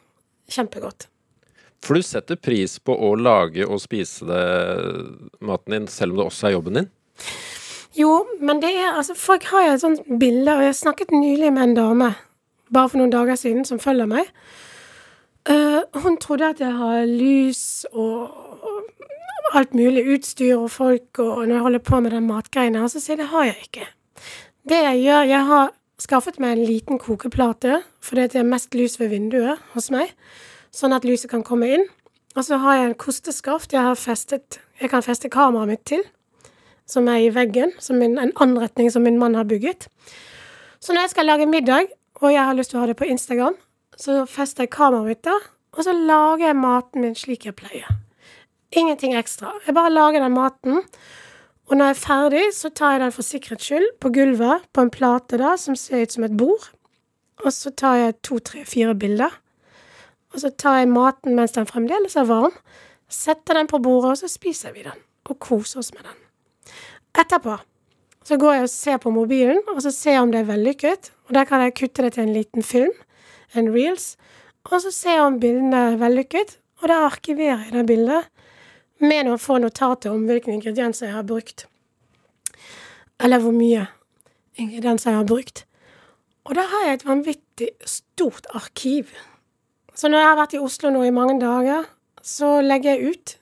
Kjempegodt. 0.51 1.07
For 1.81 1.97
du 1.97 2.05
setter 2.05 2.37
pris 2.37 2.77
på 2.81 2.93
å 2.93 3.13
lage 3.17 3.65
og 3.65 3.81
spise 3.81 4.27
det, 4.29 4.41
maten 5.41 5.75
din, 5.75 5.87
selv 5.89 6.13
om 6.13 6.21
det 6.21 6.27
også 6.29 6.49
er 6.49 6.55
jobben 6.57 6.77
din? 6.77 6.89
Jo, 7.97 8.11
men 8.39 8.61
det 8.61 8.71
er 8.79 8.93
altså 8.95 9.15
Folk 9.19 9.49
har 9.51 9.65
jo 9.65 9.71
et 9.73 9.83
sånt 9.83 10.11
bilde, 10.21 10.53
og 10.53 10.63
jeg 10.63 10.77
snakket 10.77 11.13
nylig 11.15 11.49
med 11.53 11.63
en 11.69 11.77
dame 11.77 12.11
bare 12.71 12.89
for 12.89 13.01
noen 13.01 13.11
dager 13.11 13.35
siden 13.35 13.65
som 13.67 13.81
følger 13.83 14.07
meg. 14.07 14.29
Uh, 15.49 15.81
hun 16.03 16.19
trodde 16.21 16.51
at 16.53 16.61
jeg 16.61 16.71
har 16.77 17.03
lys 17.09 17.85
og, 17.91 18.29
og 18.29 18.40
alt 19.57 19.73
mulig 19.75 20.03
utstyr 20.15 20.55
og 20.57 20.71
folk 20.71 21.19
og 21.19 21.43
når 21.45 21.55
jeg 21.55 21.65
holder 21.65 21.83
på 21.87 21.99
med 21.99 22.15
den 22.15 22.27
matgreiene, 22.27 22.87
så 22.89 22.99
sier 22.99 23.17
jeg 23.17 23.23
det 23.23 23.31
har 23.33 23.47
jeg 23.49 23.67
ikke. 23.67 23.87
Det 24.69 24.77
jeg 24.77 25.01
gjør 25.01 25.21
Jeg 25.31 25.45
har 25.45 25.71
skaffet 26.01 26.39
meg 26.39 26.57
en 26.57 26.65
liten 26.65 26.99
kokeplate 26.99 27.81
fordi 28.01 28.27
det 28.33 28.39
er 28.41 28.47
mest 28.47 28.75
lys 28.75 28.99
ved 28.99 29.11
vinduet 29.13 29.59
hos 29.73 29.91
meg, 29.93 30.13
sånn 30.71 30.93
at 30.93 31.05
lyset 31.05 31.29
kan 31.29 31.43
komme 31.43 31.69
inn. 31.69 31.85
Og 32.35 32.45
så 32.47 32.57
har 32.63 32.77
jeg 32.77 32.89
en 32.89 32.99
kosteskaft 32.99 33.73
jeg 33.73 33.83
har 33.83 33.95
festet 33.95 34.59
Jeg 34.79 34.89
kan 34.89 35.03
feste 35.03 35.29
kameraet 35.29 35.67
mitt 35.67 35.85
til 35.85 36.03
som 36.91 37.07
er 37.07 37.23
i 37.23 37.31
veggen, 37.31 37.71
som 37.79 37.99
min, 38.01 38.17
en 38.19 38.33
anretning 38.43 38.91
som 38.91 39.05
min 39.05 39.19
mann 39.19 39.35
har 39.35 39.47
bygget. 39.47 39.87
Så 40.79 40.93
når 40.93 41.05
jeg 41.05 41.13
skal 41.13 41.29
lage 41.29 41.45
middag, 41.45 41.93
og 42.19 42.33
jeg 42.33 42.43
har 42.43 42.57
lyst 42.57 42.73
til 42.73 42.81
å 42.81 42.83
ha 42.83 42.89
det 42.89 42.97
på 42.99 43.07
Instagram, 43.07 43.55
så 43.95 44.25
fester 44.27 44.65
jeg 44.65 44.73
kameraet 44.75 45.07
mitt 45.07 45.23
der, 45.23 45.45
og 45.71 45.85
så 45.87 45.95
lager 45.95 46.49
jeg 46.49 46.59
maten 46.59 47.05
min 47.05 47.15
slik 47.15 47.47
jeg 47.47 47.55
pleier. 47.55 48.00
Ingenting 48.71 49.17
ekstra. 49.19 49.51
Jeg 49.65 49.75
bare 49.75 49.91
lager 49.91 50.23
den 50.23 50.33
maten, 50.35 50.83
og 51.67 51.77
når 51.77 51.89
jeg 51.89 51.95
er 51.95 51.99
ferdig, 51.99 52.43
så 52.55 52.69
tar 52.69 52.93
jeg 52.95 53.01
den 53.01 53.13
for 53.15 53.27
sikkerhets 53.27 53.67
skyld 53.67 53.87
på 53.99 54.11
gulvet 54.15 54.63
på 54.73 54.85
en 54.85 54.91
plate 54.91 55.39
da, 55.39 55.57
som 55.59 55.75
ser 55.75 56.05
ut 56.05 56.15
som 56.15 56.23
et 56.27 56.37
bord. 56.39 56.69
Og 57.43 57.51
så 57.55 57.71
tar 57.75 57.97
jeg 57.99 58.15
to, 58.23 58.39
tre, 58.39 58.63
fire 58.67 58.95
bilder. 58.95 59.33
Og 60.31 60.43
så 60.43 60.51
tar 60.55 60.81
jeg 60.81 60.91
maten 60.91 61.35
mens 61.35 61.55
den 61.55 61.67
fremdeles 61.67 62.15
er 62.15 62.29
varm, 62.29 62.55
setter 63.11 63.59
den 63.59 63.67
på 63.67 63.81
bordet, 63.83 64.13
og 64.13 64.21
så 64.21 64.31
spiser 64.31 64.75
vi 64.75 64.85
den. 64.87 64.99
Og 65.27 65.39
koser 65.39 65.79
oss 65.83 65.91
med 65.95 66.07
den. 66.07 66.17
Etterpå 67.19 67.57
så 68.23 68.37
går 68.37 68.53
jeg 68.53 68.67
og 68.67 68.71
ser 68.71 68.99
på 69.01 69.11
mobilen, 69.11 69.59
og 69.73 69.81
så 69.83 69.91
ser 69.91 70.15
jeg 70.15 70.23
om 70.23 70.31
det 70.31 70.43
er 70.43 70.51
vellykket. 70.51 71.11
Og 71.27 71.35
der 71.35 71.47
kan 71.49 71.63
jeg 71.65 71.75
kutte 71.79 72.05
det 72.05 72.13
til 72.15 72.27
en 72.27 72.35
liten 72.35 72.63
film, 72.63 72.93
en 73.57 73.71
reels, 73.73 74.15
og 74.69 74.79
så 74.83 74.91
ser 74.93 75.17
jeg 75.17 75.25
om 75.25 75.39
bildene 75.41 75.87
er 75.91 75.97
vellykket, 75.99 76.59
og 76.81 76.91
da 76.91 77.01
arkiverer 77.07 77.65
jeg 77.65 77.73
det 77.73 77.87
bildet 77.89 78.29
med 79.01 79.27
noen 79.27 79.41
få 79.41 79.57
notater 79.61 80.13
om 80.13 80.23
hvilke 80.29 80.53
ingredienser 80.53 81.09
jeg 81.09 81.17
har 81.17 81.27
brukt. 81.27 81.65
Eller 83.21 83.41
hvor 83.41 83.53
mye 83.55 83.87
ingredienser 84.61 85.11
jeg 85.11 85.21
har 85.21 85.29
brukt. 85.29 85.65
Og 86.45 86.55
da 86.57 86.65
har 86.69 86.87
jeg 86.87 86.99
et 86.99 87.05
vanvittig 87.05 87.69
stort 87.85 88.47
arkiv. 88.57 89.11
Så 89.95 90.09
når 90.09 90.23
jeg 90.23 90.29
har 90.29 90.39
vært 90.39 90.57
i 90.57 90.63
Oslo 90.63 90.89
nå 90.93 91.03
i 91.05 91.13
mange 91.13 91.37
dager, 91.41 91.85
så 92.21 92.59
legger 92.61 92.95
jeg 92.95 93.13
ut 93.13 93.37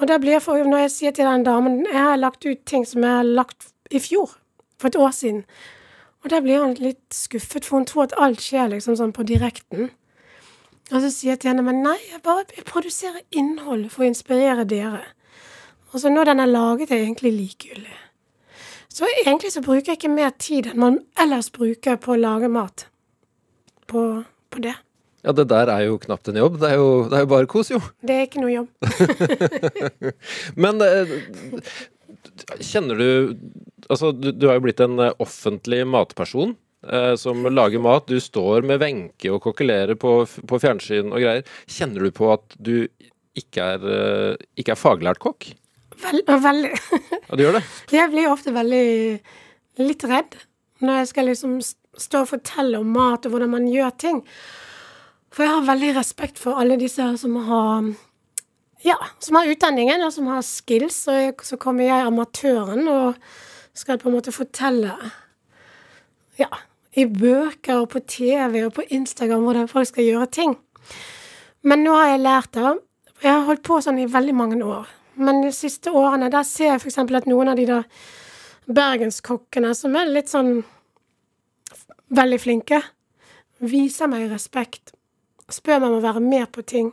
og 0.00 0.08
da 0.08 0.16
blir 0.18 0.38
jeg 0.38 0.42
for, 0.42 0.64
når 0.64 0.86
jeg 0.86 0.92
sier 0.94 1.12
til 1.12 1.28
den 1.28 1.44
damen 1.44 1.82
Jeg 1.84 2.00
har 2.00 2.16
lagt 2.16 2.46
ut 2.46 2.64
ting 2.66 2.86
som 2.88 3.04
jeg 3.04 3.12
har 3.12 3.26
lagt 3.26 3.72
i 3.90 4.00
fjor, 4.00 4.32
for 4.80 4.88
et 4.88 4.96
år 4.96 5.10
siden. 5.10 5.44
Og 6.24 6.30
da 6.30 6.40
blir 6.40 6.62
hun 6.62 6.74
litt 6.80 7.14
skuffet, 7.14 7.64
for 7.64 7.76
hun 7.76 7.88
tror 7.88 8.08
at 8.08 8.16
alt 8.16 8.40
skjer 8.40 8.70
liksom 8.72 8.96
sånn 8.96 9.12
på 9.12 9.26
direkten. 9.28 9.90
Og 10.90 10.98
så 11.04 11.10
sier 11.12 11.34
jeg 11.34 11.42
til 11.42 11.52
henne 11.52 11.64
men 11.66 11.82
nei, 11.84 11.96
jeg 12.10 12.22
bare 12.26 12.46
jeg 12.56 12.66
produserer 12.68 13.22
innhold 13.30 13.88
for 13.92 14.04
å 14.04 14.10
inspirere 14.10 14.66
dere. 14.68 15.04
Og 15.92 16.02
så 16.02 16.10
når 16.10 16.30
den 16.30 16.42
er 16.42 16.50
laget, 16.50 16.90
er 16.90 17.04
egentlig 17.04 17.32
likegyldig. 17.34 17.96
Så 18.90 19.06
egentlig 19.22 19.52
så 19.54 19.62
bruker 19.62 19.92
jeg 19.92 20.00
ikke 20.00 20.12
mer 20.12 20.32
tid 20.38 20.72
enn 20.72 20.82
man 20.82 20.98
ellers 21.20 21.50
bruker 21.54 21.98
på 22.02 22.14
å 22.14 22.18
lage 22.18 22.50
mat. 22.50 22.88
På, 23.90 24.24
på 24.50 24.62
det. 24.62 24.74
Ja, 25.22 25.34
det 25.36 25.46
der 25.52 25.70
er 25.70 25.84
jo 25.84 25.98
knapt 26.00 26.30
en 26.30 26.38
jobb. 26.40 26.58
Det 26.62 26.72
er 26.72 26.80
jo, 26.80 26.90
det 27.10 27.18
er 27.18 27.24
jo 27.26 27.30
bare 27.30 27.48
kos, 27.50 27.70
jo. 27.70 27.80
Det 28.02 28.16
er 28.16 28.26
ikke 28.26 28.42
noe 28.42 28.52
jobb. 28.54 28.68
Men 30.62 30.80
eh, 30.84 31.16
kjenner 32.64 33.00
du 33.00 33.10
Altså, 33.90 34.12
du, 34.14 34.28
du 34.30 34.44
har 34.46 34.54
jo 34.54 34.62
blitt 34.62 34.80
en 34.84 35.00
eh, 35.02 35.14
offentlig 35.18 35.80
matperson. 35.88 36.52
Eh, 36.86 37.14
som 37.20 37.46
lager 37.50 37.82
mat. 37.82 38.08
Du 38.08 38.20
står 38.20 38.66
med 38.66 38.80
Wenche 38.82 39.32
og 39.34 39.42
kokkelerer 39.44 39.98
på, 40.00 40.22
på 40.26 40.60
fjernsyn 40.62 41.12
og 41.12 41.22
greier. 41.22 41.48
Kjenner 41.70 42.06
du 42.06 42.14
på 42.14 42.30
at 42.34 42.56
du 42.58 42.74
ikke 43.38 43.72
er, 43.76 43.88
eh, 43.96 44.46
ikke 44.60 44.74
er 44.76 44.80
faglært 44.80 45.22
kokk? 45.22 45.50
Vel, 46.00 46.22
veldig. 46.24 46.72
Ja, 47.28 47.36
du 47.36 47.44
gjør 47.44 47.58
det? 47.58 47.64
Jeg 48.00 48.12
blir 48.12 48.30
ofte 48.32 48.54
veldig 48.56 48.86
litt 49.80 50.06
redd 50.08 50.38
når 50.80 51.02
jeg 51.02 51.08
skal 51.10 51.26
liksom 51.28 51.58
stå 51.60 52.22
og 52.24 52.30
fortelle 52.30 52.78
om 52.80 52.92
mat 52.96 53.26
og 53.28 53.34
hvordan 53.34 53.50
man 53.52 53.66
gjør 53.68 53.90
ting. 54.00 54.22
For 55.30 55.44
jeg 55.44 55.52
har 55.52 55.66
veldig 55.68 55.90
respekt 55.98 56.40
for 56.40 56.56
alle 56.56 56.78
disse 56.80 57.04
som 57.20 57.36
har 57.46 57.90
ja, 58.80 58.96
som 59.20 59.36
har 59.36 59.50
utdanningen 59.52 60.02
og 60.06 60.12
som 60.14 60.30
har 60.32 60.40
skills. 60.46 61.02
Og 61.12 61.18
jeg, 61.20 61.34
så 61.44 61.58
kommer 61.60 61.84
jeg, 61.84 62.06
amatøren, 62.08 62.88
og 62.88 63.76
skal 63.76 64.00
på 64.00 64.08
en 64.08 64.16
måte 64.16 64.34
fortelle 64.34 64.96
ja, 66.40 66.48
i 66.98 67.06
bøker 67.06 67.82
og 67.82 67.90
på 67.92 68.02
TV 68.08 68.64
og 68.64 68.74
på 68.78 68.86
Instagram 68.90 69.44
hvordan 69.46 69.68
folk 69.70 69.88
skal 69.90 70.06
gjøre 70.06 70.30
ting. 70.34 70.56
Men 71.62 71.84
nå 71.84 71.94
har 71.94 72.14
jeg 72.14 72.24
lært 72.24 72.54
det. 72.56 72.72
Jeg 73.22 73.32
har 73.32 73.46
holdt 73.46 73.66
på 73.66 73.80
sånn 73.84 74.00
i 74.00 74.08
veldig 74.10 74.34
mange 74.34 74.60
år. 74.64 74.88
Men 75.20 75.42
de 75.44 75.52
siste 75.52 75.92
årene 75.92 76.30
der 76.32 76.46
ser 76.48 76.72
jeg 76.72 76.80
f.eks. 76.80 76.98
at 76.98 77.28
noen 77.28 77.52
av 77.52 77.58
de 77.60 77.66
der 77.68 77.84
bergenskokkene 78.70 79.74
som 79.76 79.96
er 79.98 80.10
litt 80.10 80.30
sånn 80.30 80.62
veldig 82.10 82.38
flinke, 82.42 82.80
viser 83.60 84.08
meg 84.10 84.30
respekt. 84.30 84.94
Spør 85.50 85.82
meg 85.82 85.90
om 85.90 85.98
å 85.98 86.06
være 86.06 86.22
med 86.24 86.48
på 86.54 86.64
ting. 86.66 86.90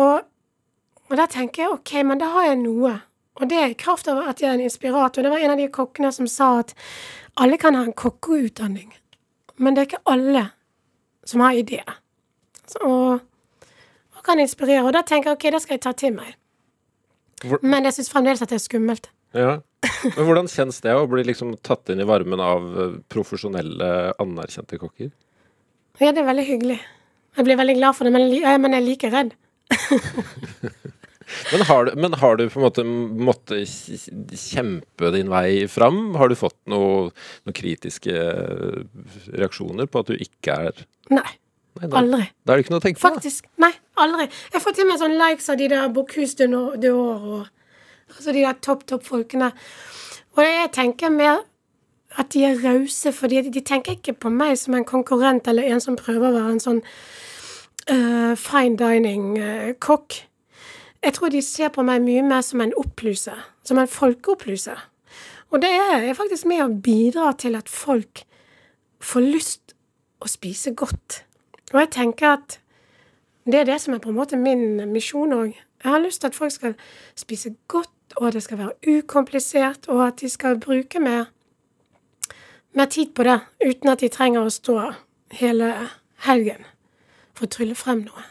Og, 0.00 0.24
og 1.06 1.14
da 1.18 1.26
tenker 1.30 1.64
jeg 1.64 1.74
OK, 1.74 1.92
men 2.06 2.22
da 2.22 2.30
har 2.34 2.50
jeg 2.50 2.62
noe. 2.62 2.94
Og 3.36 3.50
det 3.50 3.58
er 3.60 3.72
i 3.72 3.78
kraft 3.78 4.08
av 4.08 4.22
at 4.24 4.40
jeg 4.40 4.48
er 4.48 4.56
en 4.56 4.64
inspirator. 4.64 5.22
Det 5.22 5.32
var 5.32 5.44
en 5.44 5.54
av 5.54 5.60
de 5.60 5.68
kokkene 5.72 6.12
som 6.14 6.28
sa 6.30 6.54
at 6.62 6.72
alle 7.36 7.58
kan 7.60 7.74
ha 7.76 7.82
en 7.86 7.92
kokkeutdanning, 7.96 8.92
men 9.58 9.74
det 9.76 9.82
er 9.82 9.88
ikke 9.90 10.04
alle 10.12 10.46
som 11.26 11.42
har 11.44 11.56
ideer. 11.58 11.96
Og, 12.84 13.20
og 14.16 14.22
kan 14.26 14.40
inspirere. 14.42 14.84
Og 14.86 14.92
da 14.96 15.02
tenker 15.06 15.30
jeg 15.32 15.38
OK, 15.38 15.46
det 15.54 15.62
skal 15.62 15.76
jeg 15.78 15.84
ta 15.86 15.92
til 15.92 16.14
meg. 16.16 16.34
Hvor- 17.44 17.62
Men 17.62 17.84
jeg 17.84 17.94
syns 17.96 18.10
fremdeles 18.12 18.42
at 18.42 18.48
det 18.52 18.58
er 18.60 18.64
skummelt. 18.64 19.10
Ja. 19.36 19.58
Men 20.16 20.24
hvordan 20.26 20.48
kjennes 20.50 20.80
det 20.82 20.94
å 20.96 21.06
bli 21.10 21.22
liksom 21.28 21.54
tatt 21.66 21.90
inn 21.92 22.00
i 22.02 22.06
varmen 22.08 22.40
av 22.42 22.66
eh, 22.80 22.94
profesjonelle, 23.12 23.90
anerkjente 24.22 24.78
kokker? 24.80 25.10
Ja, 26.00 26.10
det 26.12 26.22
er 26.22 26.28
veldig 26.30 26.46
hyggelig. 26.48 26.78
Jeg 27.36 27.44
blir 27.44 27.58
veldig 27.60 27.76
glad 27.76 27.96
for 27.98 28.08
det, 28.08 28.12
men, 28.16 28.30
jeg 28.32 28.60
men 28.62 28.72
jeg 28.76 28.82
er 28.82 28.86
like 28.86 29.10
redd. 29.12 29.34
Men 31.52 31.64
har, 31.66 31.88
du, 31.88 31.96
men 31.98 32.12
har 32.20 32.36
du 32.38 32.44
på 32.52 32.60
en 32.60 32.66
måte 32.66 32.84
måttet 32.86 33.66
kjempe 34.38 35.10
din 35.14 35.28
vei 35.32 35.66
fram? 35.70 36.14
Har 36.20 36.30
du 36.30 36.36
fått 36.38 36.56
noe- 36.70 37.10
noen 37.46 37.56
kritiske 37.56 38.14
reaksjoner 39.34 39.88
på 39.90 40.04
at 40.04 40.12
du 40.12 40.16
ikke 40.22 40.54
er 40.70 40.84
Nei. 41.10 41.26
Nei, 41.76 41.88
da, 41.92 41.98
Aldri. 42.00 42.22
da 42.46 42.52
er 42.54 42.56
det 42.56 42.64
ikke 42.64 42.72
noe 42.72 42.80
å 42.80 42.84
tenke 42.86 43.00
på. 43.02 43.08
Faktisk. 43.10 43.44
Nei, 43.60 43.68
aldri. 44.00 44.24
Jeg 44.54 44.62
får 44.64 44.76
til 44.78 44.86
meg 44.88 44.96
sånn 45.02 45.18
likes 45.20 45.50
av 45.52 45.58
de 45.60 45.66
der 45.68 45.90
Bocuse 45.92 46.38
de 46.38 46.46
No- 46.48 46.72
d'Or 46.80 47.26
og 47.36 48.14
altså 48.14 48.32
de 48.32 48.46
der 48.46 48.56
topp, 48.64 48.86
topp 48.88 49.04
folkene. 49.04 49.50
Og 50.38 50.42
jeg 50.46 50.70
tenker 50.72 51.12
mer 51.12 51.42
at 52.16 52.30
de 52.32 52.46
er 52.48 52.56
rause, 52.62 53.12
fordi 53.12 53.42
de 53.52 53.60
tenker 53.60 53.98
ikke 53.98 54.14
på 54.24 54.30
meg 54.32 54.56
som 54.56 54.74
en 54.78 54.86
konkurrent 54.88 55.46
eller 55.52 55.68
en 55.68 55.82
som 55.84 55.98
prøver 56.00 56.30
å 56.30 56.36
være 56.38 56.54
en 56.54 56.62
sånn 56.64 56.80
uh, 57.92 58.32
fine 58.40 58.78
dining-kokk. 58.80 60.22
Jeg 61.02 61.14
tror 61.14 61.32
de 61.32 61.42
ser 61.42 61.72
på 61.74 61.84
meg 61.86 62.04
mye 62.04 62.22
mer 62.26 62.42
som 62.46 62.60
en 62.60 62.74
opplyser. 62.78 63.38
Som 63.64 63.78
en 63.78 63.90
folkeopplyser. 63.90 64.78
Og 65.50 65.62
det 65.62 65.70
er 65.70 66.14
faktisk 66.18 66.48
med 66.50 66.64
å 66.64 66.72
bidra 66.82 67.30
til 67.38 67.54
at 67.58 67.68
folk 67.70 68.24
får 69.00 69.26
lyst 69.26 69.76
å 70.20 70.30
spise 70.30 70.72
godt. 70.74 71.22
Og 71.72 71.80
jeg 71.82 71.92
tenker 71.94 72.38
at 72.38 72.58
det 73.46 73.60
er 73.60 73.68
det 73.68 73.78
som 73.80 73.94
er 73.94 74.02
på 74.02 74.10
en 74.10 74.18
måte 74.18 74.38
min 74.40 74.80
misjon 74.90 75.34
òg. 75.34 75.54
Jeg 75.54 75.92
har 75.92 76.02
lyst 76.02 76.20
til 76.20 76.32
at 76.32 76.34
folk 76.34 76.52
skal 76.52 76.74
spise 77.14 77.54
godt, 77.68 77.92
og 78.16 78.28
at 78.28 78.34
det 78.34 78.42
skal 78.42 78.58
være 78.58 78.96
ukomplisert, 78.98 79.88
og 79.88 80.06
at 80.06 80.20
de 80.20 80.28
skal 80.28 80.58
bruke 80.60 81.00
mer, 81.02 81.28
mer 82.74 82.90
tid 82.90 83.12
på 83.14 83.22
det, 83.22 83.38
uten 83.66 83.92
at 83.92 84.02
de 84.02 84.10
trenger 84.10 84.46
å 84.46 84.50
stå 84.50 84.78
hele 85.38 85.70
helgen 86.26 86.66
for 87.34 87.46
å 87.46 87.52
trylle 87.54 87.78
frem 87.78 88.06
noe. 88.06 88.24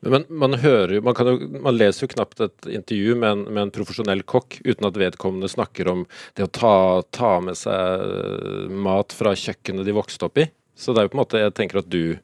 Men 0.00 0.26
man 0.28 0.56
hører 0.62 0.96
jo 0.96 1.02
man, 1.06 1.16
jo 1.18 1.48
man 1.64 1.76
leser 1.76 2.06
jo 2.06 2.12
knapt 2.14 2.42
et 2.44 2.68
intervju 2.80 3.16
med 3.18 3.30
en, 3.30 3.44
med 3.48 3.62
en 3.66 3.74
profesjonell 3.74 4.22
kokk 4.28 4.60
uten 4.64 4.88
at 4.88 5.00
vedkommende 5.00 5.50
snakker 5.50 5.90
om 5.92 6.04
det 6.38 6.46
å 6.46 6.52
ta, 6.60 6.76
ta 7.14 7.34
med 7.44 7.58
seg 7.58 8.06
eh, 8.06 8.78
mat 8.88 9.14
fra 9.16 9.34
kjøkkenet 9.38 9.88
de 9.88 9.96
vokste 9.96 10.28
opp 10.28 10.40
i. 10.42 10.48
Så 10.78 10.94
det 10.94 11.02
er 11.02 11.08
jo 11.08 11.12
på 11.12 11.18
en 11.18 11.24
måte 11.24 11.40
Jeg 11.42 11.54
tenker 11.58 11.80
at 11.80 11.90
du 11.90 12.18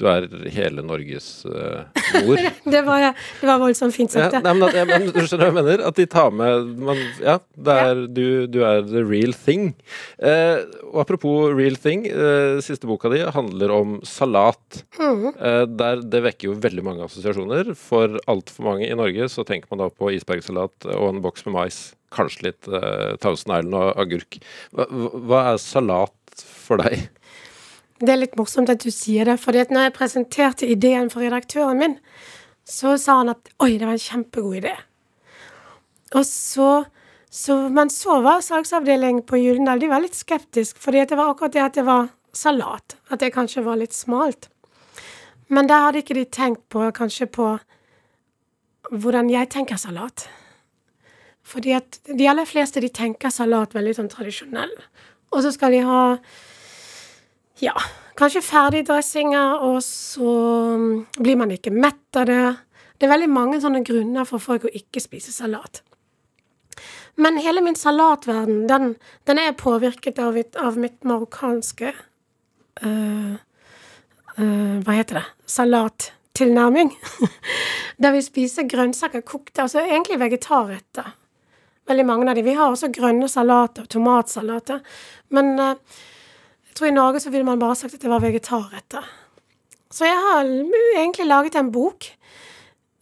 du 0.00 0.06
er 0.10 0.26
hele 0.50 0.82
Norges 0.82 1.28
uh, 1.46 1.84
mor. 2.24 2.40
Det 2.64 2.80
var, 2.86 3.04
det 3.14 3.46
var 3.46 3.60
voldsomt 3.62 3.94
fint 3.94 4.10
sagt, 4.10 4.34
ja. 4.34 4.40
nei, 4.42 4.54
men, 4.58 4.66
at, 4.66 4.88
men, 4.90 5.06
du 5.14 5.20
skjønner 5.22 5.46
hva 5.46 5.50
jeg 5.52 5.58
mener? 5.60 5.84
At 5.86 5.98
de 6.00 6.06
tar 6.10 6.34
med 6.34 6.72
man, 6.82 7.00
Ja, 7.22 7.36
er, 7.74 8.04
du, 8.10 8.24
du 8.50 8.60
er 8.66 8.82
the 8.88 9.04
real 9.06 9.34
thing. 9.36 9.72
Eh, 10.18 10.64
og 10.90 11.04
apropos 11.04 11.54
real 11.54 11.78
thing, 11.78 12.08
eh, 12.10 12.58
siste 12.64 12.90
boka 12.90 13.12
di 13.12 13.22
handler 13.36 13.74
om 13.74 13.96
salat. 14.08 14.82
Eh, 14.98 15.64
der, 15.70 16.02
det 16.02 16.24
vekker 16.26 16.50
jo 16.50 16.58
veldig 16.64 16.86
mange 16.86 17.06
assosiasjoner. 17.06 17.74
For 17.78 18.18
altfor 18.30 18.70
mange 18.72 18.90
i 18.90 18.98
Norge 18.98 19.30
så 19.32 19.46
tenker 19.46 19.70
man 19.70 19.84
da 19.84 19.90
på 19.92 20.10
isbergsalat 20.16 20.90
og 20.94 21.10
en 21.12 21.22
boks 21.24 21.46
med 21.46 21.58
mais. 21.60 21.84
Kanskje 22.14 22.50
litt 22.50 22.70
eh, 22.70 23.14
Thousand 23.22 23.56
Island 23.60 23.78
og 23.78 23.94
agurk. 24.02 24.38
Hva, 24.74 24.90
hva 24.90 25.44
er 25.52 25.62
salat 25.62 26.44
for 26.64 26.82
deg? 26.82 27.08
Det 28.04 28.12
er 28.12 28.20
litt 28.20 28.36
morsomt 28.36 28.68
at 28.68 28.82
du 28.84 28.90
sier 28.92 29.24
det, 29.28 29.38
for 29.40 29.56
når 29.56 29.86
jeg 29.86 29.96
presenterte 29.96 30.68
ideen 30.68 31.08
for 31.12 31.24
redaktøren 31.24 31.80
min, 31.80 31.94
så 32.68 32.98
sa 33.00 33.20
han 33.22 33.32
at 33.32 33.48
oi, 33.64 33.76
det 33.78 33.86
var 33.86 33.96
en 33.96 34.02
kjempegod 34.02 34.58
idé. 34.60 34.74
Og 36.14 36.24
så, 36.28 36.84
så 37.30 37.56
Men 37.68 37.90
så 37.90 38.20
var 38.22 38.44
salgsavdelingen 38.44 39.24
på 39.26 39.40
Gyldendal 39.40 39.80
de 39.80 39.90
var 39.90 40.04
litt 40.04 40.16
skeptisk, 40.16 40.78
fordi 40.78 41.04
det 41.08 41.18
var 41.18 41.32
akkurat 41.32 41.56
det 41.56 41.64
at 41.64 41.78
det 41.80 41.86
var 41.88 42.12
salat. 42.32 42.96
At 43.10 43.20
det 43.20 43.32
kanskje 43.34 43.64
var 43.64 43.80
litt 43.80 43.96
smalt. 43.96 44.48
Men 45.48 45.68
der 45.68 45.86
hadde 45.86 46.02
ikke 46.02 46.16
de 46.18 46.24
tenkt 46.24 46.64
på 46.72 46.86
kanskje 46.96 47.28
på 47.28 47.50
hvordan 48.90 49.30
jeg 49.32 49.50
tenker 49.52 49.80
salat. 49.80 50.28
Fordi 51.44 51.74
at 51.76 52.00
de 52.08 52.28
aller 52.28 52.48
fleste 52.48 52.80
de 52.80 52.88
tenker 52.88 53.32
salat 53.32 53.74
veldig 53.76 53.96
sånn 53.98 54.12
tradisjonell. 54.12 54.72
Og 55.34 55.44
så 55.44 55.52
skal 55.52 55.74
de 55.74 55.84
ha 55.84 56.00
ja, 57.62 57.74
kanskje 58.18 58.42
ferdigdressinger, 58.44 59.62
og 59.62 59.82
så 59.84 60.34
mm, 60.78 60.92
blir 61.18 61.38
man 61.38 61.54
ikke 61.54 61.74
mett 61.74 62.18
av 62.18 62.28
det. 62.30 62.44
Det 62.98 63.06
er 63.06 63.14
veldig 63.14 63.30
mange 63.30 63.60
sånne 63.62 63.82
grunner 63.86 64.26
for 64.28 64.42
folk 64.42 64.66
å 64.66 64.74
ikke 64.74 65.02
spise 65.02 65.34
salat. 65.34 65.82
Men 67.14 67.38
hele 67.38 67.62
min 67.62 67.76
salatverden, 67.78 68.64
den, 68.70 68.94
den 69.28 69.38
er 69.38 69.54
påvirket 69.58 70.18
av, 70.18 70.38
av 70.58 70.78
mitt 70.80 71.04
marokkanske 71.06 71.92
uh, 72.82 73.34
uh, 74.38 74.76
Hva 74.82 74.96
heter 74.96 75.20
det? 75.20 75.26
Salattilnærming. 75.46 76.90
Der 78.02 78.16
vi 78.16 78.22
spiser 78.26 78.66
grønnsaker 78.66 79.22
kokte, 79.22 79.62
altså 79.62 79.84
egentlig 79.84 80.18
vegetarretter. 80.18 81.12
Veldig 81.86 82.06
mange 82.08 82.26
av 82.30 82.34
de. 82.38 82.42
Vi 82.42 82.56
har 82.58 82.72
også 82.72 82.90
grønne 82.90 83.28
salater 83.30 83.86
tomatsalater. 83.92 84.80
Men 85.36 85.52
øh, 85.60 86.00
jeg 86.74 86.78
tror 86.78 86.88
i 86.88 86.90
Norge 86.90 87.20
så 87.20 87.30
ville 87.30 87.46
man 87.46 87.58
bare 87.58 87.74
sagt 87.78 87.94
at 87.94 88.02
det 88.02 88.10
var 88.10 88.18
vegetarretter. 88.18 89.04
Så 89.90 90.04
jeg 90.04 90.14
har 90.14 90.40
egentlig 90.98 91.26
laget 91.26 91.54
en 91.54 91.72
bok 91.72 92.04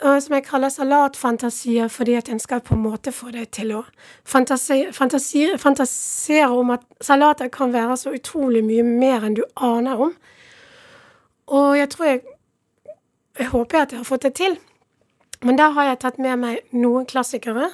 øh, 0.05 0.21
som 0.23 0.35
jeg 0.35 0.45
kaller 0.45 0.69
Salatfantasier, 0.69 1.89
fordi 1.89 2.15
at 2.15 2.29
en 2.29 2.39
skal 2.39 2.61
på 2.61 2.75
en 2.75 2.83
måte 2.83 3.13
få 3.13 3.31
deg 3.33 3.49
til 3.49 3.73
å 3.73 3.81
fantasi, 4.29 4.93
fantasi, 4.93 5.47
fantasere 5.57 6.51
om 6.53 6.75
at 6.77 6.85
salater 7.01 7.49
kan 7.49 7.73
være 7.73 7.97
så 7.97 8.13
utrolig 8.13 8.61
mye 8.65 8.85
mer 8.85 9.25
enn 9.25 9.41
du 9.41 9.43
aner 9.57 9.97
om. 9.97 10.13
Og 11.47 11.79
jeg 11.79 11.91
tror 11.91 12.07
jeg 12.07 12.21
Jeg 13.39 13.47
håper 13.49 13.79
at 13.79 13.93
jeg 13.93 13.99
har 13.99 14.05
fått 14.05 14.23
det 14.23 14.35
til. 14.35 14.59
Men 15.41 15.57
da 15.57 15.71
har 15.71 15.85
jeg 15.85 15.99
tatt 15.99 16.19
med 16.19 16.37
meg 16.37 16.59
noen 16.73 17.07
klassikere, 17.07 17.71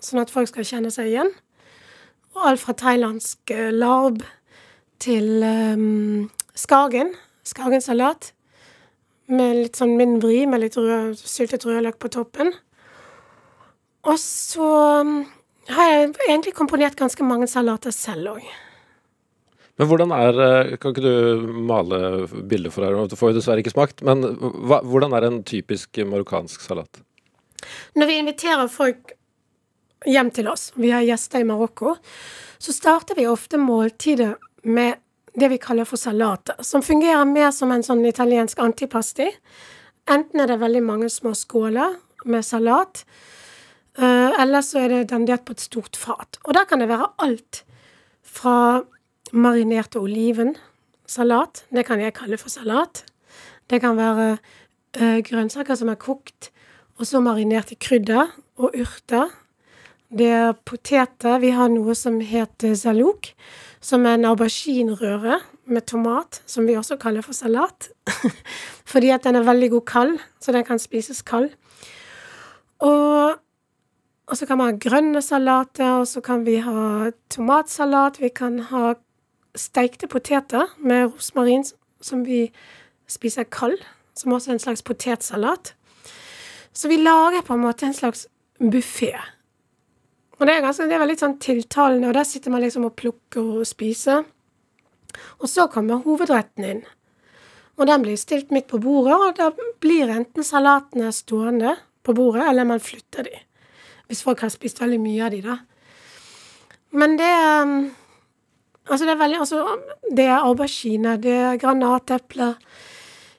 sånn 0.00 0.20
at 0.20 0.30
folk 0.30 0.48
skal 0.48 0.64
kjenne 0.64 0.90
seg 0.90 1.06
igjen. 1.06 1.30
Og 2.36 2.44
alt 2.50 2.60
fra 2.60 2.74
thailandsk 2.76 3.50
eh, 3.50 3.72
larb 3.72 4.20
til 5.02 5.42
um, 5.44 6.28
skagen. 6.58 7.14
Skagensalat. 7.48 8.32
Med 9.28 9.58
litt 9.58 9.78
sånn 9.78 9.96
min 9.98 10.16
vri, 10.22 10.44
med 10.48 10.62
litt 10.64 10.78
rød, 10.78 11.18
syltet 11.20 11.66
rødløk 11.68 11.98
på 12.00 12.10
toppen. 12.12 12.54
Og 14.08 14.16
så 14.22 14.70
um, 15.04 15.20
har 15.74 15.92
jeg 15.92 16.08
egentlig 16.28 16.54
komponert 16.56 16.96
ganske 16.96 17.26
mange 17.26 17.48
salater 17.50 17.92
selv 17.94 18.38
òg. 18.38 18.48
Men 19.78 19.86
hvordan 19.86 20.10
er 20.14 20.40
eh, 20.42 20.72
Kan 20.82 20.94
ikke 20.94 21.04
du 21.04 21.50
male 21.68 21.98
bildet 22.50 22.74
for 22.74 22.86
her? 22.86 22.96
Du 23.06 23.14
får 23.18 23.30
jo 23.30 23.38
dessverre 23.38 23.62
ikke 23.62 23.74
smakt. 23.76 24.02
Men 24.06 24.24
hva, 24.66 24.80
hvordan 24.82 25.14
er 25.14 25.28
en 25.28 25.42
typisk 25.46 26.00
marokkansk 26.02 26.64
salat? 26.64 27.02
Når 27.98 28.10
vi 28.10 28.18
inviterer 28.22 28.70
folk 28.72 29.14
hjem 30.06 30.30
til 30.34 30.50
oss, 30.50 30.70
vi 30.78 30.92
har 30.94 31.06
gjester 31.06 31.42
i 31.42 31.46
Marokko, 31.46 31.96
så 32.58 32.74
starter 32.74 33.18
vi 33.18 33.26
ofte 33.30 33.58
måltidet 33.58 34.34
med 34.64 34.98
det 35.38 35.48
vi 35.52 35.58
kaller 35.62 35.86
for 35.86 36.00
salater, 36.00 36.56
som 36.64 36.82
fungerer 36.82 37.26
mer 37.28 37.50
som 37.54 37.72
en 37.72 37.84
sånn 37.84 38.04
italiensk 38.08 38.58
antipasti. 38.62 39.28
Enten 40.10 40.40
er 40.40 40.50
det 40.50 40.60
veldig 40.62 40.82
mange 40.84 41.10
små 41.12 41.34
skåler 41.36 41.98
med 42.24 42.46
salat, 42.46 43.04
eh, 43.98 44.40
eller 44.40 44.64
så 44.64 44.84
er 44.84 44.88
det 44.88 45.10
dandert 45.12 45.44
på 45.44 45.54
et 45.54 45.64
stort 45.64 45.96
fat. 45.96 46.40
Og 46.44 46.54
der 46.54 46.64
kan 46.64 46.80
det 46.80 46.88
være 46.88 47.12
alt 47.18 47.62
fra 48.24 48.82
marinerte 49.32 50.00
olivensalat, 50.00 51.64
det 51.70 51.86
kan 51.86 52.00
jeg 52.00 52.16
kalle 52.16 52.38
for 52.38 52.48
salat. 52.48 53.04
Det 53.68 53.80
kan 53.80 53.96
være 53.96 54.38
eh, 54.96 55.20
grønnsaker 55.20 55.76
som 55.76 55.90
er 55.92 56.00
kokt, 56.00 56.50
og 56.98 57.06
så 57.06 57.20
marinert 57.20 57.72
i 57.72 57.78
krydder 57.78 58.32
og 58.56 58.74
urter. 58.74 59.28
Det 60.08 60.26
er 60.32 60.52
poteter. 60.64 61.38
Vi 61.42 61.50
har 61.52 61.68
noe 61.68 61.94
som 61.94 62.20
heter 62.24 62.72
zalouk, 62.74 63.34
som 63.80 64.06
er 64.08 64.16
en 64.16 64.24
auberginrøre 64.30 65.40
med 65.68 65.84
tomat, 65.86 66.40
som 66.48 66.64
vi 66.66 66.78
også 66.80 66.96
kaller 66.96 67.22
for 67.22 67.36
salat. 67.36 67.90
Fordi 68.92 69.12
at 69.12 69.28
den 69.28 69.36
er 69.36 69.44
veldig 69.44 69.70
god 69.76 69.84
kald, 69.86 70.16
så 70.40 70.52
den 70.52 70.64
kan 70.64 70.80
spises 70.80 71.20
kald. 71.22 71.50
Og, 72.80 73.36
og 74.26 74.36
så 74.36 74.46
kan 74.46 74.58
man 74.58 74.72
ha 74.72 74.80
grønne 74.80 75.22
salater, 75.22 76.00
og 76.00 76.08
så 76.08 76.24
kan 76.24 76.46
vi 76.46 76.56
ha 76.64 77.10
tomatsalat. 77.28 78.20
Vi 78.22 78.32
kan 78.32 78.60
ha 78.72 78.94
stekte 79.58 80.08
poteter 80.08 80.72
med 80.78 81.12
rosmarin, 81.12 81.66
som 82.00 82.24
vi 82.24 82.46
spiser 83.08 83.44
kald, 83.44 83.76
som 84.16 84.32
også 84.32 84.50
er 84.50 84.56
en 84.56 84.68
slags 84.70 84.82
potetsalat. 84.82 85.74
Så 86.72 86.88
vi 86.88 86.96
lager 86.96 87.44
på 87.44 87.54
en 87.54 87.66
måte 87.66 87.86
en 87.86 87.94
slags 87.94 88.26
buffé. 88.60 89.12
Og 90.38 90.46
det 90.46 90.54
er, 90.54 90.62
ganske, 90.62 90.86
det 90.86 90.94
er 90.94 91.02
veldig 91.02 91.18
sånn 91.18 91.38
tiltalende, 91.42 92.10
og 92.10 92.14
der 92.14 92.26
sitter 92.28 92.54
man 92.54 92.62
liksom 92.62 92.86
og 92.86 92.94
plukker 92.98 93.58
og 93.58 93.66
spiser. 93.66 94.22
Og 95.42 95.50
så 95.50 95.66
kommer 95.72 96.04
hovedretten 96.04 96.66
inn. 96.66 96.84
Og 97.78 97.86
den 97.86 98.02
blir 98.02 98.18
stilt 98.18 98.52
midt 98.54 98.68
på 98.70 98.80
bordet, 98.82 99.18
og 99.18 99.34
da 99.38 99.50
blir 99.82 100.10
enten 100.10 100.46
salatene 100.46 101.10
stående 101.14 101.76
på 102.06 102.14
bordet, 102.14 102.46
eller 102.50 102.66
man 102.66 102.82
flytter 102.82 103.26
de. 103.26 103.40
Hvis 104.08 104.22
folk 104.26 104.42
har 104.42 104.50
spist 104.54 104.80
veldig 104.82 104.98
mye 105.02 105.26
av 105.26 105.34
de, 105.34 105.42
da. 105.44 105.58
Men 106.98 107.18
det 107.20 107.32
um, 107.62 107.80
Altså, 108.88 109.04
det 109.04 109.12
er 109.12 109.20
veldig 109.20 109.38
Altså, 109.42 109.64
det 110.16 110.24
er 110.24 110.44
aubergine, 110.48 111.18
det 111.20 111.32
er 111.36 111.58
granatepler. 111.60 112.54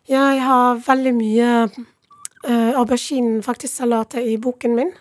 Jeg 0.10 0.42
har 0.46 0.82
veldig 0.86 1.14
mye 1.18 1.48
uh, 1.66 2.72
aubergine, 2.78 3.42
faktisk, 3.44 3.74
salater 3.80 4.22
i 4.22 4.38
boken 4.38 4.76
min. 4.78 4.92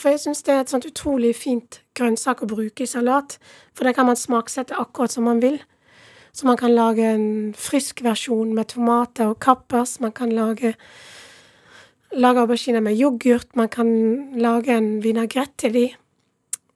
For 0.00 0.14
jeg 0.14 0.22
syns 0.22 0.40
det 0.46 0.54
er 0.54 0.62
et 0.64 0.70
sånt 0.72 0.86
utrolig 0.88 1.34
fint 1.36 1.82
grønnsak 1.98 2.40
å 2.40 2.48
bruke 2.48 2.86
i 2.86 2.88
salat. 2.88 3.36
For 3.76 3.84
det 3.84 3.92
kan 3.98 4.08
man 4.08 4.16
smaksette 4.16 4.78
akkurat 4.80 5.12
som 5.12 5.26
man 5.28 5.42
vil. 5.44 5.58
Så 6.32 6.46
man 6.48 6.56
kan 6.56 6.72
lage 6.72 7.04
en 7.04 7.52
frisk 7.58 8.00
versjon 8.06 8.54
med 8.56 8.70
tomater 8.72 9.34
og 9.34 9.42
kappers. 9.44 9.98
Man 10.00 10.14
kan 10.16 10.32
lage, 10.32 10.72
lage 12.16 12.40
auberginer 12.40 12.80
med 12.80 12.96
yoghurt. 12.96 13.52
Man 13.60 13.68
kan 13.68 13.90
lage 14.40 14.72
en 14.72 15.02
vinagrett 15.04 15.52
til 15.60 15.76
de 15.76 15.86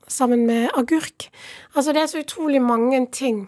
sammen 0.04 0.44
med 0.46 0.68
agurk. 0.76 1.30
Altså, 1.74 1.96
det 1.96 2.02
er 2.02 2.12
så 2.12 2.20
utrolig 2.20 2.60
mange 2.62 3.06
ting 3.12 3.46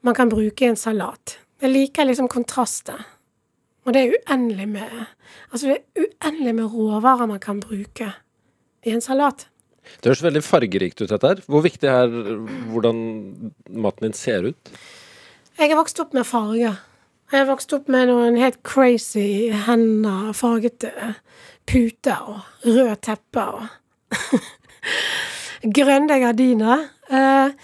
man 0.00 0.16
kan 0.16 0.32
bruke 0.32 0.64
i 0.64 0.72
en 0.72 0.80
salat. 0.80 1.38
Jeg 1.60 1.76
liker 1.76 2.08
liksom 2.08 2.28
kontrastet. 2.32 3.04
Og 3.84 3.92
det 3.92 4.00
er 4.00 4.14
uendelig 4.16 4.68
med 4.68 4.90
Altså, 5.52 5.66
det 5.66 5.76
er 5.76 6.06
uendelig 6.06 6.54
med 6.54 6.72
råvarer 6.72 7.26
man 7.26 7.40
kan 7.40 7.60
bruke 7.60 8.14
i 8.84 8.94
en 8.94 9.04
salat. 9.04 9.46
Det 10.00 10.10
høres 10.10 10.24
veldig 10.24 10.42
fargerikt 10.44 11.02
ut, 11.02 11.10
dette 11.10 11.28
her. 11.28 11.42
Hvor 11.50 11.64
viktig 11.64 11.88
er 11.90 12.12
hvordan 12.72 12.98
maten 13.68 14.08
din 14.08 14.16
ser 14.16 14.50
ut? 14.50 14.74
Jeg 15.58 15.70
er 15.70 15.78
vokst 15.78 16.00
opp 16.02 16.14
med 16.16 16.26
farger. 16.26 16.80
Jeg 17.32 17.40
er 17.40 17.48
vokst 17.48 17.72
opp 17.76 17.88
med 17.92 18.08
noen 18.10 18.36
helt 18.40 18.60
crazy 18.66 19.50
hender, 19.66 20.32
fargete 20.36 20.92
puter 21.68 22.20
og 22.28 22.66
røde 22.66 22.96
tepper 23.04 23.60
og 23.60 24.42
grønne 25.78 26.18
gardiner. 26.20 26.84
Eh, 27.08 27.54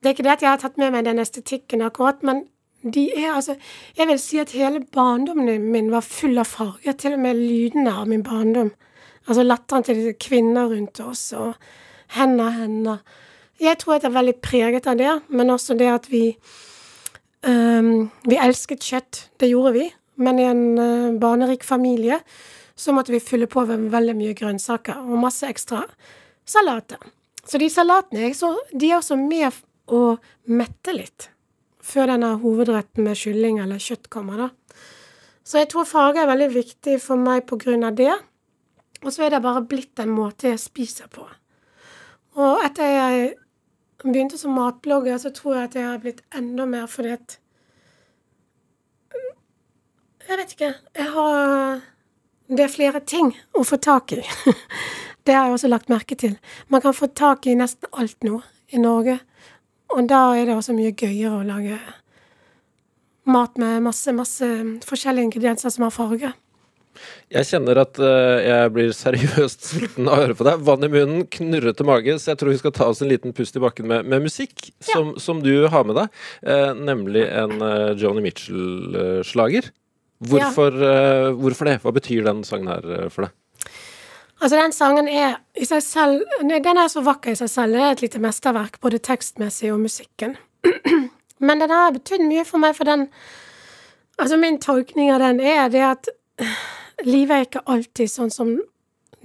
det 0.00 0.08
er 0.08 0.14
ikke 0.14 0.26
det 0.26 0.36
at 0.36 0.44
jeg 0.46 0.50
har 0.52 0.62
tatt 0.62 0.78
med 0.80 0.94
meg 0.94 1.04
den 1.08 1.20
estetikken 1.22 1.82
akkurat, 1.84 2.22
men 2.22 2.46
de 2.80 3.10
er 3.12 3.34
altså 3.34 3.58
Jeg 3.98 4.06
vil 4.08 4.18
si 4.18 4.38
at 4.40 4.54
hele 4.56 4.80
barndommen 4.94 5.66
min 5.72 5.90
var 5.92 6.00
full 6.00 6.38
av 6.40 6.48
farger. 6.48 6.92
Til 6.96 7.18
og 7.18 7.20
med 7.20 7.36
lydene 7.36 7.92
av 7.92 8.08
min 8.08 8.22
barndom. 8.24 8.70
Altså 9.30 9.44
latteren 9.46 9.86
til 9.86 10.00
disse 10.00 10.16
kvinner 10.18 10.72
rundt 10.72 10.98
oss, 11.04 11.28
og 11.38 11.54
hender, 12.16 12.50
hender. 12.56 13.02
Jeg 13.62 13.78
tror 13.78 13.96
jeg 13.96 14.08
er 14.08 14.16
veldig 14.16 14.36
preget 14.42 14.88
av 14.90 14.98
det, 14.98 15.12
men 15.30 15.54
også 15.54 15.76
det 15.78 15.90
at 15.92 16.08
vi 16.10 16.24
um, 17.46 18.10
Vi 18.26 18.40
elsket 18.40 18.82
kjøtt. 18.82 19.28
Det 19.38 19.52
gjorde 19.52 19.76
vi. 19.76 19.86
Men 20.20 20.40
i 20.40 20.48
en 20.48 20.64
uh, 20.78 21.18
barnerik 21.20 21.64
familie 21.64 22.20
så 22.80 22.94
måtte 22.96 23.12
vi 23.12 23.20
fylle 23.20 23.46
på 23.46 23.62
med 23.68 23.90
veldig 23.92 24.16
mye 24.16 24.36
grønnsaker 24.36 25.02
og 25.04 25.20
masse 25.20 25.46
ekstra 25.46 25.84
salater. 26.48 27.00
Så 27.44 27.60
de 27.60 27.68
salatene 27.72 28.32
så, 28.36 28.54
de 28.72 28.88
er 28.88 28.98
også 28.98 29.18
med 29.20 29.52
å 29.92 30.16
mette 30.48 30.94
litt 30.96 31.28
før 31.84 32.12
denne 32.12 32.34
hovedretten 32.40 33.04
med 33.04 33.18
kylling 33.18 33.60
eller 33.60 33.80
kjøtt 33.80 34.08
kommer, 34.12 34.46
da. 34.46 34.48
Så 35.44 35.60
jeg 35.60 35.70
tror 35.72 35.88
farge 35.88 36.22
er 36.22 36.28
veldig 36.30 36.50
viktig 36.54 36.98
for 37.02 37.20
meg 37.20 37.46
på 37.48 37.58
grunn 37.60 37.84
av 37.88 37.96
det. 37.98 38.12
Og 39.04 39.12
så 39.12 39.24
er 39.24 39.34
det 39.34 39.42
bare 39.42 39.62
blitt 39.64 40.00
en 40.02 40.12
måte 40.12 40.50
jeg 40.50 40.60
spiser 40.60 41.08
på. 41.12 41.24
Og 42.38 42.64
etter 42.64 42.90
jeg 42.94 43.30
begynte 44.02 44.38
som 44.38 44.54
matblogger, 44.56 45.18
så 45.18 45.32
tror 45.34 45.56
jeg 45.56 45.68
at 45.68 45.78
jeg 45.78 45.88
har 45.88 46.02
blitt 46.02 46.20
enda 46.36 46.66
mer 46.68 46.86
fordi 46.90 47.14
at 47.16 47.38
Jeg 50.30 50.38
vet 50.38 50.52
ikke. 50.52 50.74
Jeg 50.96 51.10
har 51.10 51.80
Det 52.48 52.60
er 52.64 52.68
flere 52.68 53.00
ting 53.00 53.32
å 53.54 53.64
få 53.64 53.76
tak 53.76 54.12
i. 54.12 54.22
Det 55.26 55.34
har 55.34 55.44
jeg 55.44 55.52
også 55.52 55.68
lagt 55.68 55.88
merke 55.88 56.14
til. 56.14 56.38
Man 56.68 56.80
kan 56.80 56.94
få 56.94 57.06
tak 57.06 57.46
i 57.46 57.54
nesten 57.54 57.88
alt 57.92 58.24
nå 58.24 58.40
i 58.72 58.78
Norge. 58.78 59.20
Og 59.90 60.08
da 60.08 60.34
er 60.34 60.46
det 60.46 60.54
også 60.56 60.74
mye 60.74 60.94
gøyere 60.94 61.40
å 61.40 61.46
lage 61.46 61.78
mat 63.30 63.58
med 63.58 63.82
masse, 63.82 64.12
masse 64.12 64.46
forskjellige 64.86 65.28
ingredienser 65.28 65.70
som 65.70 65.86
har 65.86 65.94
farge. 65.94 66.32
Jeg 67.30 67.46
kjenner 67.46 67.78
at 67.82 67.98
uh, 68.02 68.38
jeg 68.42 68.70
blir 68.74 68.92
seriøst 68.96 69.66
sulten 69.70 70.08
av 70.08 70.16
å 70.16 70.22
høre 70.24 70.36
på 70.38 70.46
deg. 70.48 70.62
Vann 70.66 70.86
i 70.86 70.90
munnen, 70.90 71.26
knurrete 71.30 71.86
mage, 71.86 72.16
så 72.18 72.32
jeg 72.32 72.40
tror 72.40 72.52
vi 72.52 72.60
skal 72.62 72.74
ta 72.76 72.88
oss 72.90 73.02
en 73.04 73.10
liten 73.10 73.34
pust 73.36 73.58
i 73.58 73.62
bakken 73.62 73.86
med, 73.90 74.08
med 74.10 74.24
musikk 74.26 74.70
som, 74.78 75.12
ja. 75.14 75.22
som, 75.22 75.42
du 75.44 75.68
har 75.70 75.86
med 75.86 76.00
deg. 76.00 76.16
Uh, 76.42 76.72
nemlig 76.78 77.26
en 77.28 77.56
uh, 77.62 77.92
Joni 77.98 78.24
Mitchell-slager. 78.24 79.70
Hvorfor, 80.20 80.74
hvorfor, 81.40 81.64
det? 81.64 81.78
Hva 81.80 81.94
betyr 81.96 82.26
den 82.26 82.42
sangen 82.44 82.68
her 82.68 83.06
for 83.08 83.24
deg? 83.24 83.70
Altså, 84.40 84.56
den 84.56 84.74
sangen 84.76 85.08
er 85.08 85.38
i 85.56 85.64
seg 85.68 85.80
selv 85.84 86.34
Den 86.44 86.80
er 86.80 86.90
så 86.92 87.00
vakker 87.04 87.32
i 87.32 87.38
seg 87.40 87.48
selv. 87.48 87.76
Det 87.76 87.84
er 87.84 87.94
et 87.94 88.02
lite 88.04 88.20
mesterverk, 88.20 88.76
både 88.84 89.00
tekstmessig 89.00 89.72
og 89.72 89.80
musikken. 89.80 90.36
Men 91.46 91.62
den 91.62 91.72
har 91.72 91.94
betydd 91.96 92.26
mye 92.28 92.44
for 92.48 92.60
meg, 92.60 92.76
for 92.76 92.88
den 92.88 93.08
Altså, 94.20 94.36
min 94.36 94.58
tolkning 94.60 95.08
av 95.14 95.22
den 95.22 95.38
er 95.40 95.70
det 95.72 95.80
at 95.80 96.08
livet 97.06 97.36
er 97.36 97.46
ikke 97.46 97.64
alltid 97.66 98.10
sånn 98.10 98.32
som 98.32 98.52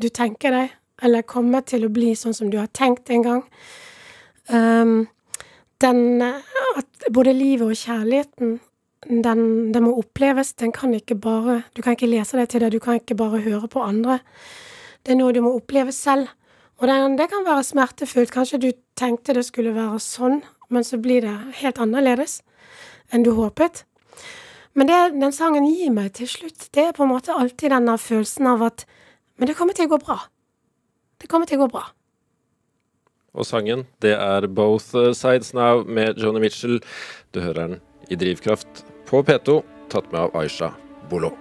du 0.02 0.08
tenker 0.10 0.54
deg, 0.54 0.76
eller 1.04 1.28
kommer 1.28 1.64
til 1.68 1.86
å 1.88 1.92
bli 1.92 2.14
sånn 2.16 2.36
som 2.36 2.52
du 2.52 2.58
har 2.60 2.72
tenkt 2.76 3.12
en 3.12 3.26
gang. 3.26 3.44
Um, 4.48 5.08
den 5.82 6.22
At 6.22 7.08
både 7.12 7.34
livet 7.34 7.66
og 7.68 7.76
kjærligheten, 7.76 8.60
den, 9.10 9.42
den 9.74 9.84
må 9.84 9.94
oppleves. 10.00 10.54
Den 10.54 10.72
kan 10.72 10.94
ikke 10.94 11.16
bare 11.16 11.64
Du 11.76 11.82
kan 11.82 11.96
ikke 11.96 12.10
lese 12.10 12.38
deg 12.38 12.50
til 12.50 12.62
det, 12.62 12.72
du 12.72 12.80
kan 12.80 13.00
ikke 13.00 13.18
bare 13.18 13.44
høre 13.44 13.68
på 13.68 13.84
andre. 13.84 14.20
Det 15.06 15.14
er 15.14 15.20
noe 15.20 15.34
du 15.34 15.42
må 15.46 15.54
oppleve 15.56 15.92
selv. 15.92 16.32
Og 16.82 16.88
det, 16.88 16.96
det 17.20 17.30
kan 17.32 17.46
være 17.46 17.64
smertefullt. 17.64 18.34
Kanskje 18.34 18.60
du 18.60 18.72
tenkte 18.98 19.36
det 19.36 19.46
skulle 19.46 19.76
være 19.76 20.00
sånn, 20.04 20.42
men 20.70 20.84
så 20.84 20.98
blir 20.98 21.24
det 21.24 21.36
helt 21.62 21.80
annerledes 21.80 22.42
enn 23.14 23.24
du 23.24 23.32
håpet. 23.38 23.86
Men 24.76 24.90
det 24.92 25.02
den 25.16 25.36
sangen 25.36 25.68
gir 25.70 25.92
meg 25.96 26.14
til 26.18 26.28
slutt, 26.30 26.68
det 26.76 26.90
er 26.90 26.96
på 26.96 27.06
en 27.06 27.14
måte 27.14 27.36
alltid 27.36 27.72
denne 27.72 27.96
følelsen 28.02 28.48
av 28.52 28.66
at 28.72 28.86
Men 29.36 29.50
det 29.50 29.58
kommer 29.60 29.76
til 29.76 29.90
å 29.90 29.92
gå 29.92 29.98
bra. 30.00 30.16
Det 31.20 31.28
kommer 31.28 31.48
til 31.48 31.60
å 31.60 31.66
gå 31.66 31.72
bra. 31.74 31.90
Og 33.36 33.44
sangen, 33.44 33.84
det 34.00 34.14
er 34.16 34.48
Both 34.48 34.96
Sides 35.12 35.52
Now 35.52 35.84
med 35.84 36.22
Joni 36.24 36.40
Mitchell. 36.40 36.80
Du 37.36 37.42
hører 37.44 37.68
den 37.68 37.82
i 38.08 38.16
Drivkraft 38.16 38.86
på 39.12 39.26
P2, 39.28 39.60
tatt 39.92 40.08
med 40.14 40.30
av 40.30 40.40
Aisha 40.40 40.72
Bolo. 41.12 41.34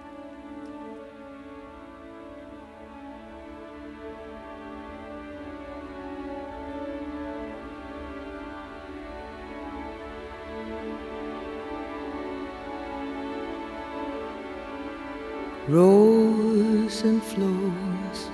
Rows 15.67 17.01
and 17.01 17.23
flows 17.23 18.29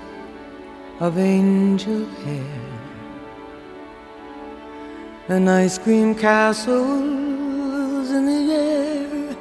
of 0.99 1.17
angel 1.17 2.05
hair, 2.25 2.59
and 5.29 5.49
ice 5.49 5.77
cream 5.77 6.13
castles 6.13 8.11
in 8.11 8.25
the 8.25 8.53
air, 8.53 9.35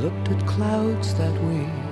Looked 0.04 0.30
at 0.30 0.46
clouds 0.46 1.16
that 1.16 1.34
way. 1.44 1.83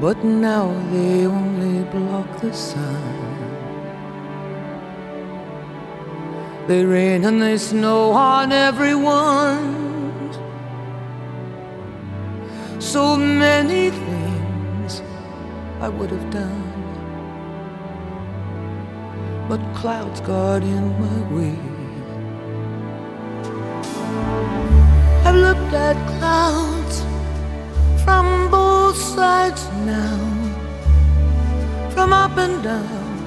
But 0.00 0.24
now 0.24 0.72
they 0.90 1.26
only 1.26 1.84
block 1.84 2.40
the 2.40 2.52
sun. 2.52 3.34
They 6.66 6.84
rain 6.84 7.24
and 7.24 7.42
they 7.42 7.58
snow 7.58 8.12
on 8.12 8.50
everyone. 8.50 9.84
So 12.80 13.16
many 13.16 13.90
things 13.90 15.02
I 15.80 15.88
would 15.88 16.10
have 16.10 16.30
done. 16.30 16.64
But 19.48 19.60
clouds 19.74 20.20
got 20.22 20.62
in 20.62 20.84
my 20.98 21.18
way. 21.36 21.58
I've 25.26 25.36
looked 25.36 25.74
at 25.74 25.96
clouds 26.18 27.02
from 28.04 28.50
both 28.50 28.96
sides 28.96 29.43
down, 32.64 33.18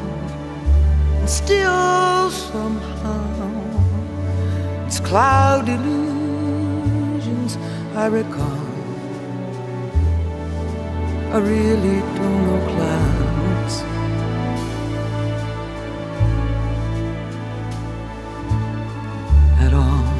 and 1.20 1.30
still 1.30 2.32
somehow 2.32 3.68
it's 4.88 5.00
cloud 5.00 5.70
illusions 5.70 7.56
I 7.96 8.08
recall. 8.08 8.66
I 11.36 11.38
really 11.38 12.00
don't 12.18 12.42
know 12.48 12.62
clouds. 12.74 13.76
At 19.66 19.74
all. 19.74 20.18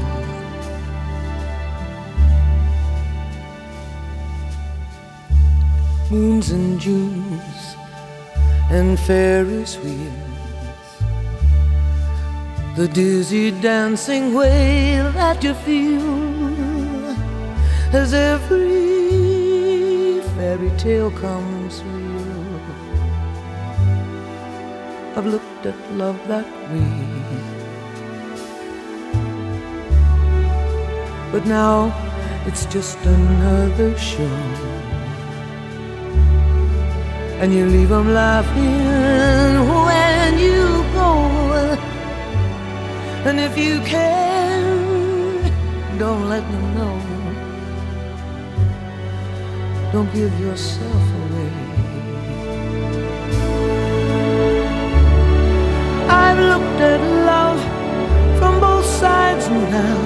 moons 6.10 6.52
and 6.52 6.80
Junes 6.80 7.27
and 8.78 9.00
Ferris 9.00 9.76
wheels. 9.80 10.90
The 12.76 12.88
dizzy 12.88 13.50
dancing 13.50 14.36
way 14.36 15.02
that 15.16 15.44
you 15.44 15.56
feel 15.66 17.16
as 17.92 18.14
every 18.14 18.62
fairy 20.36 20.70
tale 20.78 21.10
comes 21.10 21.84
real. 21.84 22.52
I've 25.16 25.26
looked 25.26 25.66
at 25.66 25.78
love 25.94 26.20
that 26.28 26.48
way. 26.72 26.94
But 31.32 31.48
now 31.48 31.92
it's 32.46 32.66
just 32.68 33.00
another 33.06 33.98
show. 33.98 34.77
And 37.40 37.54
you 37.54 37.66
leave 37.68 37.92
'em 37.92 38.14
laughing 38.14 39.60
when 39.88 40.40
you 40.40 40.84
go. 41.00 41.12
And 43.28 43.40
if 43.40 43.54
you 43.56 43.80
can, 43.82 44.64
don't 46.00 46.30
let 46.30 46.44
them 46.52 46.66
know. 46.78 46.98
Don't 49.94 50.12
give 50.14 50.34
yourself 50.40 51.06
away. 51.24 51.54
I've 56.10 56.40
looked 56.52 56.80
at 56.94 57.02
love 57.32 57.62
from 58.40 58.60
both 58.60 58.86
sides 58.86 59.46
now, 59.50 60.00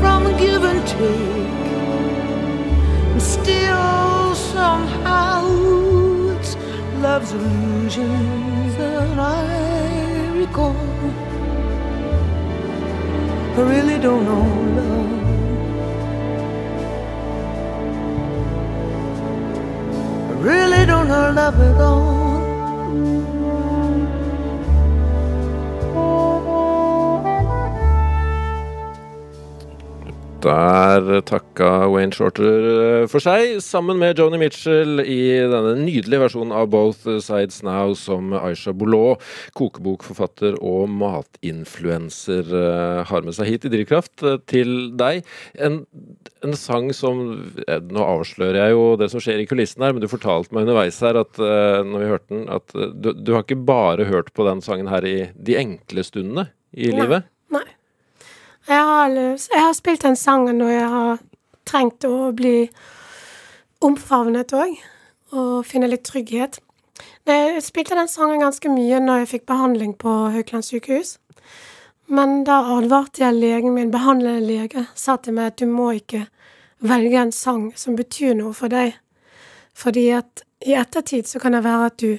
from 0.00 0.22
give 0.36 0.62
and 0.72 0.82
take, 0.86 1.66
and 3.12 3.22
still 3.22 4.19
somehow 4.34 5.44
it's 6.36 6.56
love's 7.00 7.32
illusions 7.32 8.76
that 8.76 9.18
I 9.18 10.28
recall. 10.36 10.76
I 13.56 13.60
really 13.72 13.98
don't 13.98 14.24
know 14.24 14.46
love. 14.76 15.10
I 20.30 20.34
really 20.50 20.86
don't 20.86 21.08
know 21.08 21.32
love 21.32 21.60
at 21.60 21.80
all. 21.80 22.10
Der 31.00 31.22
takka 31.24 31.88
Wayne 31.88 32.12
Shorter 32.12 32.66
eh, 32.70 33.06
for 33.08 33.22
seg, 33.24 33.60
sammen 33.64 33.96
med 34.00 34.18
Joni 34.20 34.36
Mitchell 34.40 35.00
i 35.00 35.20
denne 35.48 35.72
nydelige 35.78 36.20
versjonen 36.20 36.52
av 36.56 36.68
Both 36.72 37.06
Sides 37.24 37.62
Now, 37.64 37.94
som 37.96 38.34
Aisha 38.36 38.74
Boulot, 38.76 39.22
kokebokforfatter 39.56 40.58
og 40.60 40.90
matinfluenser, 41.00 42.52
eh, 42.52 43.00
har 43.08 43.24
med 43.24 43.36
seg 43.38 43.48
hit 43.48 43.66
i 43.68 43.72
Drivkraft 43.72 44.26
eh, 44.26 44.36
til 44.50 44.74
deg. 45.00 45.24
En, 45.56 45.82
en 46.44 46.58
sang 46.58 46.90
som 46.96 47.20
Nå 47.20 48.04
avslører 48.04 48.58
jeg 48.60 48.76
jo 48.76 48.84
det 49.00 49.10
som 49.12 49.22
skjer 49.22 49.40
i 49.42 49.48
kulissen 49.48 49.84
her, 49.84 49.94
men 49.94 50.04
du 50.04 50.10
fortalte 50.10 50.52
meg 50.54 50.66
underveis 50.66 51.00
her 51.04 51.18
at 51.20 51.38
når 51.40 52.02
vi 52.02 52.08
hørte 52.10 52.32
den, 52.34 52.46
at 52.52 52.72
du, 52.74 53.12
du 53.14 53.34
har 53.36 53.44
ikke 53.44 53.60
bare 53.68 54.08
hørt 54.08 54.32
på 54.36 54.46
den 54.48 54.62
sangen 54.64 54.90
her 54.90 55.06
i 55.06 55.18
de 55.36 55.56
enkle 55.60 56.04
stundene 56.06 56.50
i 56.72 56.90
Nei. 56.90 56.98
livet? 57.02 57.30
Nei. 57.54 57.66
Jeg 58.68 58.84
har, 58.84 59.08
jeg 59.10 59.62
har 59.64 59.72
spilt 59.74 60.02
den 60.02 60.16
sangen 60.16 60.58
når 60.60 60.70
jeg 60.70 60.88
har 60.92 61.22
trengt 61.68 62.04
å 62.04 62.30
bli 62.36 62.68
omfavnet 63.80 64.52
òg, 64.52 64.74
og 65.32 65.64
finne 65.64 65.88
litt 65.88 66.04
trygghet. 66.04 66.58
Jeg 67.28 67.62
spilte 67.64 67.96
den 67.96 68.10
sangen 68.10 68.42
ganske 68.42 68.68
mye 68.72 68.98
når 69.00 69.22
jeg 69.22 69.30
fikk 69.34 69.46
behandling 69.48 69.94
på 69.96 70.12
Haukeland 70.34 70.66
sykehus. 70.66 71.16
Men 72.10 72.42
da 72.44 72.58
advarte 72.76 73.22
jeg 73.22 73.38
legen 73.38 73.76
min, 73.76 73.92
behandlende 73.94 74.42
lege, 74.42 74.84
sa 74.98 75.16
til 75.16 75.36
meg 75.36 75.52
at 75.52 75.60
du 75.62 75.70
må 75.70 75.92
ikke 75.94 76.24
velge 76.82 77.20
en 77.20 77.32
sang 77.32 77.70
som 77.78 77.96
betyr 77.96 78.34
noe 78.34 78.52
for 78.56 78.72
deg. 78.72 78.96
Fordi 79.78 80.08
at 80.18 80.42
i 80.66 80.74
ettertid 80.76 81.30
så 81.30 81.40
kan 81.40 81.54
det 81.54 81.64
være 81.64 81.86
at 81.86 82.00
du 82.02 82.18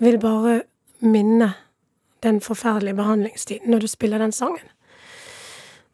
vil 0.00 0.18
bare 0.18 0.62
minne 1.04 1.52
den 2.24 2.40
forferdelige 2.40 2.96
behandlingstiden 2.96 3.70
når 3.70 3.84
du 3.84 3.88
spiller 3.92 4.18
den 4.18 4.32
sangen. 4.32 4.66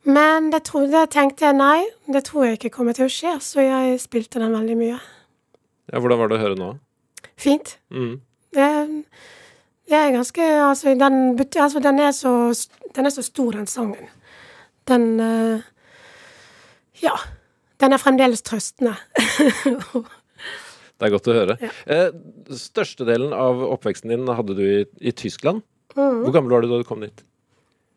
Men 0.07 0.51
det 0.53 0.63
trodde, 0.69 1.03
tenkte 1.11 1.49
jeg 1.49 1.59
nei, 1.59 1.87
det 2.07 2.23
tror 2.29 2.47
jeg 2.47 2.61
ikke 2.61 2.75
kommer 2.79 2.95
til 2.95 3.09
å 3.09 3.13
skje, 3.13 3.33
så 3.43 3.65
jeg 3.65 3.99
spilte 3.99 4.39
den 4.39 4.55
veldig 4.55 4.77
mye. 4.79 4.99
Ja, 5.91 6.03
Hvordan 6.03 6.21
var 6.21 6.31
det 6.31 6.39
å 6.39 6.43
høre 6.43 6.59
nå? 6.59 6.69
Fint. 7.39 7.77
Mm. 7.91 8.21
Det, 8.55 8.69
det 9.91 9.99
er 9.99 10.15
ganske 10.15 10.47
Altså, 10.63 10.95
den, 10.99 11.19
altså, 11.39 11.83
den, 11.83 11.99
er 12.03 12.15
så, 12.15 12.33
den 12.95 13.09
er 13.11 13.15
så 13.15 13.25
stor, 13.27 13.59
den 13.59 13.67
sangen. 13.71 14.13
Den 14.89 15.09
eh, 15.21 15.67
Ja. 17.03 17.17
Den 17.77 17.93
er 17.93 18.01
fremdeles 18.01 18.41
trøstende. 18.41 18.95
Det 20.97 21.05
er 21.05 21.13
godt 21.13 21.27
å 21.29 21.35
høre. 21.37 21.57
Ja. 21.61 21.69
Eh, 21.93 22.55
størstedelen 22.57 23.35
av 23.37 23.59
oppveksten 23.67 24.15
din 24.15 24.31
hadde 24.33 24.55
du 24.57 24.63
i, 24.65 24.79
i 24.97 25.13
Tyskland. 25.13 25.61
Mm. 25.93 26.23
Hvor 26.23 26.33
gammel 26.33 26.55
var 26.55 26.65
du 26.65 26.71
da 26.71 26.79
du 26.81 26.87
kom 26.89 27.05
dit? 27.05 27.21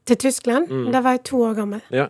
Til 0.08 0.18
Tyskland. 0.18 0.70
Mm. 0.70 0.88
Da 0.93 1.04
var 1.06 1.18
jeg 1.18 1.26
to 1.30 1.41
år 1.45 1.58
gammel. 1.58 1.84
Ja. 1.93 2.08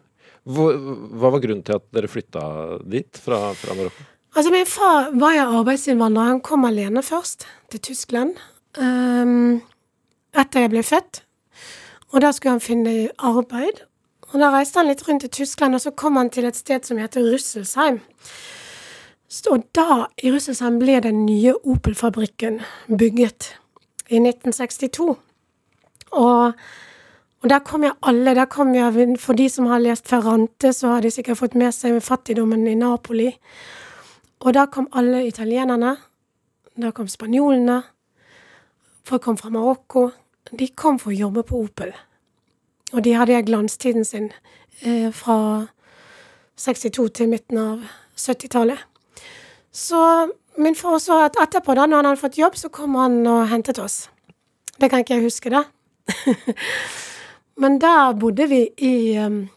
Hvor, 0.50 0.78
hva 1.20 1.34
var 1.34 1.42
grunnen 1.44 1.66
til 1.66 1.78
at 1.78 1.86
dere 1.94 2.10
flytta 2.10 2.44
dit 2.90 3.20
fra, 3.22 3.50
fra 3.58 3.76
Marokko? 3.78 4.06
Altså, 4.38 4.52
min 4.54 4.70
far 4.70 5.10
var 5.20 5.34
jo 5.36 5.48
arbeidsinnvandrer. 5.60 6.30
Han 6.34 6.42
kom 6.46 6.66
alene 6.66 7.04
først 7.04 7.48
til 7.74 7.82
Tyskland. 7.90 8.38
Um, 8.78 9.62
etter 10.38 10.66
jeg 10.66 10.74
ble 10.74 10.84
født. 10.86 11.24
Og 12.14 12.22
da 12.24 12.32
skulle 12.34 12.58
han 12.58 12.64
finne 12.64 12.96
arbeid. 13.18 13.84
Og 14.30 14.38
da 14.42 14.52
reiste 14.54 14.82
han 14.82 14.90
litt 14.90 15.02
rundt 15.08 15.26
i 15.26 15.32
Tyskland, 15.34 15.76
og 15.76 15.82
så 15.82 15.94
kom 15.98 16.18
han 16.20 16.30
til 16.34 16.46
et 16.46 16.58
sted 16.58 16.86
som 16.86 17.00
heter 17.02 17.26
Rüsselsheim. 17.26 18.00
Så 19.30 19.54
og 19.54 19.66
da, 19.78 20.06
i 20.22 20.32
Rüsselsheim, 20.34 20.78
ble 20.82 21.00
den 21.06 21.24
nye 21.26 21.56
Opel-fabrikken 21.58 22.62
bygget 22.90 23.54
i 24.10 24.22
1962. 24.22 25.18
Og, 26.18 26.54
og 27.40 27.50
der 27.50 27.60
kom 27.64 27.84
jeg 27.84 27.96
alle. 28.04 28.36
Der 28.36 28.46
kom 28.46 28.74
jeg, 28.76 29.20
for 29.20 29.34
de 29.34 29.48
som 29.50 29.70
har 29.72 29.80
lest 29.80 30.08
Ferrante, 30.08 30.74
så 30.74 30.88
har 30.88 31.02
de 31.02 31.12
sikkert 31.12 31.40
fått 31.40 31.56
med 31.56 31.72
seg 31.76 32.02
fattigdommen 32.04 32.68
i 32.68 32.76
Napoli. 32.76 33.30
Og 34.44 34.54
da 34.54 34.66
kom 34.72 34.90
alle 34.92 35.26
italienerne. 35.28 35.96
Da 36.80 36.92
kom 36.92 37.08
spanjolene. 37.08 37.82
Folk 39.08 39.24
kom 39.24 39.38
fra 39.38 39.50
Marokko. 39.50 40.10
De 40.52 40.68
kom 40.76 41.00
for 41.00 41.14
å 41.14 41.20
jobbe 41.20 41.44
på 41.48 41.64
Opel. 41.64 41.94
Og 42.92 43.04
de 43.06 43.16
hadde 43.16 43.42
glanstiden 43.48 44.06
sin 44.06 44.32
eh, 44.82 45.12
fra 45.16 45.68
62 46.60 47.10
til 47.16 47.32
midten 47.32 47.60
av 47.62 47.84
70-tallet. 48.18 48.80
Så 49.72 50.00
min 50.60 50.76
far 50.76 50.98
så 51.00 51.22
at 51.24 51.38
etterpå, 51.40 51.76
da 51.78 51.86
når 51.86 52.02
han 52.02 52.10
hadde 52.12 52.24
fått 52.24 52.40
jobb, 52.42 52.58
så 52.60 52.72
kom 52.74 52.98
han 53.00 53.22
og 53.28 53.46
hentet 53.52 53.80
oss. 53.80 54.10
Det 54.80 54.90
kan 54.90 55.06
ikke 55.06 55.20
jeg 55.20 55.30
huske, 55.30 55.54
da. 55.54 55.64
Men 57.60 57.80
der 57.82 58.14
bodde 58.16 58.48
vi 58.48 58.62
i, 58.78 59.18
um, 59.20 59.50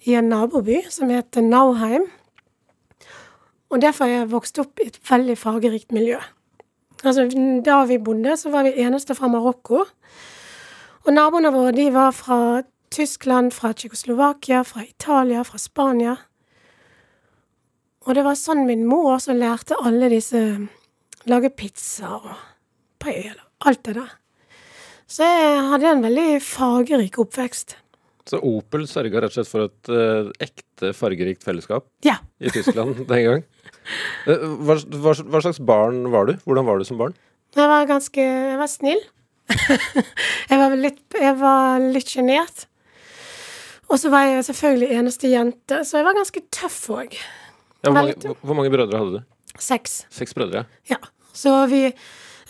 i 0.00 0.14
en 0.16 0.30
naboby 0.32 0.78
som 0.90 1.10
heter 1.12 1.44
Nauheim. 1.44 2.06
Og 3.68 3.82
derfor 3.82 4.04
har 4.04 4.12
jeg 4.12 4.30
vokst 4.32 4.58
opp 4.62 4.80
i 4.80 4.88
et 4.88 4.96
veldig 5.10 5.36
fargerikt 5.38 5.92
miljø. 5.92 6.20
Altså, 7.04 7.28
Da 7.64 7.84
vi 7.84 7.98
bodde, 7.98 8.36
så 8.36 8.50
var 8.50 8.62
vi 8.62 8.72
eneste 8.80 9.14
fra 9.14 9.28
Marokko. 9.28 9.84
Og 11.04 11.12
naboene 11.12 11.52
våre 11.52 11.72
de 11.72 11.90
var 11.92 12.10
fra 12.10 12.62
Tyskland, 12.90 13.52
fra 13.52 13.72
Tsjekkoslovakia, 13.72 14.62
fra 14.62 14.82
Italia, 14.82 15.42
fra 15.42 15.58
Spania. 15.58 16.16
Og 18.06 18.14
det 18.14 18.24
var 18.24 18.36
sånn 18.40 18.64
min 18.66 18.86
mor 18.88 19.14
også 19.18 19.36
lærte 19.36 19.76
alle 19.84 20.08
disse 20.12 20.40
Lage 21.24 21.48
pizza 21.50 22.18
og 22.18 22.34
paella. 23.00 23.46
Alt 23.64 23.84
det 23.84 23.94
der. 23.96 24.23
Så 25.10 25.26
jeg 25.26 25.64
hadde 25.70 25.90
en 25.90 26.04
veldig 26.04 26.28
fargerik 26.44 27.18
oppvekst. 27.22 27.76
Så 28.24 28.38
Opel 28.40 28.86
sørga 28.88 29.20
rett 29.20 29.34
og 29.34 29.36
slett 29.36 29.50
for 29.50 29.66
et 29.68 29.90
uh, 29.92 30.30
ekte 30.42 30.94
fargerikt 30.96 31.44
fellesskap 31.44 31.84
Ja. 32.06 32.16
i 32.40 32.48
Tyskland 32.54 33.02
den 33.10 33.24
gang. 33.26 33.42
Eh, 34.24 34.46
hva, 34.64 34.78
hva, 34.80 35.12
hva 35.12 35.42
slags 35.44 35.60
barn 35.60 36.06
var 36.12 36.30
du? 36.30 36.38
Hvordan 36.46 36.64
var 36.70 36.80
du 36.80 36.86
som 36.88 37.00
barn? 37.00 37.12
Jeg 37.54 37.68
var 37.70 37.84
ganske 37.90 38.24
Jeg 38.24 38.56
var 38.58 38.70
snill. 38.72 39.02
jeg 40.50 40.56
var 40.56 40.72
litt, 40.80 41.02
jeg 41.20 41.36
var 41.42 41.84
litt 41.84 42.08
sjenert. 42.14 42.64
Og 43.92 44.00
så 44.00 44.08
var 44.10 44.24
jeg 44.24 44.46
selvfølgelig 44.48 44.96
eneste 44.96 45.28
jente, 45.28 45.82
så 45.84 46.00
jeg 46.00 46.06
var 46.08 46.16
ganske 46.16 46.40
tøff 46.48 46.78
òg. 46.96 47.18
Ja, 47.84 47.92
hvor, 47.92 48.38
hvor 48.40 48.56
mange 48.56 48.72
brødre 48.72 48.96
hadde 49.02 49.20
du? 49.20 49.26
Seks. 49.60 50.00
Seks 50.10 50.32
brødre? 50.34 50.64
Ja. 50.88 50.96
Så 51.36 51.52
vi 51.68 51.90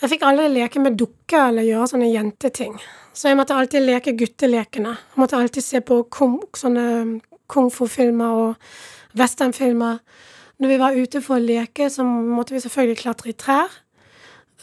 Jeg 0.01 0.11
fikk 0.11 0.25
aldri 0.27 0.49
leke 0.51 0.81
med 0.83 0.97
dukker 0.99 1.49
eller 1.49 1.67
gjøre 1.67 1.87
sånne 1.93 2.11
jenteting. 2.11 2.75
Så 3.15 3.29
jeg 3.29 3.39
måtte 3.39 3.55
alltid 3.55 3.85
leke 3.85 4.15
guttelekene. 4.19 4.91
Jeg 4.91 5.21
måtte 5.21 5.39
alltid 5.39 5.63
se 5.63 5.79
på 5.85 6.01
kung, 6.11 6.41
sånne 6.57 7.21
kung 7.51 7.69
fu-filmer 7.71 8.41
og 8.41 9.15
westernfilmer. 9.15 10.01
Når 10.59 10.71
vi 10.71 10.79
var 10.81 10.99
ute 10.99 11.21
for 11.23 11.37
å 11.37 11.43
leke, 11.43 11.87
så 11.91 12.03
måtte 12.03 12.55
vi 12.55 12.63
selvfølgelig 12.63 13.01
klatre 13.01 13.31
i 13.31 13.37
trær. 13.39 13.71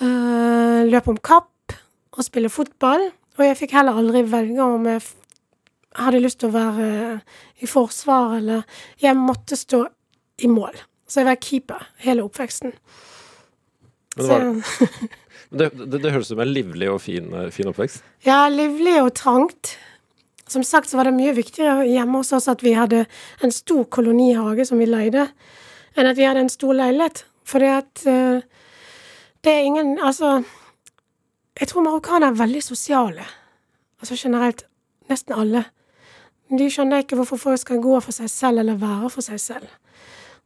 øh, 0.02 0.84
løpe 0.88 1.10
om 1.10 1.16
kapp 1.16 1.74
og 2.12 2.24
spille 2.24 2.48
fotball. 2.48 3.10
Og 3.38 3.44
jeg 3.46 3.56
fikk 3.56 3.72
heller 3.76 3.96
aldri 3.96 4.22
velge 4.28 4.62
om 4.62 4.86
jeg 4.86 5.00
hadde 5.96 6.20
lyst 6.20 6.40
til 6.40 6.48
å 6.48 6.56
være 6.56 7.20
i 7.60 7.66
forsvar 7.68 8.36
eller 8.38 8.62
Jeg 9.00 9.16
måtte 9.16 9.56
stå 9.56 9.86
i 10.38 10.48
mål. 10.48 10.76
Så 11.08 11.20
jeg 11.20 11.26
var 11.26 11.40
keeper 11.40 11.88
hele 12.04 12.24
oppveksten. 12.24 12.72
Men 14.16 14.28
var, 14.28 14.62
det, 15.52 15.70
det, 15.76 15.98
det 16.00 16.12
høres 16.12 16.30
ut 16.30 16.34
som 16.34 16.42
en 16.42 16.52
livlig 16.52 16.88
og 16.90 17.00
fin, 17.04 17.28
eh, 17.36 17.50
fin 17.52 17.68
oppvekst. 17.68 18.04
ja, 18.24 18.46
livlig 18.48 18.96
og 19.02 19.12
trangt. 19.14 19.76
Som 20.48 20.62
sagt 20.62 20.88
så 20.88 20.96
var 20.96 21.08
det 21.08 21.16
mye 21.16 21.34
viktigere 21.36 21.86
hjemme 21.88 22.20
hos 22.20 22.32
oss 22.32 22.48
at 22.48 22.64
vi 22.64 22.74
hadde 22.76 23.04
en 23.44 23.52
stor 23.52 23.84
kolonihage 23.84 24.66
som 24.68 24.80
vi 24.80 24.88
leide, 24.88 25.28
enn 25.96 26.08
at 26.08 26.16
vi 26.16 26.26
hadde 26.28 26.44
en 26.46 26.52
stor 26.52 26.74
leilighet. 26.76 27.24
Fordi 27.48 27.68
at 27.72 28.06
eh, 28.08 28.42
det 29.44 29.52
er 29.52 29.66
ingen 29.66 29.98
Altså, 29.98 30.42
jeg 31.60 31.68
tror 31.68 31.84
marokkanere 31.84 32.32
er 32.32 32.40
veldig 32.40 32.62
sosiale. 32.62 33.24
Altså 34.00 34.16
generelt. 34.16 34.66
Nesten 35.10 35.34
alle. 35.34 35.64
De 36.48 36.68
skjønner 36.70 37.02
ikke 37.02 37.16
hvorfor 37.16 37.36
folk 37.36 37.58
skal 37.58 37.80
gå 37.82 38.00
for 38.00 38.12
seg 38.12 38.30
selv 38.30 38.62
eller 38.62 38.80
være 38.80 39.10
for 39.10 39.24
seg 39.24 39.40
selv. 39.40 39.68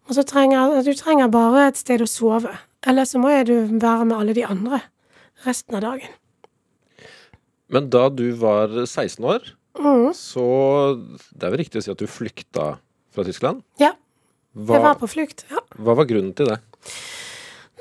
Og 0.08 0.14
så 0.14 0.22
trenger 0.22 0.82
du 0.82 0.92
trenger 0.94 1.28
bare 1.28 1.68
et 1.68 1.78
sted 1.78 2.02
å 2.02 2.10
sove. 2.10 2.54
Eller 2.86 3.04
så 3.04 3.18
må 3.18 3.30
du 3.46 3.54
være 3.80 4.04
med 4.04 4.16
alle 4.16 4.34
de 4.34 4.46
andre 4.46 4.80
resten 5.46 5.78
av 5.78 5.84
dagen. 5.86 6.14
Men 7.72 7.88
da 7.90 8.08
du 8.10 8.28
var 8.38 8.68
16 8.86 9.24
år, 9.24 9.52
Mm. 9.76 10.08
så 10.16 10.96
Det 11.36 11.44
er 11.44 11.50
vel 11.52 11.58
riktig 11.60 11.80
å 11.80 11.84
si 11.84 11.90
at 11.92 11.98
du 12.00 12.06
flykta 12.06 12.78
fra 13.12 13.24
Tyskland? 13.24 13.62
Ja, 13.78 13.92
Hva, 14.56 14.74
jeg 14.78 14.82
var 14.86 14.94
på 14.96 15.08
flukt. 15.08 15.44
Ja. 15.50 15.58
hva 15.76 15.94
var 15.98 16.06
grunnen 16.08 16.34
til 16.34 16.46
det? 16.46 16.58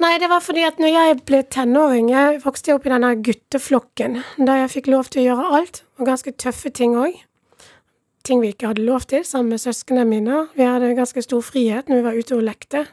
Nei, 0.02 0.18
det 0.20 0.28
var 0.28 0.42
fordi 0.44 0.66
at 0.68 0.76
når 0.78 0.92
jeg 0.92 1.22
ble 1.26 1.40
tenåring, 1.44 2.10
jeg 2.12 2.42
vokste 2.44 2.74
opp 2.76 2.86
i 2.86 2.90
denne 2.92 3.14
gutteflokken, 3.24 4.18
der 4.44 4.66
jeg 4.66 4.74
fikk 4.84 4.88
lov 4.92 5.08
til 5.10 5.24
å 5.24 5.28
gjøre 5.30 5.54
alt, 5.56 5.84
og 5.98 6.06
ganske 6.10 6.34
tøffe 6.36 6.74
ting 6.74 6.96
òg. 7.00 7.16
Ting 8.24 8.42
vi 8.42 8.52
ikke 8.52 8.68
hadde 8.74 8.84
lov 8.84 9.06
til, 9.08 9.24
sammen 9.24 9.50
med 9.54 9.60
søsknene 9.64 10.04
mine. 10.06 10.50
Vi 10.58 10.64
hadde 10.68 10.96
ganske 10.98 11.24
stor 11.24 11.42
frihet 11.42 11.88
når 11.88 11.96
vi 12.02 12.06
var 12.10 12.20
ute 12.20 12.36
og 12.36 12.44
lekte. 12.44 12.88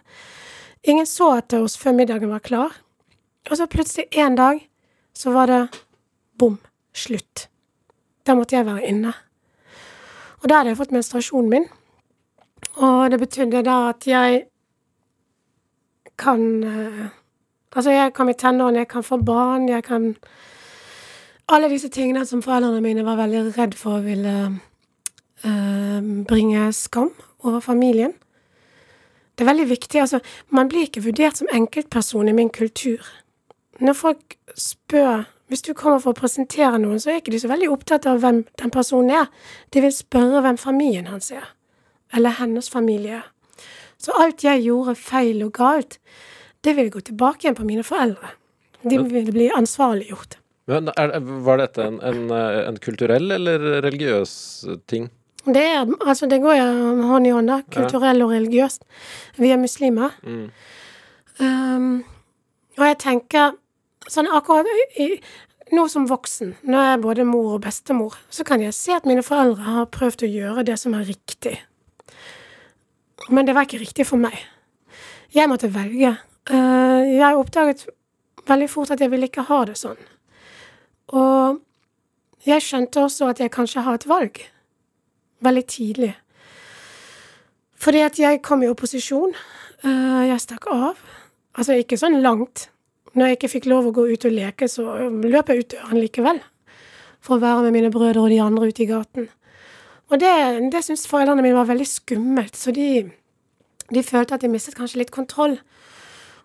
Ingen 0.84 1.06
så 1.06 1.38
etter 1.38 1.64
oss 1.64 1.74
før 1.76 1.96
middagen 1.96 2.30
var 2.30 2.38
klar. 2.40 2.70
Og 3.50 3.56
så 3.56 3.66
plutselig 3.66 4.06
en 4.12 4.36
dag 4.36 4.60
så 5.14 5.32
var 5.32 5.46
det 5.46 5.62
bom, 6.38 6.58
slutt. 6.94 7.48
Da 8.26 8.34
måtte 8.34 8.56
jeg 8.56 8.66
være 8.66 8.86
inne. 8.86 9.12
Og 10.42 10.48
da 10.48 10.60
hadde 10.60 10.72
jeg 10.72 10.78
fått 10.78 10.94
menstruasjonen 10.94 11.50
min, 11.50 11.66
og 12.82 13.10
det 13.10 13.18
betydde 13.20 13.62
da 13.66 13.76
at 13.90 14.06
jeg 14.06 14.44
kan 16.18 16.64
eh, 16.64 17.10
Altså, 17.72 17.90
jeg 17.90 18.12
kan 18.12 18.26
bli 18.26 18.34
tenåring, 18.34 18.76
jeg 18.76 18.88
kan 18.88 19.02
få 19.02 19.16
barn, 19.16 19.68
jeg 19.68 19.84
kan 19.84 20.16
Alle 21.48 21.68
disse 21.68 21.88
tingene 21.88 22.26
som 22.26 22.42
foreldrene 22.42 22.80
mine 22.80 23.04
var 23.04 23.16
veldig 23.16 23.58
redd 23.58 23.74
for 23.74 24.00
ville 24.04 24.60
eh, 25.44 26.00
bringe 26.28 26.72
skam 26.72 27.10
over 27.42 27.60
familien. 27.60 28.12
Det 29.38 29.44
er 29.44 29.50
veldig 29.50 29.68
viktig. 29.68 30.00
altså, 30.00 30.20
Man 30.50 30.68
blir 30.68 30.86
ikke 30.86 31.04
vurdert 31.04 31.36
som 31.36 31.48
enkeltperson 31.52 32.28
i 32.28 32.32
min 32.32 32.50
kultur. 32.50 33.00
Når 33.82 33.98
folk 33.98 34.36
spør 34.58 35.24
Hvis 35.52 35.64
du 35.66 35.74
kommer 35.76 35.98
for 36.00 36.14
å 36.14 36.16
presentere 36.16 36.78
noen, 36.80 37.00
så 37.02 37.10
er 37.12 37.18
ikke 37.20 37.34
de 37.34 37.38
så 37.42 37.48
veldig 37.50 37.66
opptatt 37.74 38.06
av 38.08 38.22
hvem 38.22 38.38
den 38.56 38.70
personen 38.72 39.10
er. 39.12 39.26
De 39.68 39.82
vil 39.84 39.92
spørre 39.92 40.40
hvem 40.40 40.56
familien 40.56 41.10
hans 41.12 41.28
er. 41.28 41.50
Eller 42.16 42.38
hennes 42.38 42.70
familie. 42.72 43.18
Så 44.00 44.14
alt 44.16 44.46
jeg 44.46 44.64
gjorde 44.64 44.94
feil 44.96 45.42
og 45.44 45.52
galt, 45.58 45.98
det 46.64 46.72
ville 46.78 46.94
gå 46.94 47.02
tilbake 47.04 47.44
igjen 47.44 47.58
på 47.58 47.66
mine 47.68 47.84
foreldre. 47.84 48.32
De 48.80 49.02
ville 49.02 49.34
bli 49.34 49.50
ansvarliggjort. 49.52 50.38
Men 50.72 50.88
er, 50.96 51.18
var 51.44 51.60
dette 51.60 51.84
en, 51.84 52.00
en, 52.00 52.32
en 52.32 52.80
kulturell 52.80 53.36
eller 53.36 53.84
religiøs 53.84 54.32
ting? 54.88 55.10
Det, 55.44 55.62
er, 55.62 55.84
altså 56.06 56.30
det 56.30 56.40
går 56.42 56.60
hånd 57.10 57.26
i 57.26 57.34
hånd, 57.34 57.50
da. 57.50 57.60
Kulturell 57.76 58.22
og 58.24 58.32
religiøst. 58.32 58.84
Vi 59.42 59.50
er 59.52 59.60
muslimer. 59.60 60.14
Mm. 60.22 60.46
Um, 61.42 61.92
og 62.78 62.86
jeg 62.86 62.98
tenker 63.02 63.58
sånn 64.10 64.30
akkurat 64.32 64.66
nå 65.72 65.88
som 65.88 66.06
voksen, 66.08 66.54
når 66.68 66.84
jeg 66.84 66.94
er 66.94 67.02
både 67.02 67.24
mor 67.24 67.54
og 67.56 67.62
bestemor, 67.64 68.16
så 68.30 68.44
kan 68.44 68.60
jeg 68.60 68.74
se 68.76 68.92
at 68.96 69.06
mine 69.08 69.24
foreldre 69.24 69.62
har 69.64 69.92
prøvd 69.94 70.26
å 70.26 70.32
gjøre 70.32 70.64
det 70.68 70.76
som 70.80 70.94
er 70.98 71.06
riktig. 71.08 71.56
Men 73.30 73.46
det 73.46 73.54
var 73.54 73.66
ikke 73.66 73.80
riktig 73.80 74.06
for 74.08 74.20
meg. 74.20 74.36
Jeg 75.32 75.48
måtte 75.48 75.70
velge. 75.72 76.16
Uh, 76.50 77.00
jeg 77.06 77.38
oppdaget 77.38 77.86
veldig 78.48 78.68
fort 78.70 78.90
at 78.92 79.00
jeg 79.00 79.12
ville 79.12 79.28
ikke 79.30 79.46
ha 79.48 79.62
det 79.68 79.78
sånn. 79.80 80.00
Og 81.14 81.62
jeg 82.46 82.64
skjønte 82.64 83.06
også 83.06 83.30
at 83.30 83.40
jeg 83.40 83.54
kanskje 83.54 83.84
har 83.86 84.00
et 84.00 84.08
valg. 84.10 84.42
Veldig 85.46 85.64
tidlig. 85.70 86.12
Fordi 87.82 88.02
at 88.04 88.18
jeg 88.18 88.42
kom 88.42 88.62
i 88.62 88.70
opposisjon. 88.70 89.32
Uh, 89.86 90.26
jeg 90.26 90.42
stakk 90.42 90.68
av. 90.70 91.00
Altså 91.56 91.78
ikke 91.78 91.98
sånn 92.00 92.20
langt. 92.24 92.68
Når 93.12 93.28
jeg 93.28 93.38
ikke 93.38 93.52
fikk 93.52 93.68
lov 93.68 93.88
å 93.88 93.94
gå 93.94 94.06
ut 94.08 94.24
og 94.28 94.32
leke, 94.32 94.68
så 94.70 94.84
løp 95.10 95.52
jeg 95.52 95.64
ut 95.64 95.74
døren 95.74 96.00
likevel. 96.00 96.40
For 97.22 97.36
å 97.36 97.42
være 97.42 97.66
med 97.66 97.76
mine 97.76 97.92
brødre 97.92 98.24
og 98.24 98.32
de 98.32 98.40
andre 98.42 98.70
ute 98.72 98.84
i 98.84 98.88
gaten. 98.88 99.28
Og 100.12 100.20
det, 100.20 100.32
det 100.72 100.82
syntes 100.84 101.08
foreldrene 101.08 101.44
mine 101.44 101.56
var 101.56 101.68
veldig 101.70 101.88
skummelt, 101.88 102.56
så 102.58 102.72
de, 102.74 103.06
de 103.92 104.02
følte 104.04 104.36
at 104.36 104.44
de 104.44 104.50
mistet 104.52 104.76
kanskje 104.76 105.00
litt 105.00 105.12
kontroll. 105.14 105.58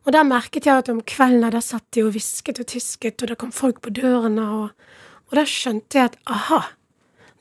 Og 0.08 0.14
da 0.16 0.22
merket 0.24 0.68
jeg 0.70 0.84
at 0.84 0.92
om 0.92 1.02
kvelden 1.04 1.44
der 1.44 1.60
satt 1.64 1.84
de 1.96 2.06
og 2.08 2.14
hvisket 2.16 2.62
og 2.64 2.70
tisket, 2.72 3.20
og 3.20 3.32
det 3.32 3.40
kom 3.42 3.52
folk 3.52 3.82
på 3.84 3.92
dørene, 3.96 4.46
og, 4.62 4.96
og 5.28 5.36
da 5.40 5.44
skjønte 5.48 6.00
jeg 6.00 6.14
at 6.14 6.16
aha, 6.32 6.62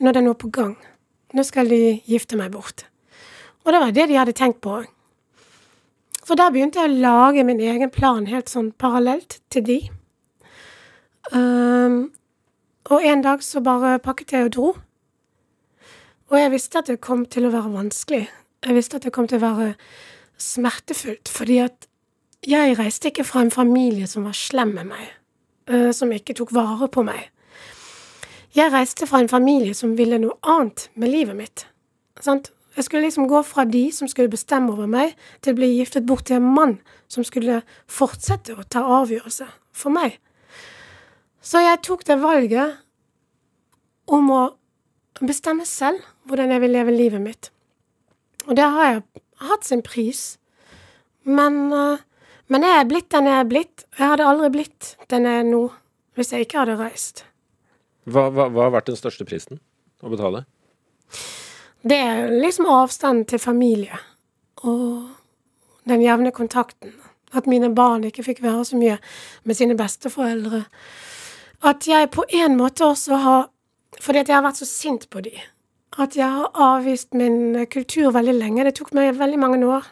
nå 0.03 0.11
er 0.11 0.19
det 0.19 0.25
noe 0.27 0.39
på 0.39 0.51
gang. 0.55 0.75
Nå 1.35 1.45
skal 1.47 1.71
de 1.71 2.01
gifte 2.11 2.39
meg 2.39 2.55
bort. 2.55 2.89
Og 3.67 3.75
det 3.75 3.83
var 3.83 3.95
det 3.95 4.09
de 4.11 4.19
hadde 4.19 4.35
tenkt 4.39 4.63
på 4.63 4.81
òg. 4.81 4.91
Så 6.27 6.35
da 6.35 6.49
begynte 6.51 6.83
jeg 6.83 6.91
å 6.91 7.03
lage 7.05 7.45
min 7.47 7.61
egen 7.63 7.91
plan 7.95 8.25
helt 8.27 8.51
sånn 8.51 8.73
parallelt 8.83 9.39
til 9.55 9.63
de. 9.67 9.77
Um, 11.31 12.09
og 12.91 13.05
en 13.07 13.23
dag 13.23 13.45
så 13.47 13.63
bare 13.63 14.01
pakket 14.03 14.35
jeg 14.35 14.49
og 14.49 14.53
dro. 14.57 14.73
Og 16.27 16.39
jeg 16.41 16.51
visste 16.51 16.83
at 16.83 16.91
det 16.91 16.99
kom 17.05 17.23
til 17.31 17.47
å 17.47 17.53
være 17.55 17.71
vanskelig. 17.77 18.25
Jeg 18.67 18.75
visste 18.75 18.99
at 18.99 19.07
det 19.07 19.15
kom 19.15 19.29
til 19.31 19.39
å 19.39 19.45
være 19.45 19.69
smertefullt, 20.43 21.31
fordi 21.31 21.61
at 21.63 21.87
jeg 22.47 22.75
reiste 22.79 23.13
ikke 23.13 23.27
fra 23.27 23.45
en 23.47 23.55
familie 23.55 24.11
som 24.11 24.27
var 24.27 24.35
slem 24.35 24.75
med 24.75 24.91
meg, 24.91 25.07
uh, 25.71 25.93
som 25.95 26.11
ikke 26.11 26.35
tok 26.43 26.51
vare 26.57 26.91
på 26.91 27.07
meg. 27.07 27.31
Jeg 28.57 28.75
reiste 28.75 29.07
fra 29.07 29.23
en 29.23 29.31
familie 29.31 29.79
som 29.79 29.95
ville 29.95 30.19
noe 30.19 30.41
annet 30.43 30.89
med 30.99 31.15
livet 31.15 31.39
mitt. 31.39 31.67
Sant? 32.19 32.51
Jeg 32.77 32.85
skulle 32.85 33.07
liksom 33.07 33.29
gå 33.29 33.41
fra 33.47 33.65
de 33.65 33.87
som 33.93 34.09
skulle 34.09 34.33
bestemme 34.33 34.73
over 34.75 34.89
meg, 34.91 35.15
til 35.41 35.55
å 35.55 35.59
bli 35.59 35.71
giftet 35.79 36.07
bort 36.09 36.27
til 36.29 36.39
en 36.39 36.51
mann 36.57 36.77
som 37.09 37.25
skulle 37.25 37.63
fortsette 37.89 38.53
å 38.53 38.67
ta 38.69 38.83
avgjørelse 39.01 39.47
for 39.77 39.95
meg. 39.95 40.19
Så 41.41 41.63
jeg 41.65 41.81
tok 41.87 42.05
det 42.05 42.19
valget 42.21 42.83
om 44.13 44.29
å 44.35 44.43
bestemme 45.23 45.65
selv 45.69 46.05
hvordan 46.29 46.53
jeg 46.53 46.63
vil 46.65 46.75
leve 46.77 46.95
livet 46.95 47.23
mitt. 47.23 47.51
Og 48.47 48.59
det 48.59 48.67
har 48.77 48.91
jeg 48.91 49.05
hatt 49.49 49.65
sin 49.65 49.83
pris. 49.83 50.37
Men, 51.25 51.73
eh, 51.73 52.05
men 52.49 52.63
jeg 52.63 52.81
er 52.81 52.91
blitt 52.91 53.09
den 53.11 53.31
jeg 53.31 53.41
er 53.41 53.49
blitt. 53.49 53.87
Jeg 53.99 54.13
hadde 54.13 54.27
aldri 54.27 54.51
blitt 54.59 54.97
den 55.09 55.25
jeg 55.25 55.41
er 55.41 55.49
nå 55.49 55.65
hvis 56.17 56.33
jeg 56.33 56.47
ikke 56.47 56.63
hadde 56.63 56.77
reist. 56.81 57.25
Hva, 58.07 58.29
hva, 58.31 58.47
hva 58.49 58.69
har 58.69 58.77
vært 58.77 58.93
den 58.93 58.99
største 58.99 59.27
prisen 59.29 59.61
å 60.01 60.13
betale? 60.13 60.45
Det 61.87 61.97
er 61.97 62.31
liksom 62.43 62.67
avstanden 62.67 63.25
til 63.31 63.39
familie 63.39 63.99
og 64.67 65.07
den 65.87 66.03
jevne 66.03 66.33
kontakten. 66.35 66.95
At 67.35 67.47
mine 67.47 67.75
barn 67.75 68.05
ikke 68.05 68.25
fikk 68.27 68.43
være 68.43 68.65
så 68.65 68.79
mye 68.79 68.97
med 69.45 69.55
sine 69.55 69.77
besteforeldre. 69.79 70.65
At 71.63 71.87
jeg 71.89 72.11
på 72.11 72.25
en 72.29 72.57
måte 72.57 72.85
også 72.85 73.17
har 73.17 73.51
Fordi 74.01 74.19
at 74.19 74.29
jeg 74.29 74.37
har 74.37 74.43
vært 74.45 74.59
så 74.59 74.67
sint 74.69 75.07
på 75.11 75.21
de. 75.25 75.31
At 75.99 76.17
jeg 76.17 76.29
har 76.29 76.51
avvist 76.53 77.15
min 77.15 77.67
kultur 77.67 78.11
veldig 78.13 78.35
lenge. 78.35 78.65
Det 78.65 78.75
tok 78.75 78.93
meg 78.93 79.19
veldig 79.19 79.39
mange 79.39 79.67
år 79.67 79.87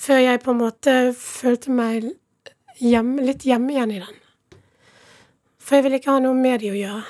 før 0.00 0.18
jeg 0.18 0.40
på 0.40 0.50
en 0.50 0.60
måte 0.60 0.92
følte 1.16 1.72
meg 1.76 2.10
hjem, 2.80 3.18
litt 3.20 3.44
hjemme 3.44 3.72
igjen 3.72 3.90
i 3.92 4.00
den. 4.00 4.20
For 5.58 5.76
jeg 5.76 5.86
vil 5.86 5.96
ikke 5.98 6.14
ha 6.14 6.22
noe 6.24 6.36
med 6.36 6.60
de 6.60 6.70
å 6.72 6.78
gjøre. 6.78 7.02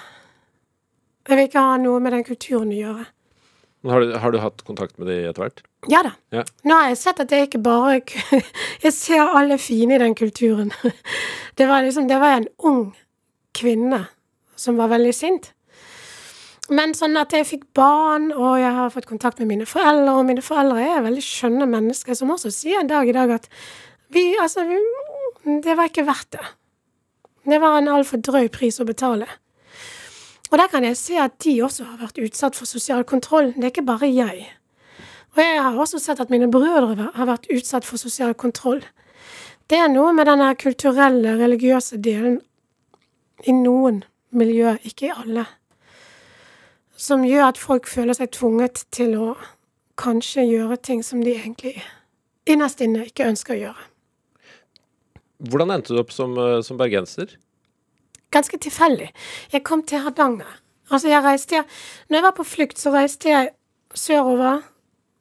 Jeg 1.28 1.38
vil 1.38 1.48
ikke 1.48 1.66
ha 1.66 1.76
noe 1.78 2.00
med 2.02 2.16
den 2.16 2.26
kulturen 2.26 2.72
å 2.74 2.78
gjøre. 2.80 3.04
Har 3.88 4.00
du, 4.04 4.10
har 4.12 4.32
du 4.32 4.38
hatt 4.42 4.60
kontakt 4.66 4.98
med 5.00 5.08
de 5.08 5.14
etter 5.30 5.40
hvert? 5.40 5.62
Ja 5.88 6.02
da. 6.04 6.10
Ja. 6.34 6.42
Nå 6.68 6.76
har 6.76 6.90
jeg 6.90 6.98
sett 7.00 7.20
at 7.22 7.30
det 7.32 7.46
ikke 7.46 7.62
bare 7.64 8.00
Jeg 8.84 8.92
ser 8.92 9.22
alle 9.24 9.56
fine 9.60 9.96
i 9.96 10.00
den 10.02 10.16
kulturen. 10.18 10.74
Det 11.56 11.68
var 11.68 11.84
liksom 11.84 12.08
Det 12.08 12.18
var 12.20 12.36
en 12.36 12.48
ung 12.58 12.82
kvinne 13.56 14.04
som 14.60 14.76
var 14.76 14.92
veldig 14.92 15.14
sint. 15.16 15.50
Men 16.70 16.92
sånn 16.94 17.16
at 17.18 17.32
jeg 17.34 17.48
fikk 17.48 17.62
barn, 17.74 18.28
og 18.30 18.60
jeg 18.60 18.70
har 18.76 18.92
fått 18.94 19.08
kontakt 19.08 19.40
med 19.40 19.48
mine 19.50 19.66
foreldre, 19.66 20.12
og 20.12 20.28
mine 20.28 20.44
foreldre 20.44 20.84
er 20.84 21.02
veldig 21.02 21.24
skjønne 21.24 21.66
mennesker 21.66 22.14
som 22.14 22.30
også 22.30 22.52
sier 22.54 22.82
en 22.82 22.90
dag 22.90 23.08
i 23.08 23.16
dag 23.16 23.32
at 23.40 23.48
vi 24.14 24.28
Altså, 24.42 24.66
vi, 24.68 24.78
det 25.64 25.74
var 25.78 25.88
ikke 25.88 26.06
verdt 26.06 26.36
det. 26.36 26.46
Det 27.48 27.58
var 27.62 27.78
en 27.78 27.90
altfor 27.90 28.20
drøy 28.22 28.50
pris 28.52 28.78
å 28.82 28.86
betale. 28.86 29.26
Og 30.50 30.58
der 30.58 30.66
kan 30.70 30.84
jeg 30.84 30.96
se 30.98 31.18
at 31.22 31.36
de 31.44 31.60
også 31.62 31.84
har 31.86 32.00
vært 32.00 32.18
utsatt 32.18 32.56
for 32.58 32.66
sosial 32.66 33.04
kontroll. 33.04 33.52
Det 33.54 33.64
er 33.64 33.72
ikke 33.72 33.86
bare 33.86 34.10
jeg. 34.10 34.48
Og 35.36 35.42
jeg 35.42 35.62
har 35.62 35.78
også 35.78 36.00
sett 36.02 36.20
at 36.20 36.30
mine 36.30 36.50
brødre 36.50 37.10
har 37.14 37.28
vært 37.28 37.46
utsatt 37.54 37.86
for 37.86 38.02
sosial 38.02 38.34
kontroll. 38.34 38.82
Det 39.70 39.78
er 39.78 39.90
noe 39.92 40.10
med 40.12 40.26
denne 40.26 40.48
kulturelle, 40.58 41.36
religiøse 41.38 42.00
delen 42.02 42.40
i 43.46 43.54
noen 43.54 44.02
miljøer, 44.34 44.80
ikke 44.82 45.06
i 45.06 45.14
alle, 45.14 45.44
som 46.98 47.22
gjør 47.24 47.46
at 47.52 47.58
folk 47.58 47.86
føler 47.88 48.18
seg 48.18 48.32
tvunget 48.34 48.82
til 48.94 49.14
å 49.16 49.28
kanskje 50.00 50.44
gjøre 50.48 50.80
ting 50.82 51.04
som 51.06 51.22
de 51.22 51.36
egentlig 51.36 51.76
innerst 52.50 52.82
inne 52.84 53.06
ikke 53.06 53.28
ønsker 53.30 53.54
å 53.54 53.60
gjøre. 53.60 53.86
Hvordan 55.50 55.72
endte 55.76 55.94
du 55.94 56.02
opp 56.02 56.12
som, 56.12 56.36
eh, 56.36 56.60
som 56.66 56.76
bergenser? 56.76 57.36
Ganske 58.30 58.58
tilfeldig. 58.58 59.10
Jeg 59.52 59.64
kom 59.66 59.82
til 59.82 59.98
Hardanger. 60.04 60.60
Altså, 60.90 61.08
jeg 61.08 61.24
reiste 61.24 61.64
Når 62.08 62.16
jeg 62.16 62.22
var 62.22 62.34
på 62.36 62.44
flukt, 62.44 62.78
så 62.78 62.90
reiste 62.90 63.28
jeg 63.28 63.50
sørover, 63.94 64.62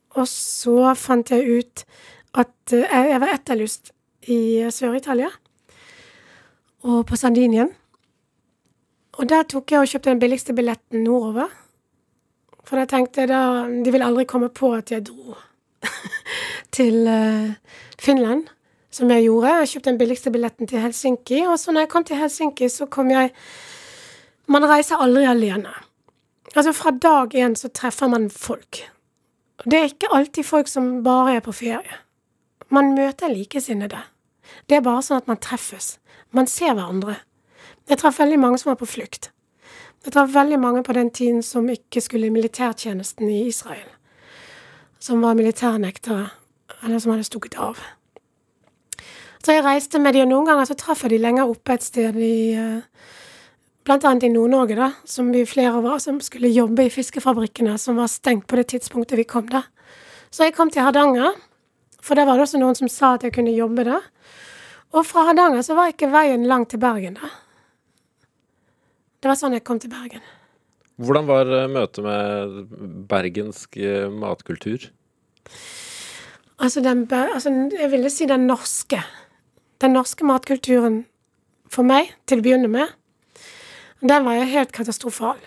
og 0.10 0.28
så 0.28 0.94
fant 0.94 1.32
jeg 1.32 1.60
ut 1.60 1.86
at 2.38 2.74
eh, 2.74 3.10
jeg 3.10 3.22
var 3.22 3.34
etterlyst 3.34 3.92
i 4.30 4.70
Sør-Italia 4.70 5.30
og 6.84 7.06
på 7.10 7.16
Sardinien. 7.16 7.72
Og 9.20 9.30
der 9.30 9.44
tok 9.44 9.72
jeg 9.72 9.82
og 9.82 9.90
kjøpte 9.92 10.14
den 10.14 10.22
billigste 10.22 10.54
billetten 10.56 11.04
nordover. 11.04 11.50
For 12.64 12.80
da 12.80 12.86
tenkte 12.86 13.24
jeg 13.24 13.32
da 13.32 13.66
De 13.68 13.92
vil 13.92 14.06
aldri 14.06 14.28
komme 14.30 14.52
på 14.54 14.72
at 14.78 14.92
jeg 14.94 15.08
dro 15.10 15.36
til 16.78 17.08
eh, 17.08 17.56
Finland, 18.00 18.48
som 18.92 19.12
jeg 19.12 19.26
gjorde. 19.28 19.56
Jeg 19.62 19.72
kjøpte 19.74 19.90
den 19.92 20.00
billigste 20.00 20.32
billetten 20.32 20.70
til 20.70 20.82
Helsinki, 20.84 21.44
og 21.48 21.60
så 21.60 21.72
når 21.72 21.86
jeg 21.86 21.92
kom 21.94 22.06
til 22.08 22.20
Helsinki, 22.20 22.70
så 22.70 22.86
kom 22.86 23.12
jeg 23.12 23.34
Man 24.50 24.66
reiser 24.66 24.98
aldri 24.98 25.28
alene. 25.30 25.70
Altså, 26.56 26.72
fra 26.74 26.90
dag 26.92 27.36
én 27.36 27.54
så 27.56 27.70
treffer 27.70 28.08
man 28.10 28.30
folk. 28.30 28.80
Og 29.60 29.72
det 29.72 29.80
er 29.80 29.84
ikke 29.92 30.10
alltid 30.12 30.44
folk 30.44 30.68
som 30.68 31.04
bare 31.04 31.36
er 31.36 31.44
på 31.46 31.52
ferie. 31.52 32.00
Man 32.70 32.96
møter 32.96 33.30
likesinnede. 33.30 34.00
Det 34.70 34.78
er 34.78 34.82
bare 34.82 35.04
sånn 35.06 35.22
at 35.22 35.28
man 35.30 35.38
treffes. 35.38 36.00
Man 36.32 36.48
ser 36.48 36.74
hverandre. 36.74 37.20
Jeg 37.90 38.02
traff 38.02 38.20
veldig 38.20 38.40
mange 38.40 38.58
som 38.58 38.72
var 38.72 38.80
på 38.82 38.90
flukt. 38.90 39.30
Jeg 40.06 40.14
traff 40.16 40.34
veldig 40.34 40.60
mange 40.60 40.84
på 40.84 40.94
den 40.98 41.12
tiden 41.12 41.44
som 41.44 41.70
ikke 41.70 42.02
skulle 42.02 42.30
i 42.30 42.34
militærtjenesten 42.34 43.30
i 43.30 43.48
Israel. 43.48 43.88
Som 45.00 45.22
var 45.22 45.38
militærnektere, 45.38 46.30
eller 46.84 47.00
som 47.00 47.14
hadde 47.14 47.30
stukket 47.30 47.58
av. 47.62 47.78
Så 49.40 49.56
jeg 49.56 49.64
reiste 49.64 50.02
med 50.04 50.16
de, 50.16 50.26
og 50.26 50.32
noen 50.32 50.48
ganger 50.50 50.68
så 50.68 50.76
traff 50.78 51.06
jeg 51.06 51.14
de 51.14 51.22
lenger 51.24 51.48
oppe 51.48 51.76
et 51.78 51.86
sted 51.86 52.18
i 52.20 52.36
eh, 52.60 53.08
Blant 53.88 54.04
annet 54.06 54.28
i 54.28 54.30
Nord-Norge, 54.30 54.76
da, 54.78 54.90
som 55.08 55.32
vi 55.34 55.46
flere 55.50 55.80
var, 55.82 55.98
som 56.04 56.20
skulle 56.22 56.52
jobbe 56.52 56.84
i 56.86 56.92
fiskefabrikkene, 56.94 57.78
som 57.82 57.98
var 57.98 58.12
stengt 58.12 58.46
på 58.46 58.60
det 58.60 58.68
tidspunktet 58.76 59.18
vi 59.18 59.26
kom 59.26 59.48
da. 59.50 59.64
Så 60.30 60.46
jeg 60.46 60.54
kom 60.54 60.70
til 60.70 60.84
Hardanger, 60.86 61.34
for 61.98 62.20
der 62.20 62.28
var 62.28 62.38
det 62.38 62.44
også 62.46 62.60
noen 62.62 62.78
som 62.78 62.92
sa 62.92 63.16
at 63.16 63.26
jeg 63.26 63.34
kunne 63.34 63.56
jobbe 63.56 63.88
der. 63.88 64.04
Og 64.94 65.08
fra 65.08 65.24
Hardanger 65.32 65.64
så 65.66 65.78
var 65.80 65.90
ikke 65.90 66.12
veien 66.14 66.46
lang 66.52 66.68
til 66.70 66.84
Bergen, 66.84 67.18
da. 67.18 67.32
Det 69.20 69.32
var 69.32 69.40
sånn 69.40 69.56
jeg 69.58 69.66
kom 69.68 69.80
til 69.82 69.92
Bergen. 69.92 70.22
Hvordan 71.00 71.28
var 71.32 71.50
eh, 71.56 71.72
møtet 71.72 72.04
med 72.04 72.76
bergensk 73.10 73.80
eh, 73.80 74.12
matkultur? 74.12 74.90
Altså, 76.60 76.84
den, 76.84 77.08
altså, 77.10 77.56
jeg 77.74 77.92
ville 77.96 78.12
si 78.12 78.28
den 78.30 78.46
norske. 78.52 79.02
Den 79.80 79.96
norske 79.96 80.26
matkulturen 80.28 81.04
for 81.72 81.88
meg, 81.88 82.12
til 82.28 82.42
å 82.42 82.44
begynne 82.44 82.68
med, 82.72 82.92
den 84.04 84.26
var 84.26 84.40
jo 84.40 84.50
helt 84.52 84.74
katastrofal. 84.76 85.40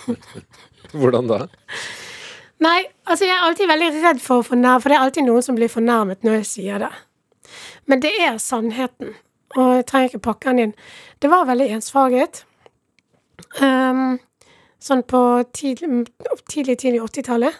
Hvordan 0.98 1.30
da? 1.30 1.46
Nei, 2.60 2.82
altså 3.08 3.24
jeg 3.24 3.36
er 3.36 3.46
alltid 3.46 3.70
veldig 3.70 3.90
redd 4.02 4.20
for 4.20 4.42
å 4.42 4.46
fornærme, 4.46 4.82
for 4.82 4.92
det 4.92 4.98
er 4.98 5.04
alltid 5.06 5.24
noen 5.24 5.44
som 5.44 5.56
blir 5.56 5.72
fornærmet 5.72 6.26
når 6.26 6.40
jeg 6.40 6.48
sier 6.50 6.82
det. 6.82 6.90
Men 7.88 8.02
det 8.04 8.12
er 8.20 8.36
sannheten, 8.42 9.14
og 9.56 9.70
jeg 9.78 9.86
trenger 9.88 10.10
ikke 10.10 10.26
pakke 10.26 10.50
den 10.50 10.66
inn. 10.66 10.74
Det 11.22 11.30
var 11.32 11.48
veldig 11.48 11.70
ensfarget. 11.78 12.42
Um, 13.62 14.18
sånn 14.80 15.06
på 15.08 15.22
tidlig, 15.56 16.04
tidlig, 16.52 16.76
tidlig 16.82 17.00
80-tallet. 17.08 17.56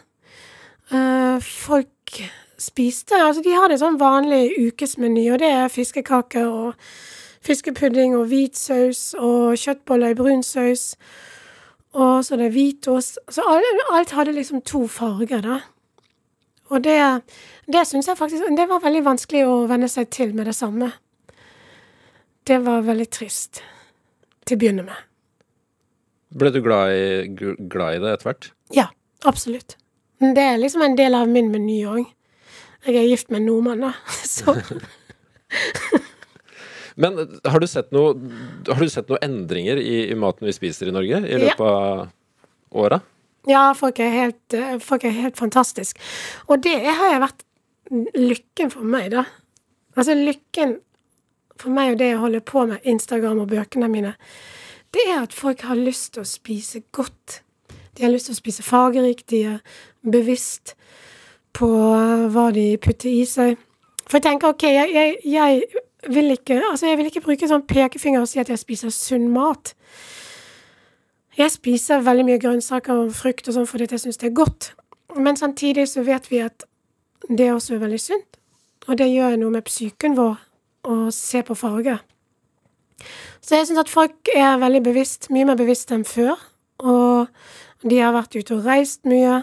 Uh, 0.93 1.41
folk 1.41 2.21
spiste 2.61 3.17
Altså, 3.17 3.43
de 3.45 3.57
hadde 3.57 3.79
sånn 3.81 3.99
vanlig 4.01 4.53
ukesmeny, 4.61 5.27
og 5.33 5.41
det 5.43 5.51
er 5.57 5.73
fiskekaker 5.73 6.47
og 6.47 6.87
fiskepudding 7.45 8.15
og 8.19 8.29
hvit 8.31 8.59
saus 8.59 9.15
og 9.19 9.57
kjøttboller 9.59 10.13
i 10.13 10.19
brun 10.19 10.43
saus. 10.45 10.95
Og 11.97 12.25
så 12.25 12.37
det 12.39 12.51
er 12.51 12.55
hvitost. 12.55 13.19
Så 13.33 13.43
alt, 13.49 13.85
alt 13.91 14.15
hadde 14.15 14.37
liksom 14.37 14.63
to 14.63 14.85
farger, 14.87 15.43
da. 15.43 15.61
Og 16.71 16.85
det, 16.85 16.99
det 17.67 17.83
syns 17.89 18.07
jeg 18.07 18.15
faktisk 18.15 18.53
Det 18.55 18.69
var 18.71 18.83
veldig 18.85 19.03
vanskelig 19.03 19.41
å 19.43 19.65
venne 19.67 19.89
seg 19.91 20.11
til 20.15 20.37
med 20.37 20.47
det 20.47 20.55
samme. 20.55 20.93
Det 22.47 22.61
var 22.63 22.87
veldig 22.87 23.09
trist. 23.11 23.65
Til 24.47 24.57
å 24.57 24.61
begynne 24.61 24.87
med. 24.87 25.07
Ble 26.31 26.53
du 26.55 26.61
glad 26.63 26.95
i, 26.95 27.27
glad 27.35 27.97
i 27.97 28.03
det 28.05 28.15
etter 28.15 28.29
hvert? 28.29 28.51
Ja, 28.75 28.87
absolutt. 29.27 29.75
Det 30.21 30.45
er 30.45 30.61
liksom 30.61 30.85
en 30.87 30.95
del 30.99 31.17
av 31.19 31.27
min 31.29 31.51
meny 31.51 31.81
òg. 31.91 32.07
Jeg 32.87 32.97
er 32.97 33.11
gift 33.11 33.31
med 33.31 33.43
en 33.43 33.51
nordmann, 33.51 33.85
da. 33.85 33.93
Så 34.37 34.57
Men 37.01 37.17
har 37.49 37.61
du 37.61 37.67
sett 37.71 37.93
noe, 37.95 38.13
har 38.69 38.81
du 38.81 38.91
sett 38.93 39.09
noen 39.11 39.23
endringer 39.25 39.81
i, 39.81 40.11
i 40.11 40.17
maten 40.19 40.49
vi 40.49 40.55
spiser 40.57 40.91
i 40.91 40.95
Norge 40.95 41.23
i 41.25 41.41
løpet 41.41 41.65
av 41.65 42.09
åra? 42.71 43.01
ja, 43.49 43.71
folk 43.77 43.99
er 44.01 44.11
helt, 44.13 44.55
eh, 44.55 44.79
folk 44.79 45.05
er 45.05 45.11
helt 45.17 45.37
fantastisk. 45.39 45.99
Og 46.49 46.63
det 46.63 46.77
har 46.85 47.13
jeg 47.13 47.23
vært 47.23 47.45
lykken 48.15 48.71
for 48.71 48.83
meg, 48.83 49.11
da. 49.11 49.25
Altså 49.97 50.15
lykken 50.15 50.79
for 51.61 51.71
meg 51.71 51.93
og 51.93 51.99
det 51.99 52.13
jeg 52.13 52.19
holder 52.21 52.41
på 52.41 52.67
med, 52.67 52.85
Instagram 52.85 53.41
og 53.41 53.49
bøkene 53.49 53.89
mine, 53.89 54.15
det 54.95 55.03
er 55.09 55.23
at 55.23 55.33
folk 55.33 55.61
har 55.61 55.79
lyst 55.79 56.15
til 56.15 56.23
å 56.23 56.29
spise 56.29 56.83
godt. 56.93 57.43
De 57.97 58.05
har 58.05 58.11
lyst 58.11 58.31
til 58.31 58.35
å 58.35 58.41
spise 58.41 58.63
fargerikt, 58.63 59.29
de 59.31 59.43
er 59.45 59.59
bevisst 60.03 60.75
på 61.57 61.69
hva 62.35 62.47
de 62.55 62.67
putter 62.83 63.11
i 63.11 63.25
seg. 63.29 63.59
For 64.07 64.19
jeg 64.19 64.27
tenker 64.27 64.55
OK, 64.55 64.67
jeg, 64.67 64.91
jeg, 64.95 65.17
jeg 65.25 65.63
vil 66.09 66.31
ikke 66.35 66.61
Altså, 66.71 66.87
jeg 66.87 66.99
vil 66.99 67.11
ikke 67.11 67.25
bruke 67.25 67.49
sånn 67.49 67.67
pekefinger 67.69 68.25
og 68.25 68.31
si 68.31 68.41
at 68.43 68.49
jeg 68.51 68.59
spiser 68.59 68.93
sunn 68.95 69.29
mat. 69.35 69.75
Jeg 71.39 71.53
spiser 71.55 72.03
veldig 72.05 72.27
mye 72.27 72.41
grønnsaker 72.43 73.05
og 73.05 73.15
frukt 73.17 73.49
og 73.49 73.57
sånn 73.57 73.69
fordi 73.69 73.89
jeg 73.91 74.03
syns 74.05 74.21
det 74.21 74.31
er 74.31 74.37
godt. 74.37 74.73
Men 75.17 75.39
samtidig 75.39 75.89
så 75.91 76.05
vet 76.07 76.31
vi 76.31 76.43
at 76.45 76.65
det 77.29 77.51
også 77.53 77.77
er 77.77 77.85
veldig 77.85 78.01
sunt. 78.01 78.39
Og 78.89 78.99
det 78.99 79.11
gjør 79.13 79.37
noe 79.39 79.55
med 79.55 79.69
psyken 79.69 80.17
vår 80.19 80.39
å 80.89 80.97
se 81.15 81.43
på 81.47 81.57
farger. 81.59 82.01
Så 83.41 83.57
jeg 83.57 83.69
syns 83.69 83.83
at 83.85 83.93
folk 83.93 84.31
er 84.35 84.61
veldig 84.61 84.83
bevisst, 84.85 85.31
mye 85.33 85.47
mer 85.49 85.59
bevisst 85.61 85.93
enn 85.95 86.05
før. 86.09 86.37
Og 86.81 87.29
de 87.85 88.01
har 88.01 88.15
vært 88.17 88.37
ute 88.37 88.57
og 88.57 88.67
reist 88.67 89.05
mye. 89.09 89.43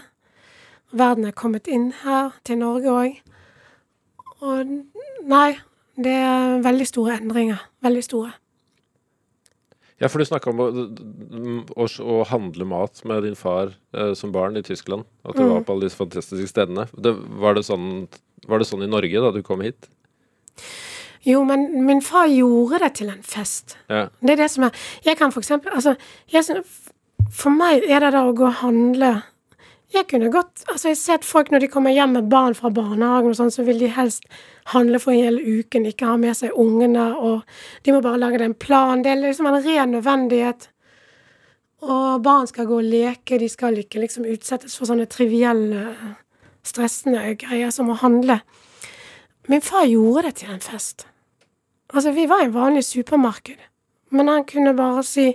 Verden 0.92 1.28
er 1.28 1.36
kommet 1.36 1.68
inn 1.68 1.90
her, 2.02 2.32
til 2.48 2.60
Norge 2.62 2.92
òg. 2.92 3.16
Og 4.40 4.70
nei, 5.28 5.48
det 5.98 6.14
er 6.14 6.60
veldig 6.64 6.86
store 6.88 7.18
endringer. 7.18 7.64
Veldig 7.84 8.04
store. 8.06 8.32
Ja, 9.98 10.06
for 10.06 10.22
du 10.22 10.28
snakka 10.28 10.52
om 10.52 10.60
å, 10.62 10.68
å, 11.74 11.86
å 11.88 12.18
handle 12.30 12.66
mat 12.70 13.00
med 13.08 13.24
din 13.26 13.34
far 13.38 13.72
eh, 13.96 14.12
som 14.14 14.30
barn 14.34 14.56
i 14.56 14.62
Tyskland. 14.62 15.08
At 15.26 15.34
du 15.34 15.42
var 15.42 15.64
på 15.66 15.74
alle 15.74 15.88
disse 15.88 15.98
fantastiske 15.98 16.52
stedene. 16.52 16.86
Det, 16.94 17.16
var, 17.42 17.58
det 17.58 17.64
sånn, 17.66 18.06
var 18.46 18.62
det 18.62 18.68
sånn 18.70 18.86
i 18.86 18.90
Norge 18.90 19.24
da 19.24 19.32
du 19.34 19.40
kom 19.46 19.64
hit? 19.66 19.90
Jo, 21.26 21.42
men 21.44 21.66
min 21.84 22.02
far 22.04 22.28
gjorde 22.30 22.78
det 22.84 22.92
til 23.00 23.10
en 23.10 23.24
fest. 23.26 23.74
Ja. 23.90 24.06
Det 24.22 24.36
er 24.36 24.44
det 24.44 24.52
som 24.52 24.68
er 24.68 24.86
Jeg 25.04 25.18
kan 25.18 25.34
for 25.34 25.42
eksempel 25.42 25.74
Altså, 25.74 25.96
jeg, 26.30 26.62
for 27.34 27.50
meg 27.50 27.82
er 27.90 28.06
det 28.06 28.12
da 28.14 28.22
å 28.28 28.36
gå 28.38 28.46
og 28.46 28.60
handle 28.62 29.16
Jeg 29.94 30.04
kunne 30.10 30.30
godt 30.32 30.64
Altså, 30.68 30.88
jeg 30.88 30.96
har 30.96 31.00
sett 31.00 31.24
folk 31.24 31.50
når 31.50 31.64
de 31.64 31.68
kommer 31.72 31.94
hjem 31.94 32.12
med 32.18 32.30
barn 32.30 32.54
fra 32.54 32.70
barnehagen 32.70 33.32
og 33.32 33.38
sånn, 33.38 33.52
så 33.52 33.64
vil 33.64 33.80
de 33.80 33.88
helst 33.92 34.26
handle 34.74 35.00
for 35.00 35.14
en 35.14 35.24
hel 35.24 35.38
uken, 35.40 35.86
ikke 35.88 36.10
ha 36.10 36.16
med 36.20 36.36
seg 36.36 36.56
ungene, 36.56 37.06
og 37.16 37.40
de 37.84 37.94
må 37.94 38.02
bare 38.04 38.20
lage 38.20 38.40
det 38.40 38.50
en 38.50 38.58
plan. 38.66 39.00
Det 39.02 39.14
er 39.14 39.22
liksom 39.22 39.48
en 39.48 39.62
ren 39.64 39.94
nødvendighet. 39.96 40.68
Og 41.88 42.22
barn 42.22 42.46
skal 42.50 42.66
gå 42.68 42.80
og 42.82 42.90
leke, 42.90 43.38
de 43.40 43.48
skal 43.48 43.78
ikke 43.80 44.02
liksom 44.02 44.26
utsettes 44.28 44.76
for 44.76 44.90
sånne 44.90 45.06
trivielle, 45.08 45.94
stressende 46.66 47.36
greier 47.40 47.72
som 47.72 47.88
å 47.88 47.96
handle. 48.02 48.40
Min 49.48 49.64
far 49.64 49.86
gjorde 49.88 50.26
det 50.26 50.34
til 50.42 50.52
en 50.52 50.60
fest. 50.60 51.06
Altså, 51.94 52.12
vi 52.12 52.26
var 52.28 52.42
i 52.42 52.50
en 52.50 52.56
vanlig 52.58 52.84
supermarked, 52.84 53.56
men 54.12 54.28
han 54.28 54.44
kunne 54.44 54.76
bare 54.76 55.06
si 55.06 55.30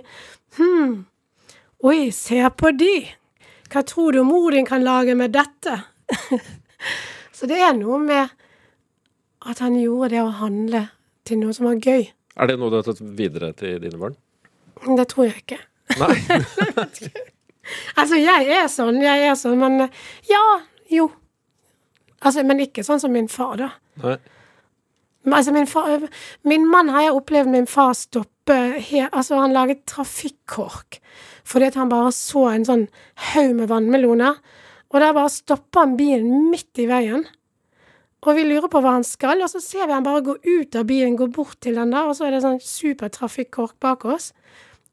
Hm, 0.54 1.06
oi, 1.82 2.12
se 2.14 2.38
på 2.54 2.70
de. 2.78 2.94
Hva 3.72 3.82
tror 3.86 4.14
du 4.14 4.22
mor 4.26 4.54
din 4.54 4.66
kan 4.68 4.84
lage 4.84 5.14
med 5.18 5.34
dette? 5.34 5.78
Så 7.36 7.48
det 7.50 7.58
er 7.64 7.74
noe 7.76 7.98
med 8.02 8.34
at 9.44 9.60
han 9.60 9.76
gjorde 9.76 10.12
det 10.14 10.22
å 10.22 10.32
handle 10.40 10.86
til 11.26 11.40
noe 11.40 11.54
som 11.56 11.68
var 11.68 11.80
gøy. 11.80 12.06
Er 12.36 12.50
det 12.50 12.58
noe 12.60 12.72
du 12.72 12.78
har 12.80 12.86
tatt 12.86 13.02
videre 13.18 13.52
til 13.56 13.80
dine 13.82 13.98
barn? 14.00 14.16
Det 14.84 15.06
tror 15.10 15.28
jeg 15.30 15.44
ikke. 15.44 15.60
Nei. 16.00 16.14
Altså, 17.96 18.18
jeg 18.20 18.48
er 18.52 18.66
sånn, 18.68 18.98
jeg 19.00 19.22
er 19.24 19.36
sånn, 19.40 19.56
men 19.56 19.86
ja, 20.28 20.40
jo. 20.92 21.06
Altså, 22.20 22.42
men 22.44 22.60
ikke 22.64 22.84
sånn 22.84 23.00
som 23.00 23.14
min 23.14 23.28
far, 23.32 23.54
da. 23.56 23.70
Nei. 24.02 24.18
Men 25.24 25.36
Altså, 25.38 25.54
min, 25.56 25.64
far, 25.64 26.04
min 26.44 26.66
mann 26.68 26.90
har 26.92 27.06
jeg 27.06 27.14
opplevd 27.16 27.48
min 27.54 27.64
far 27.70 27.94
stoppe 27.96 28.58
he, 28.76 29.06
Altså, 29.06 29.38
han 29.40 29.56
laget 29.56 29.86
trafikkork 29.88 30.98
fordi 31.44 31.70
at 31.70 31.78
han 31.78 31.92
bare 31.92 32.12
så 32.14 32.48
en 32.50 32.66
sånn 32.66 32.84
haug 33.32 33.54
med 33.58 33.70
vannmeloner, 33.70 34.38
og 34.94 35.00
der 35.02 35.16
bare 35.16 35.32
stopper 35.32 35.84
han 35.84 35.96
bilen 35.98 36.50
midt 36.52 36.80
i 36.80 36.86
veien. 36.88 37.24
Og 38.24 38.38
vi 38.38 38.44
lurer 38.46 38.70
på 38.72 38.80
hva 38.80 38.94
han 38.96 39.04
skal, 39.04 39.42
og 39.44 39.50
så 39.52 39.60
ser 39.60 39.84
vi 39.84 39.92
han 39.92 40.06
bare 40.06 40.22
gå 40.24 40.36
ut 40.40 40.76
av 40.78 40.86
bilen, 40.88 41.18
gå 41.18 41.28
bort 41.34 41.58
til 41.64 41.76
den 41.76 41.92
der, 41.92 42.08
og 42.08 42.16
så 42.16 42.28
er 42.28 42.36
det 42.36 42.44
sånn 42.44 42.62
super 42.62 43.12
trafikkork 43.12 43.76
bak 43.84 44.06
oss. 44.08 44.30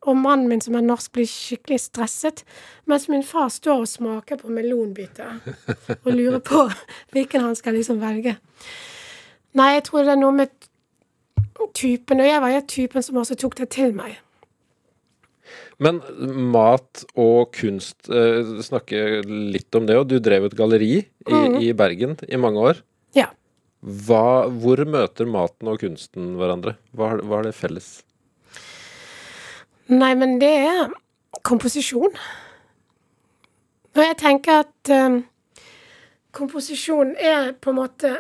Og 0.02 0.18
mannen 0.18 0.50
min 0.50 0.64
som 0.64 0.76
er 0.76 0.84
norsk, 0.84 1.12
blir 1.14 1.30
skikkelig 1.30 1.78
stresset, 1.84 2.42
mens 2.90 3.06
min 3.12 3.24
far 3.24 3.52
står 3.54 3.84
og 3.84 3.92
smaker 3.92 4.42
på 4.42 4.50
melonbiter 4.52 5.38
og 6.02 6.10
lurer 6.10 6.42
på 6.42 6.66
hvilken 7.14 7.46
han 7.46 7.56
skal 7.56 7.78
liksom 7.78 8.02
velge. 8.02 8.36
Nei, 9.56 9.70
jeg 9.78 9.86
tror 9.88 10.08
det 10.08 10.16
er 10.16 10.20
noe 10.20 10.36
med 10.36 10.52
typen, 11.78 12.20
og 12.20 12.28
jeg 12.28 12.42
var 12.42 12.56
jo 12.56 12.62
typen 12.74 13.06
som 13.06 13.22
også 13.22 13.38
tok 13.38 13.60
det 13.62 13.70
til 13.78 13.94
meg. 13.96 14.18
Men 15.82 15.98
mat 16.54 17.04
og 17.18 17.56
kunst, 17.58 18.06
eh, 18.10 18.46
snakke 18.62 19.22
litt 19.26 19.74
om 19.76 19.88
det, 19.90 19.98
og 19.98 20.08
du 20.12 20.20
drev 20.22 20.46
et 20.46 20.58
galleri 20.58 20.94
i, 21.02 21.40
i 21.66 21.72
Bergen 21.74 22.20
i 22.30 22.38
mange 22.38 22.62
år. 22.62 22.84
Ja. 23.18 23.32
Hva, 23.82 24.46
hvor 24.62 24.84
møter 24.86 25.26
maten 25.26 25.72
og 25.72 25.82
kunsten 25.82 26.36
hverandre? 26.38 26.76
Hva, 26.94 27.16
hva 27.26 27.42
er 27.42 27.50
det 27.50 27.58
felles? 27.58 27.90
Nei, 29.90 30.14
men 30.16 30.38
det 30.40 30.54
er 30.70 30.94
komposisjon. 31.42 32.14
Og 33.92 34.06
jeg 34.06 34.18
tenker 34.22 34.62
at 34.68 34.94
eh, 34.94 35.20
komposisjon 36.32 37.18
er 37.18 37.56
på 37.58 37.74
en 37.74 37.82
måte 37.82 38.14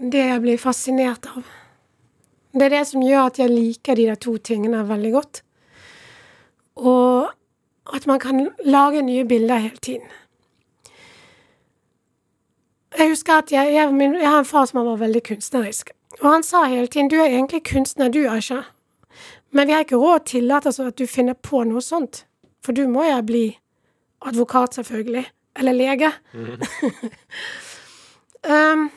det 0.00 0.24
jeg 0.24 0.42
blir 0.42 0.58
fascinert 0.58 1.28
av. 1.36 1.44
Det 2.52 2.66
er 2.66 2.78
det 2.80 2.84
som 2.88 3.04
gjør 3.04 3.28
at 3.28 3.38
jeg 3.40 3.52
liker 3.52 3.96
de 3.96 4.08
der 4.08 4.18
to 4.20 4.38
tingene 4.40 4.82
veldig 4.88 5.12
godt. 5.20 5.44
Og 6.82 7.30
at 7.94 8.06
man 8.06 8.20
kan 8.20 8.48
lage 8.64 9.02
nye 9.02 9.24
bilder 9.24 9.56
hele 9.56 9.76
tiden. 9.76 10.06
Jeg 12.98 13.08
husker 13.08 13.38
at 13.38 13.52
jeg, 13.52 13.74
jeg, 13.74 13.94
min, 13.94 14.14
jeg 14.14 14.28
har 14.28 14.38
en 14.38 14.44
far 14.44 14.64
som 14.68 14.86
var 14.86 15.00
veldig 15.00 15.22
kunstnerisk. 15.22 15.90
Og 16.20 16.32
han 16.32 16.42
sa 16.42 16.64
hele 16.64 16.86
tiden 16.86 17.10
'Du 17.10 17.16
er 17.16 17.26
egentlig 17.26 17.64
kunstner, 17.64 18.08
du, 18.08 18.18
Aisha'. 18.18 18.62
Men 19.50 19.66
vi 19.66 19.72
har 19.72 19.84
ikke 19.84 19.96
råd 19.96 20.18
til 20.18 20.26
å 20.26 20.40
tillate 20.40 20.68
oss 20.68 20.80
at 20.80 20.98
du 20.98 21.06
finner 21.06 21.34
på 21.34 21.64
noe 21.64 21.80
sånt. 21.80 22.26
For 22.64 22.72
du 22.72 22.88
må 22.88 23.04
jo 23.04 23.22
bli 23.22 23.58
advokat, 24.20 24.74
selvfølgelig. 24.74 25.26
Eller 25.56 25.72
lege. 25.72 26.12
um, 28.52 28.90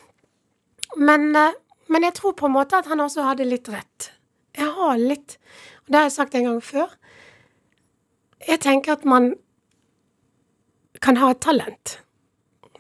men, 0.97 1.35
eh, 1.35 1.51
men 1.87 2.03
jeg 2.03 2.13
tror 2.13 2.31
på 2.31 2.45
en 2.45 2.55
måte 2.55 2.77
at 2.77 2.85
han 2.85 2.99
også 2.99 3.21
hadde 3.21 3.49
litt 3.49 3.69
rett. 3.69 4.11
Jeg 4.57 4.71
har 4.77 4.97
litt 4.97 5.37
Og 5.85 5.91
det 5.91 5.95
har 5.95 6.03
jeg 6.03 6.11
sagt 6.11 6.35
en 6.35 6.43
gang 6.43 6.63
før. 6.63 6.87
Jeg 8.47 8.59
tenker 8.59 8.93
at 8.93 9.05
man 9.05 9.33
kan 11.01 11.17
ha 11.17 11.31
et 11.31 11.41
talent. 11.41 11.99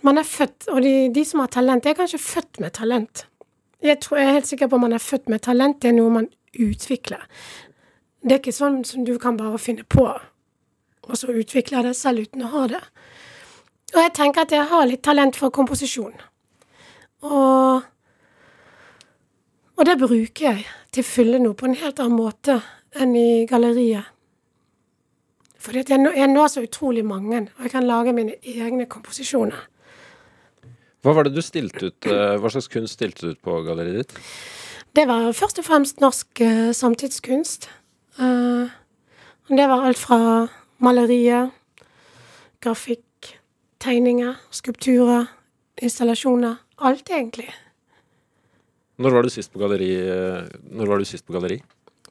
Man 0.01 0.17
er 0.17 0.27
født, 0.27 0.67
og 0.67 0.81
de, 0.81 1.09
de 1.15 1.25
som 1.25 1.39
har 1.39 1.47
talent, 1.53 1.85
er 1.85 1.97
kanskje 1.97 2.19
født 2.21 2.59
med 2.59 2.71
talent. 2.71 3.27
Jeg, 3.81 3.99
tror, 4.01 4.17
jeg 4.17 4.27
er 4.27 4.37
helt 4.37 4.47
sikker 4.47 4.67
på 4.67 4.75
at 4.75 4.81
man 4.81 4.93
er 4.93 5.03
født 5.03 5.29
med 5.29 5.39
talent. 5.39 5.81
Det 5.81 5.89
er 5.89 5.97
noe 5.97 6.13
man 6.13 6.29
utvikler. 6.59 7.25
Det 8.21 8.31
er 8.31 8.41
ikke 8.41 8.55
sånn 8.55 8.83
som 8.85 9.05
du 9.05 9.17
kan 9.21 9.37
bare 9.37 9.59
finne 9.61 9.85
på, 9.85 10.05
og 11.05 11.17
så 11.17 11.33
utvikle 11.33 11.83
det 11.85 11.93
selv 11.97 12.25
uten 12.25 12.45
å 12.45 12.53
ha 12.53 12.63
det. 12.71 12.81
Og 13.93 13.99
jeg 14.01 14.13
tenker 14.17 14.45
at 14.45 14.55
jeg 14.55 14.65
har 14.71 14.87
litt 14.89 15.03
talent 15.05 15.37
for 15.37 15.53
komposisjon. 15.53 16.15
Og, 17.25 17.85
og 19.77 19.85
det 19.85 19.95
bruker 20.01 20.47
jeg 20.49 20.65
til 20.93 21.05
å 21.05 21.09
fylle 21.09 21.41
noe 21.41 21.57
på 21.57 21.69
en 21.69 21.77
helt 21.77 22.01
annen 22.01 22.17
måte 22.17 22.59
enn 22.97 23.13
i 23.19 23.45
galleriet. 23.49 24.14
Fordi 25.65 25.81
at 25.81 25.89
jeg, 25.89 26.11
jeg 26.13 26.29
når 26.29 26.51
så 26.53 26.61
utrolig 26.61 27.05
mange, 27.05 27.47
og 27.57 27.63
jeg 27.65 27.71
kan 27.73 27.87
lage 27.87 28.13
mine 28.13 28.35
egne 28.45 28.85
komposisjoner. 28.85 29.63
Hva 31.01 31.13
var 31.13 31.25
det 31.25 31.35
du 31.35 31.41
stilte 31.45 31.89
ut, 31.89 32.07
eh, 32.09 32.35
hva 32.41 32.49
slags 32.53 32.69
kunst 32.69 32.97
stilte 32.97 33.25
du 33.25 33.33
ut 33.33 33.41
på 33.45 33.57
galleriet 33.65 34.03
ditt? 34.03 34.13
Det 34.95 35.07
var 35.09 35.27
først 35.35 35.59
og 35.59 35.65
fremst 35.67 35.99
norsk 36.01 36.41
uh, 36.41 36.69
samtidskunst. 36.73 37.67
Uh, 38.17 38.71
det 39.51 39.65
var 39.69 39.85
alt 39.89 39.99
fra 39.99 40.19
malerier, 40.81 41.49
grafikk, 42.63 43.33
tegninger, 43.83 44.37
skulpturer, 44.55 45.27
installasjoner. 45.81 46.55
Alt, 46.85 47.09
egentlig. 47.11 47.49
Når 48.97 49.13
var 49.17 49.27
du 49.27 49.33
sist 49.33 49.51
på 49.51 49.59
galleri? 49.59 49.91
Når 50.71 50.89
var 50.89 50.99
du 50.99 51.05
sist 51.07 51.25
på 51.27 51.35
galleri? 51.35 51.59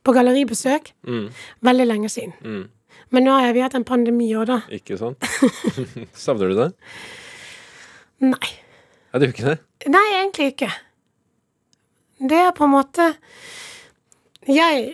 På 0.04 0.12
galleribesøk. 0.12 0.92
Mm, 1.08 1.26
Veldig 1.64 1.86
lenge 1.88 2.08
siden. 2.12 2.36
mm, 2.44 2.64
Men 3.14 3.26
nå 3.28 3.36
har 3.38 3.54
vi 3.54 3.62
hatt 3.62 3.76
en 3.78 3.86
pandemi 3.86 4.26
òg, 4.34 4.48
da. 4.50 4.58
ikke 4.74 4.98
sant? 4.98 5.22
Savner 6.24 6.50
du 6.50 6.58
det? 6.58 6.70
Nei. 8.24 8.50
Ja, 9.12 9.20
du 9.20 9.28
gjør 9.28 9.34
ikke 9.36 9.52
det? 9.52 9.58
Nei, 9.94 10.04
egentlig 10.18 10.48
ikke. 10.54 10.70
Det 12.24 12.40
er 12.40 12.52
på 12.56 12.64
en 12.66 12.72
måte 12.72 13.06
Jeg, 14.48 14.84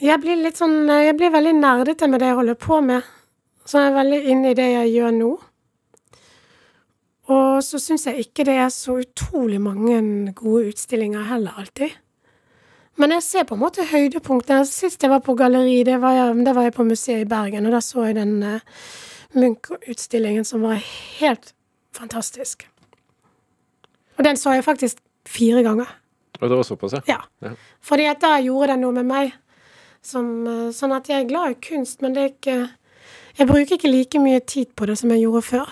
jeg 0.00 0.20
blir 0.22 0.38
litt 0.40 0.56
sånn 0.58 0.88
Jeg 0.88 1.14
blir 1.18 1.30
veldig 1.34 1.52
nerdete 1.58 2.08
med 2.08 2.22
det 2.22 2.30
jeg 2.30 2.38
holder 2.38 2.58
på 2.58 2.80
med. 2.84 3.08
Så 3.68 3.78
jeg 3.78 3.92
er 3.92 3.98
veldig 4.00 4.20
inne 4.34 4.52
i 4.52 4.58
det 4.58 4.68
jeg 4.72 4.92
gjør 4.96 5.16
nå. 5.16 5.32
Og 7.32 7.62
så 7.64 7.78
syns 7.80 8.08
jeg 8.08 8.26
ikke 8.26 8.44
det 8.48 8.56
er 8.58 8.72
så 8.74 8.98
utrolig 9.00 9.60
mange 9.62 10.00
gode 10.36 10.72
utstillinger 10.72 11.28
heller, 11.30 11.54
alltid. 11.62 11.94
Men 13.00 13.14
jeg 13.16 13.24
ser 13.24 13.46
på 13.48 13.56
en 13.56 13.62
måte 13.62 13.86
høydepunktene. 13.88 14.66
Sist 14.68 15.02
jeg 15.02 15.10
var 15.12 15.22
på 15.24 15.34
galleri, 15.38 15.80
det 15.86 15.96
var 16.02 16.16
jeg, 16.16 16.44
det 16.44 16.54
var 16.56 16.68
jeg 16.68 16.74
på 16.76 16.84
museet 16.84 17.24
i 17.24 17.28
Bergen, 17.28 17.66
og 17.66 17.72
da 17.72 17.80
så 17.84 18.08
jeg 18.08 18.18
den 18.18 18.34
uh, 18.44 18.82
Munch-utstillingen 19.32 20.44
som 20.44 20.64
var 20.66 20.82
helt 21.20 21.54
fantastisk. 21.96 22.66
Og 24.18 24.24
den 24.24 24.36
så 24.36 24.52
jeg 24.56 24.64
faktisk 24.64 25.00
fire 25.28 25.62
ganger. 25.64 25.88
Og 26.40 26.50
det 26.50 26.56
var 26.56 26.66
såpass, 26.66 26.92
ja. 27.08 27.20
Ja. 27.42 27.54
Fordi 27.80 28.04
at 28.10 28.20
da 28.20 28.36
gjorde 28.42 28.74
den 28.74 28.84
noe 28.84 28.92
med 28.92 29.08
meg. 29.08 29.32
Som, 30.02 30.46
eh, 30.50 30.72
sånn 30.74 30.90
at 30.96 31.06
jeg 31.06 31.22
er 31.22 31.28
glad 31.28 31.52
i 31.52 31.60
kunst, 31.62 32.00
men 32.02 32.14
det 32.16 32.22
er 32.22 32.32
ikke 32.32 32.70
Jeg 33.38 33.48
bruker 33.48 33.78
ikke 33.78 33.88
like 33.88 34.18
mye 34.20 34.40
tid 34.44 34.74
på 34.76 34.84
det 34.84 34.98
som 34.98 35.08
jeg 35.08 35.22
gjorde 35.22 35.40
før. 35.42 35.68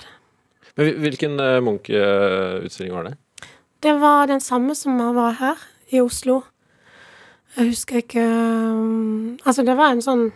Men 0.78 0.94
hvilken 1.02 1.34
uh, 1.36 1.58
Munch-utstilling 1.60 2.94
var 2.94 3.04
det? 3.04 3.18
Det 3.84 3.92
var 4.00 4.30
den 4.30 4.40
samme 4.40 4.74
som 4.74 4.96
var 4.96 5.34
her, 5.36 5.60
i 5.92 6.00
Oslo. 6.00 6.38
Jeg 7.56 7.72
husker 7.72 8.00
ikke 8.02 8.22
um, 8.22 9.38
Altså, 9.42 9.64
det 9.66 9.74
var 9.78 9.94
en 9.94 10.02
sånn 10.04 10.28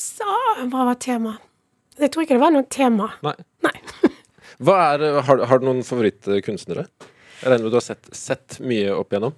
så, 0.00 0.26
Hva 0.68 0.88
var 0.90 0.98
temaet? 1.00 1.42
Jeg 1.94 2.10
tror 2.10 2.24
ikke 2.24 2.34
det 2.34 2.42
var 2.42 2.50
noe 2.50 2.66
tema. 2.66 3.06
Nei. 3.22 3.36
Nei. 3.62 3.74
Hva 4.66 4.78
er, 4.96 5.04
har, 5.28 5.42
har 5.46 5.60
du 5.62 5.66
noen 5.68 5.84
favorittkunstnere? 5.86 6.88
Jeg 7.38 7.52
regner 7.52 7.68
med 7.68 7.70
du 7.70 7.78
har 7.78 7.84
sett, 7.86 8.08
sett 8.10 8.56
mye 8.66 8.90
opp 8.96 9.14
igjennom? 9.14 9.36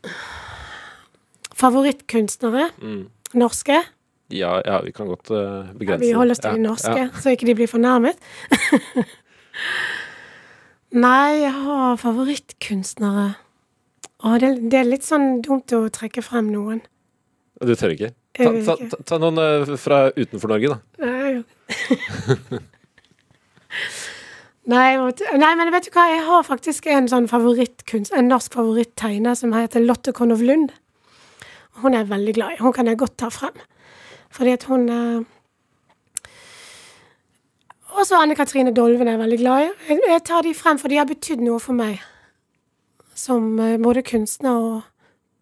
Favorittkunstnere? 1.56 2.70
Mm. 2.80 3.02
Norske? 3.36 3.82
Ja, 4.32 4.54
ja, 4.64 4.80
vi 4.86 4.94
kan 4.96 5.12
godt 5.12 5.28
uh, 5.30 5.36
Ja, 5.36 5.76
begrense 5.76 6.02
vi 6.06 6.14
holder 6.16 6.38
oss 6.38 6.40
til 6.42 6.54
Ja, 6.54 6.56
de 6.56 6.64
norske, 6.64 6.96
ja. 7.04 7.10
så 7.20 7.36
ikke 7.36 7.50
de 7.50 7.58
blir 7.60 7.68
fornærmet. 7.70 8.16
Nei, 11.04 11.42
jeg 11.42 11.52
har 11.52 12.00
favorittkunstnere. 12.00 13.34
Å, 14.24 14.36
det, 14.40 14.54
det 14.72 14.78
er 14.80 14.88
litt 14.88 15.04
sånn 15.04 15.42
dumt 15.44 15.72
å 15.76 15.82
trekke 15.92 16.22
frem 16.24 16.48
noen. 16.52 16.80
Du 17.60 17.74
tør 17.76 17.92
ikke? 17.92 18.12
Ta, 18.36 18.52
ta, 18.64 18.76
ta, 18.92 18.96
ta 19.08 19.18
noen 19.20 19.40
eh, 19.40 19.76
fra 19.80 20.06
utenfor 20.16 20.52
Norge, 20.52 20.76
da. 20.76 20.78
Nei. 21.04 21.44
Nei, 24.66 24.96
nei, 24.98 25.52
men 25.54 25.68
vet 25.70 25.84
du 25.86 25.92
hva, 25.94 26.08
jeg 26.10 26.24
har 26.26 26.42
faktisk 26.42 26.88
en 26.90 27.06
sånn 27.06 27.28
favorittkunst, 27.30 28.10
en 28.18 28.26
norsk 28.26 28.56
favoritttegner 28.56 29.36
som 29.38 29.52
heter 29.54 29.84
Lotte 29.84 30.10
Konow 30.16 30.42
Lund. 30.42 30.72
Hun 31.84 31.94
er 31.94 32.02
jeg 32.02 32.10
veldig 32.10 32.34
glad 32.34 32.56
i. 32.56 32.58
Hun 32.64 32.74
kan 32.74 32.90
jeg 32.90 32.98
godt 32.98 33.14
ta 33.22 33.28
frem. 33.30 33.54
Fordi 34.34 34.56
at 34.56 34.66
hun 34.66 34.88
eh, 34.90 36.32
Også 37.94 38.18
Anne 38.18 38.34
Katrine 38.34 38.74
Dolven 38.74 39.06
er 39.06 39.14
jeg 39.14 39.22
veldig 39.22 39.38
glad 39.44 39.68
i. 39.68 39.70
Jeg, 39.92 40.02
jeg 40.10 40.24
tar 40.26 40.42
de 40.42 40.54
frem, 40.56 40.82
for 40.82 40.90
de 40.90 40.98
har 40.98 41.06
betydd 41.06 41.46
noe 41.46 41.62
for 41.62 41.78
meg. 41.78 42.02
Som 43.16 43.54
eh, 43.62 43.76
både 43.82 44.04
kunstner 44.06 44.60
og 44.60 44.80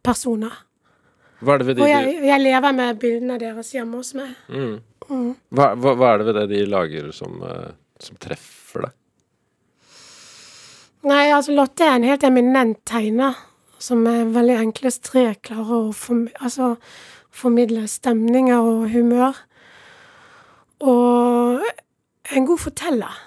personer. 0.05 0.55
Hva 1.45 1.57
er 1.57 1.63
det 1.63 1.69
ved 1.69 1.79
de, 1.79 1.85
Og 1.85 1.91
jeg, 1.91 2.19
jeg 2.25 2.43
lever 2.43 2.77
med 2.77 3.01
bildene 3.03 3.39
deres 3.41 3.73
hjemme 3.75 4.01
hos 4.01 4.13
meg. 4.17 4.35
Mm. 4.49 4.77
mm. 5.09 5.33
hva, 5.51 5.73
hva, 5.75 5.97
hva 5.99 6.13
er 6.13 6.23
det 6.23 6.29
ved 6.29 6.39
det 6.41 6.45
de 6.55 6.67
lager 6.71 7.11
som, 7.17 7.41
eh, 7.45 7.73
som 8.01 8.21
treffer 8.23 8.87
deg? 8.87 8.95
Nei, 11.05 11.25
altså 11.37 11.53
Lotte 11.53 11.85
er 11.85 11.99
en 11.99 12.07
helt 12.09 12.25
eminent 12.25 12.79
tegner 12.89 13.37
som 13.85 14.01
med 14.07 14.33
veldig 14.33 14.55
enkle 14.57 14.93
strek 14.95 15.43
klarer 15.51 15.91
å 15.91 15.97
form 15.97 16.29
altså, 16.41 16.75
formidle 17.35 17.85
stemninger 17.91 18.57
og 18.65 18.87
humør. 18.95 19.37
Og 20.81 21.61
en 22.33 22.49
god 22.49 22.63
forteller. 22.63 23.21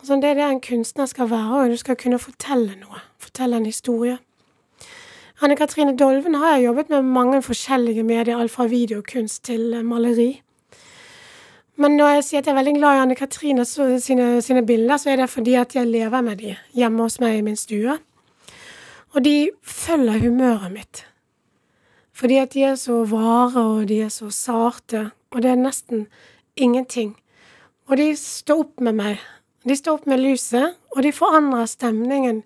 Altså, 0.00 0.16
det 0.22 0.30
er 0.30 0.40
det 0.40 0.46
en 0.46 0.64
kunstner 0.64 1.10
skal 1.10 1.30
være, 1.30 1.60
og 1.64 1.74
du 1.74 1.76
skal 1.80 1.98
kunne 2.00 2.22
fortelle 2.22 2.78
noe. 2.80 3.02
Fortelle 3.36 3.56
en 3.56 3.64
historie. 3.64 4.18
Anne 5.40 5.56
Katrine 5.56 5.92
Dolven 5.96 6.34
har 6.34 6.54
jeg 6.54 6.64
jobbet 6.64 6.88
med 6.88 7.02
mange 7.02 7.42
forskjellige 7.44 8.02
medier, 8.02 8.38
alt 8.38 8.50
fra 8.50 8.64
videokunst 8.64 9.42
til 9.44 9.74
eh, 9.74 9.82
maleri. 9.84 10.40
Men 11.76 11.98
når 11.98 12.14
jeg 12.14 12.22
sier 12.24 12.40
at 12.40 12.46
jeg 12.46 12.54
er 12.54 12.56
veldig 12.56 12.72
glad 12.78 12.96
i 12.96 13.00
Anne 13.02 13.16
Katrine 13.18 13.66
sine, 13.68 14.40
sine, 14.40 14.62
bilder, 14.66 14.96
så 14.96 15.10
er 15.12 15.20
det 15.20 15.28
fordi 15.28 15.54
at 15.60 15.76
jeg 15.76 15.86
lever 15.86 16.24
med 16.24 16.40
de 16.40 16.54
hjemme 16.72 17.02
hos 17.02 17.18
meg 17.20 17.36
i 17.36 17.42
min 17.44 17.60
stue. 17.60 17.98
Og 19.12 19.24
de 19.24 19.50
følger 19.62 20.22
humøret 20.22 20.72
mitt. 20.72 21.02
Fordi 22.16 22.38
at 22.40 22.54
de 22.54 22.62
er 22.70 22.78
så 22.80 23.02
vare, 23.04 23.60
og 23.60 23.88
de 23.88 24.00
er 24.06 24.08
så 24.08 24.30
sarte, 24.30 25.10
og 25.30 25.42
det 25.42 25.50
er 25.50 25.60
nesten 25.60 26.06
ingenting. 26.56 27.12
Og 27.84 28.00
de 28.00 28.14
står 28.16 28.64
opp 28.64 28.80
med 28.80 28.96
meg. 28.96 29.20
De 29.68 29.76
står 29.76 30.00
opp 30.00 30.08
med 30.08 30.24
lyset, 30.24 30.80
og 30.96 31.04
de 31.04 31.12
forandrer 31.12 31.68
stemningen 31.68 32.40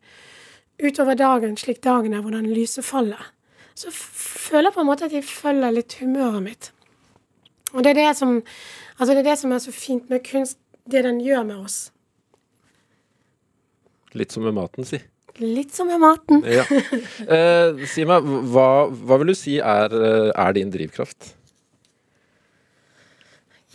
utover 0.82 1.18
dagen, 1.18 1.56
slik 1.60 1.82
dagen 1.84 2.14
er, 2.14 2.24
hvordan 2.24 2.48
lyset 2.50 2.86
faller, 2.86 3.30
så 3.78 3.92
føler 3.92 4.70
jeg 4.70 4.76
på 4.76 4.82
en 4.82 4.88
måte 4.90 5.06
at 5.06 5.14
de 5.14 5.22
følger 5.24 5.74
litt 5.74 5.96
humøret 6.00 6.44
mitt. 6.44 6.70
Og 7.72 7.84
det 7.84 7.92
er 7.92 8.00
det 8.00 8.10
som, 8.18 8.40
altså 8.98 9.14
det 9.14 9.22
er, 9.22 9.28
det 9.30 9.38
som 9.40 9.54
er 9.54 9.62
så 9.62 9.72
fint 9.74 10.10
med 10.10 10.24
kunst, 10.26 10.58
det 10.90 11.04
den 11.06 11.20
gjør 11.22 11.46
med 11.46 11.64
oss. 11.64 11.78
Litt 14.18 14.34
som 14.34 14.42
med 14.42 14.56
maten, 14.56 14.86
si. 14.88 14.98
Litt 15.40 15.72
som 15.72 15.88
med 15.88 16.02
maten. 16.02 16.42
Ja. 16.48 16.66
Eh, 17.30 17.84
si 17.86 18.02
meg, 18.08 18.26
hva, 18.50 18.88
hva, 18.90 19.18
vil 19.20 19.30
du 19.30 19.36
si 19.38 19.58
er, 19.62 19.92
eh, 19.94 20.30
er 20.34 20.56
din 20.56 20.72
drivkraft? 20.74 21.34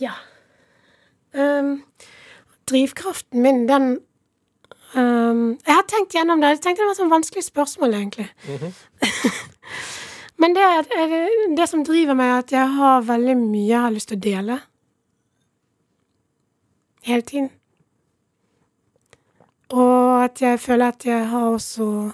Ja. 0.02 0.12
Um, 1.32 1.78
drivkraften 2.68 3.40
min, 3.44 3.64
den 3.70 3.96
Um, 4.96 5.58
jeg 5.66 5.74
har 5.74 5.84
tenkt 5.84 6.14
gjennom 6.16 6.40
det. 6.40 6.54
Jeg 6.54 6.62
tenkte 6.64 6.86
det 6.86 6.88
var 6.88 7.04
et 7.04 7.10
vanskelig 7.10 7.44
spørsmål, 7.44 7.94
egentlig. 7.94 8.28
Mm 8.48 8.56
-hmm. 8.56 8.72
Men 10.40 10.54
det, 10.54 10.62
er, 10.62 11.56
det 11.56 11.68
som 11.68 11.84
driver 11.84 12.14
meg, 12.14 12.26
er 12.26 12.38
at 12.38 12.52
jeg 12.52 12.68
har 12.68 13.00
veldig 13.00 13.36
mye 13.36 13.68
jeg 13.68 13.80
har 13.80 13.90
lyst 13.90 14.08
til 14.08 14.16
å 14.16 14.20
dele. 14.20 14.60
Hele 17.02 17.22
tiden. 17.22 17.50
Og 19.68 20.24
at 20.24 20.42
jeg 20.42 20.60
føler 20.60 20.88
at 20.88 21.06
jeg 21.06 21.28
har 21.28 21.40
også 21.40 22.12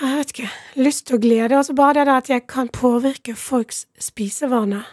Jeg 0.00 0.16
vet 0.16 0.30
ikke 0.30 0.50
lyst 0.74 1.12
å 1.12 1.18
glede. 1.18 1.58
Og 1.58 1.64
så 1.64 1.74
bare 1.74 1.94
det 1.94 2.06
der 2.06 2.16
at 2.16 2.30
jeg 2.30 2.46
kan 2.46 2.68
påvirke 2.68 3.34
folks 3.34 3.86
spisevaner, 3.98 4.84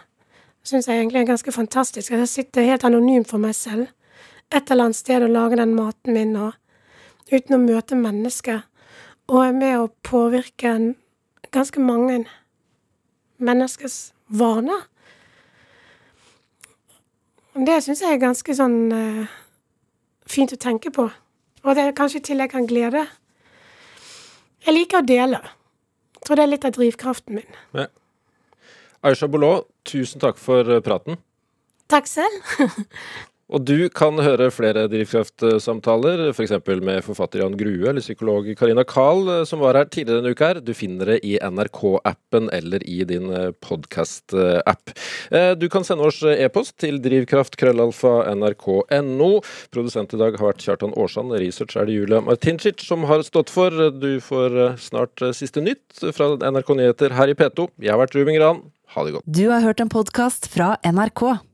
syns 0.62 0.88
jeg 0.88 0.98
egentlig 0.98 1.20
er 1.20 1.26
ganske 1.26 1.52
fantastisk. 1.52 2.10
Jeg 2.10 2.28
sitter 2.28 2.62
helt 2.62 2.84
anonymt 2.84 3.28
for 3.28 3.38
meg 3.38 3.54
selv 3.54 3.86
et 4.54 4.70
eller 4.70 4.88
annet 4.88 4.98
sted 4.98 5.24
å 5.24 5.30
lage 5.30 5.58
den 5.58 5.74
maten 5.74 6.14
min 6.14 6.36
og 6.38 6.54
uten 7.32 7.56
å 7.56 7.62
møte 7.62 7.98
mennesker. 7.98 8.62
Og 9.30 9.40
er 9.40 9.56
med 9.56 9.78
å 9.80 9.90
påvirke 10.06 10.74
ganske 11.54 11.80
mange 11.80 12.24
menneskers 13.42 14.12
vaner. 14.28 14.86
Det 17.54 17.80
syns 17.84 18.02
jeg 18.02 18.16
er 18.16 18.22
ganske 18.22 18.56
sånn 18.56 18.78
uh, 18.92 19.34
fint 20.26 20.54
å 20.54 20.60
tenke 20.60 20.90
på. 20.94 21.08
Og 21.64 21.76
det 21.76 21.84
er 21.84 21.96
kanskje 21.96 22.20
i 22.20 22.26
tillegg 22.30 22.52
kan 22.52 22.66
glede. 22.68 23.06
Jeg 24.64 24.74
liker 24.74 25.00
å 25.00 25.06
dele. 25.06 25.40
Jeg 26.18 26.26
tror 26.26 26.40
det 26.40 26.44
er 26.44 26.52
litt 26.52 26.66
av 26.66 26.74
drivkraften 26.76 27.38
min. 27.38 27.60
Ja. 27.76 27.86
Aisha 29.04 29.28
Boulot, 29.28 29.68
tusen 29.84 30.22
takk 30.22 30.38
for 30.40 30.68
praten. 30.84 31.18
Takk 31.92 32.08
selv. 32.08 32.36
Og 33.52 33.60
du 33.68 33.90
kan 33.92 34.16
høre 34.24 34.46
flere 34.54 34.86
drivkraftsamtaler, 34.88 36.30
f.eks. 36.32 36.54
For 36.64 36.80
med 36.84 37.02
forfatter 37.04 37.40
Jan 37.42 37.56
Grue 37.60 37.88
eller 37.90 38.00
psykolog 38.00 38.46
Karina 38.56 38.84
Kahl, 38.88 39.28
eh, 39.28 39.44
som 39.48 39.60
var 39.60 39.74
her 39.76 39.84
tidligere 39.90 40.22
denne 40.22 40.32
uka. 40.32 40.44
her. 40.44 40.60
Du 40.64 40.74
finner 40.76 41.04
det 41.12 41.18
i 41.28 41.38
NRK-appen 41.38 42.50
eller 42.56 42.80
i 42.88 43.04
din 43.08 43.30
eh, 43.30 43.50
podkast-app. 43.60 44.90
Eh, 45.30 45.54
du 45.60 45.68
kan 45.68 45.84
sende 45.84 46.04
oss 46.08 46.22
e-post 46.24 46.78
til 46.80 47.00
drivkraft.krøllalfa.nrk.no. 47.04 49.30
Produsent 49.74 50.14
i 50.16 50.20
dag 50.24 50.32
har 50.40 50.46
vært 50.52 50.64
Kjartan 50.64 50.96
Aarsand. 50.96 51.32
Research 51.36 51.76
er 51.76 51.84
det 51.88 51.96
Julia 51.98 52.20
Martincic 52.24 52.78
som 52.88 53.00
har 53.10 53.20
stått 53.28 53.50
for. 53.52 53.70
Du 53.92 54.20
får 54.24 54.50
snart 54.80 55.16
siste 55.36 55.60
nytt 55.64 55.88
fra 56.16 56.26
NRK 56.40 56.68
Nyheter 56.80 57.10
her 57.18 57.28
i 57.28 57.36
P2. 57.36 57.68
Jeg 57.84 57.92
har 57.92 58.00
vært 58.00 58.16
Ruben 58.16 58.36
Gran. 58.40 58.58
Ha 58.94 59.00
det 59.04 59.12
godt. 59.16 59.24
Du 59.26 59.50
har 59.50 59.60
hørt 59.64 59.80
en 59.82 59.90
podkast 59.92 60.46
fra 60.52 60.76
NRK. 60.86 61.53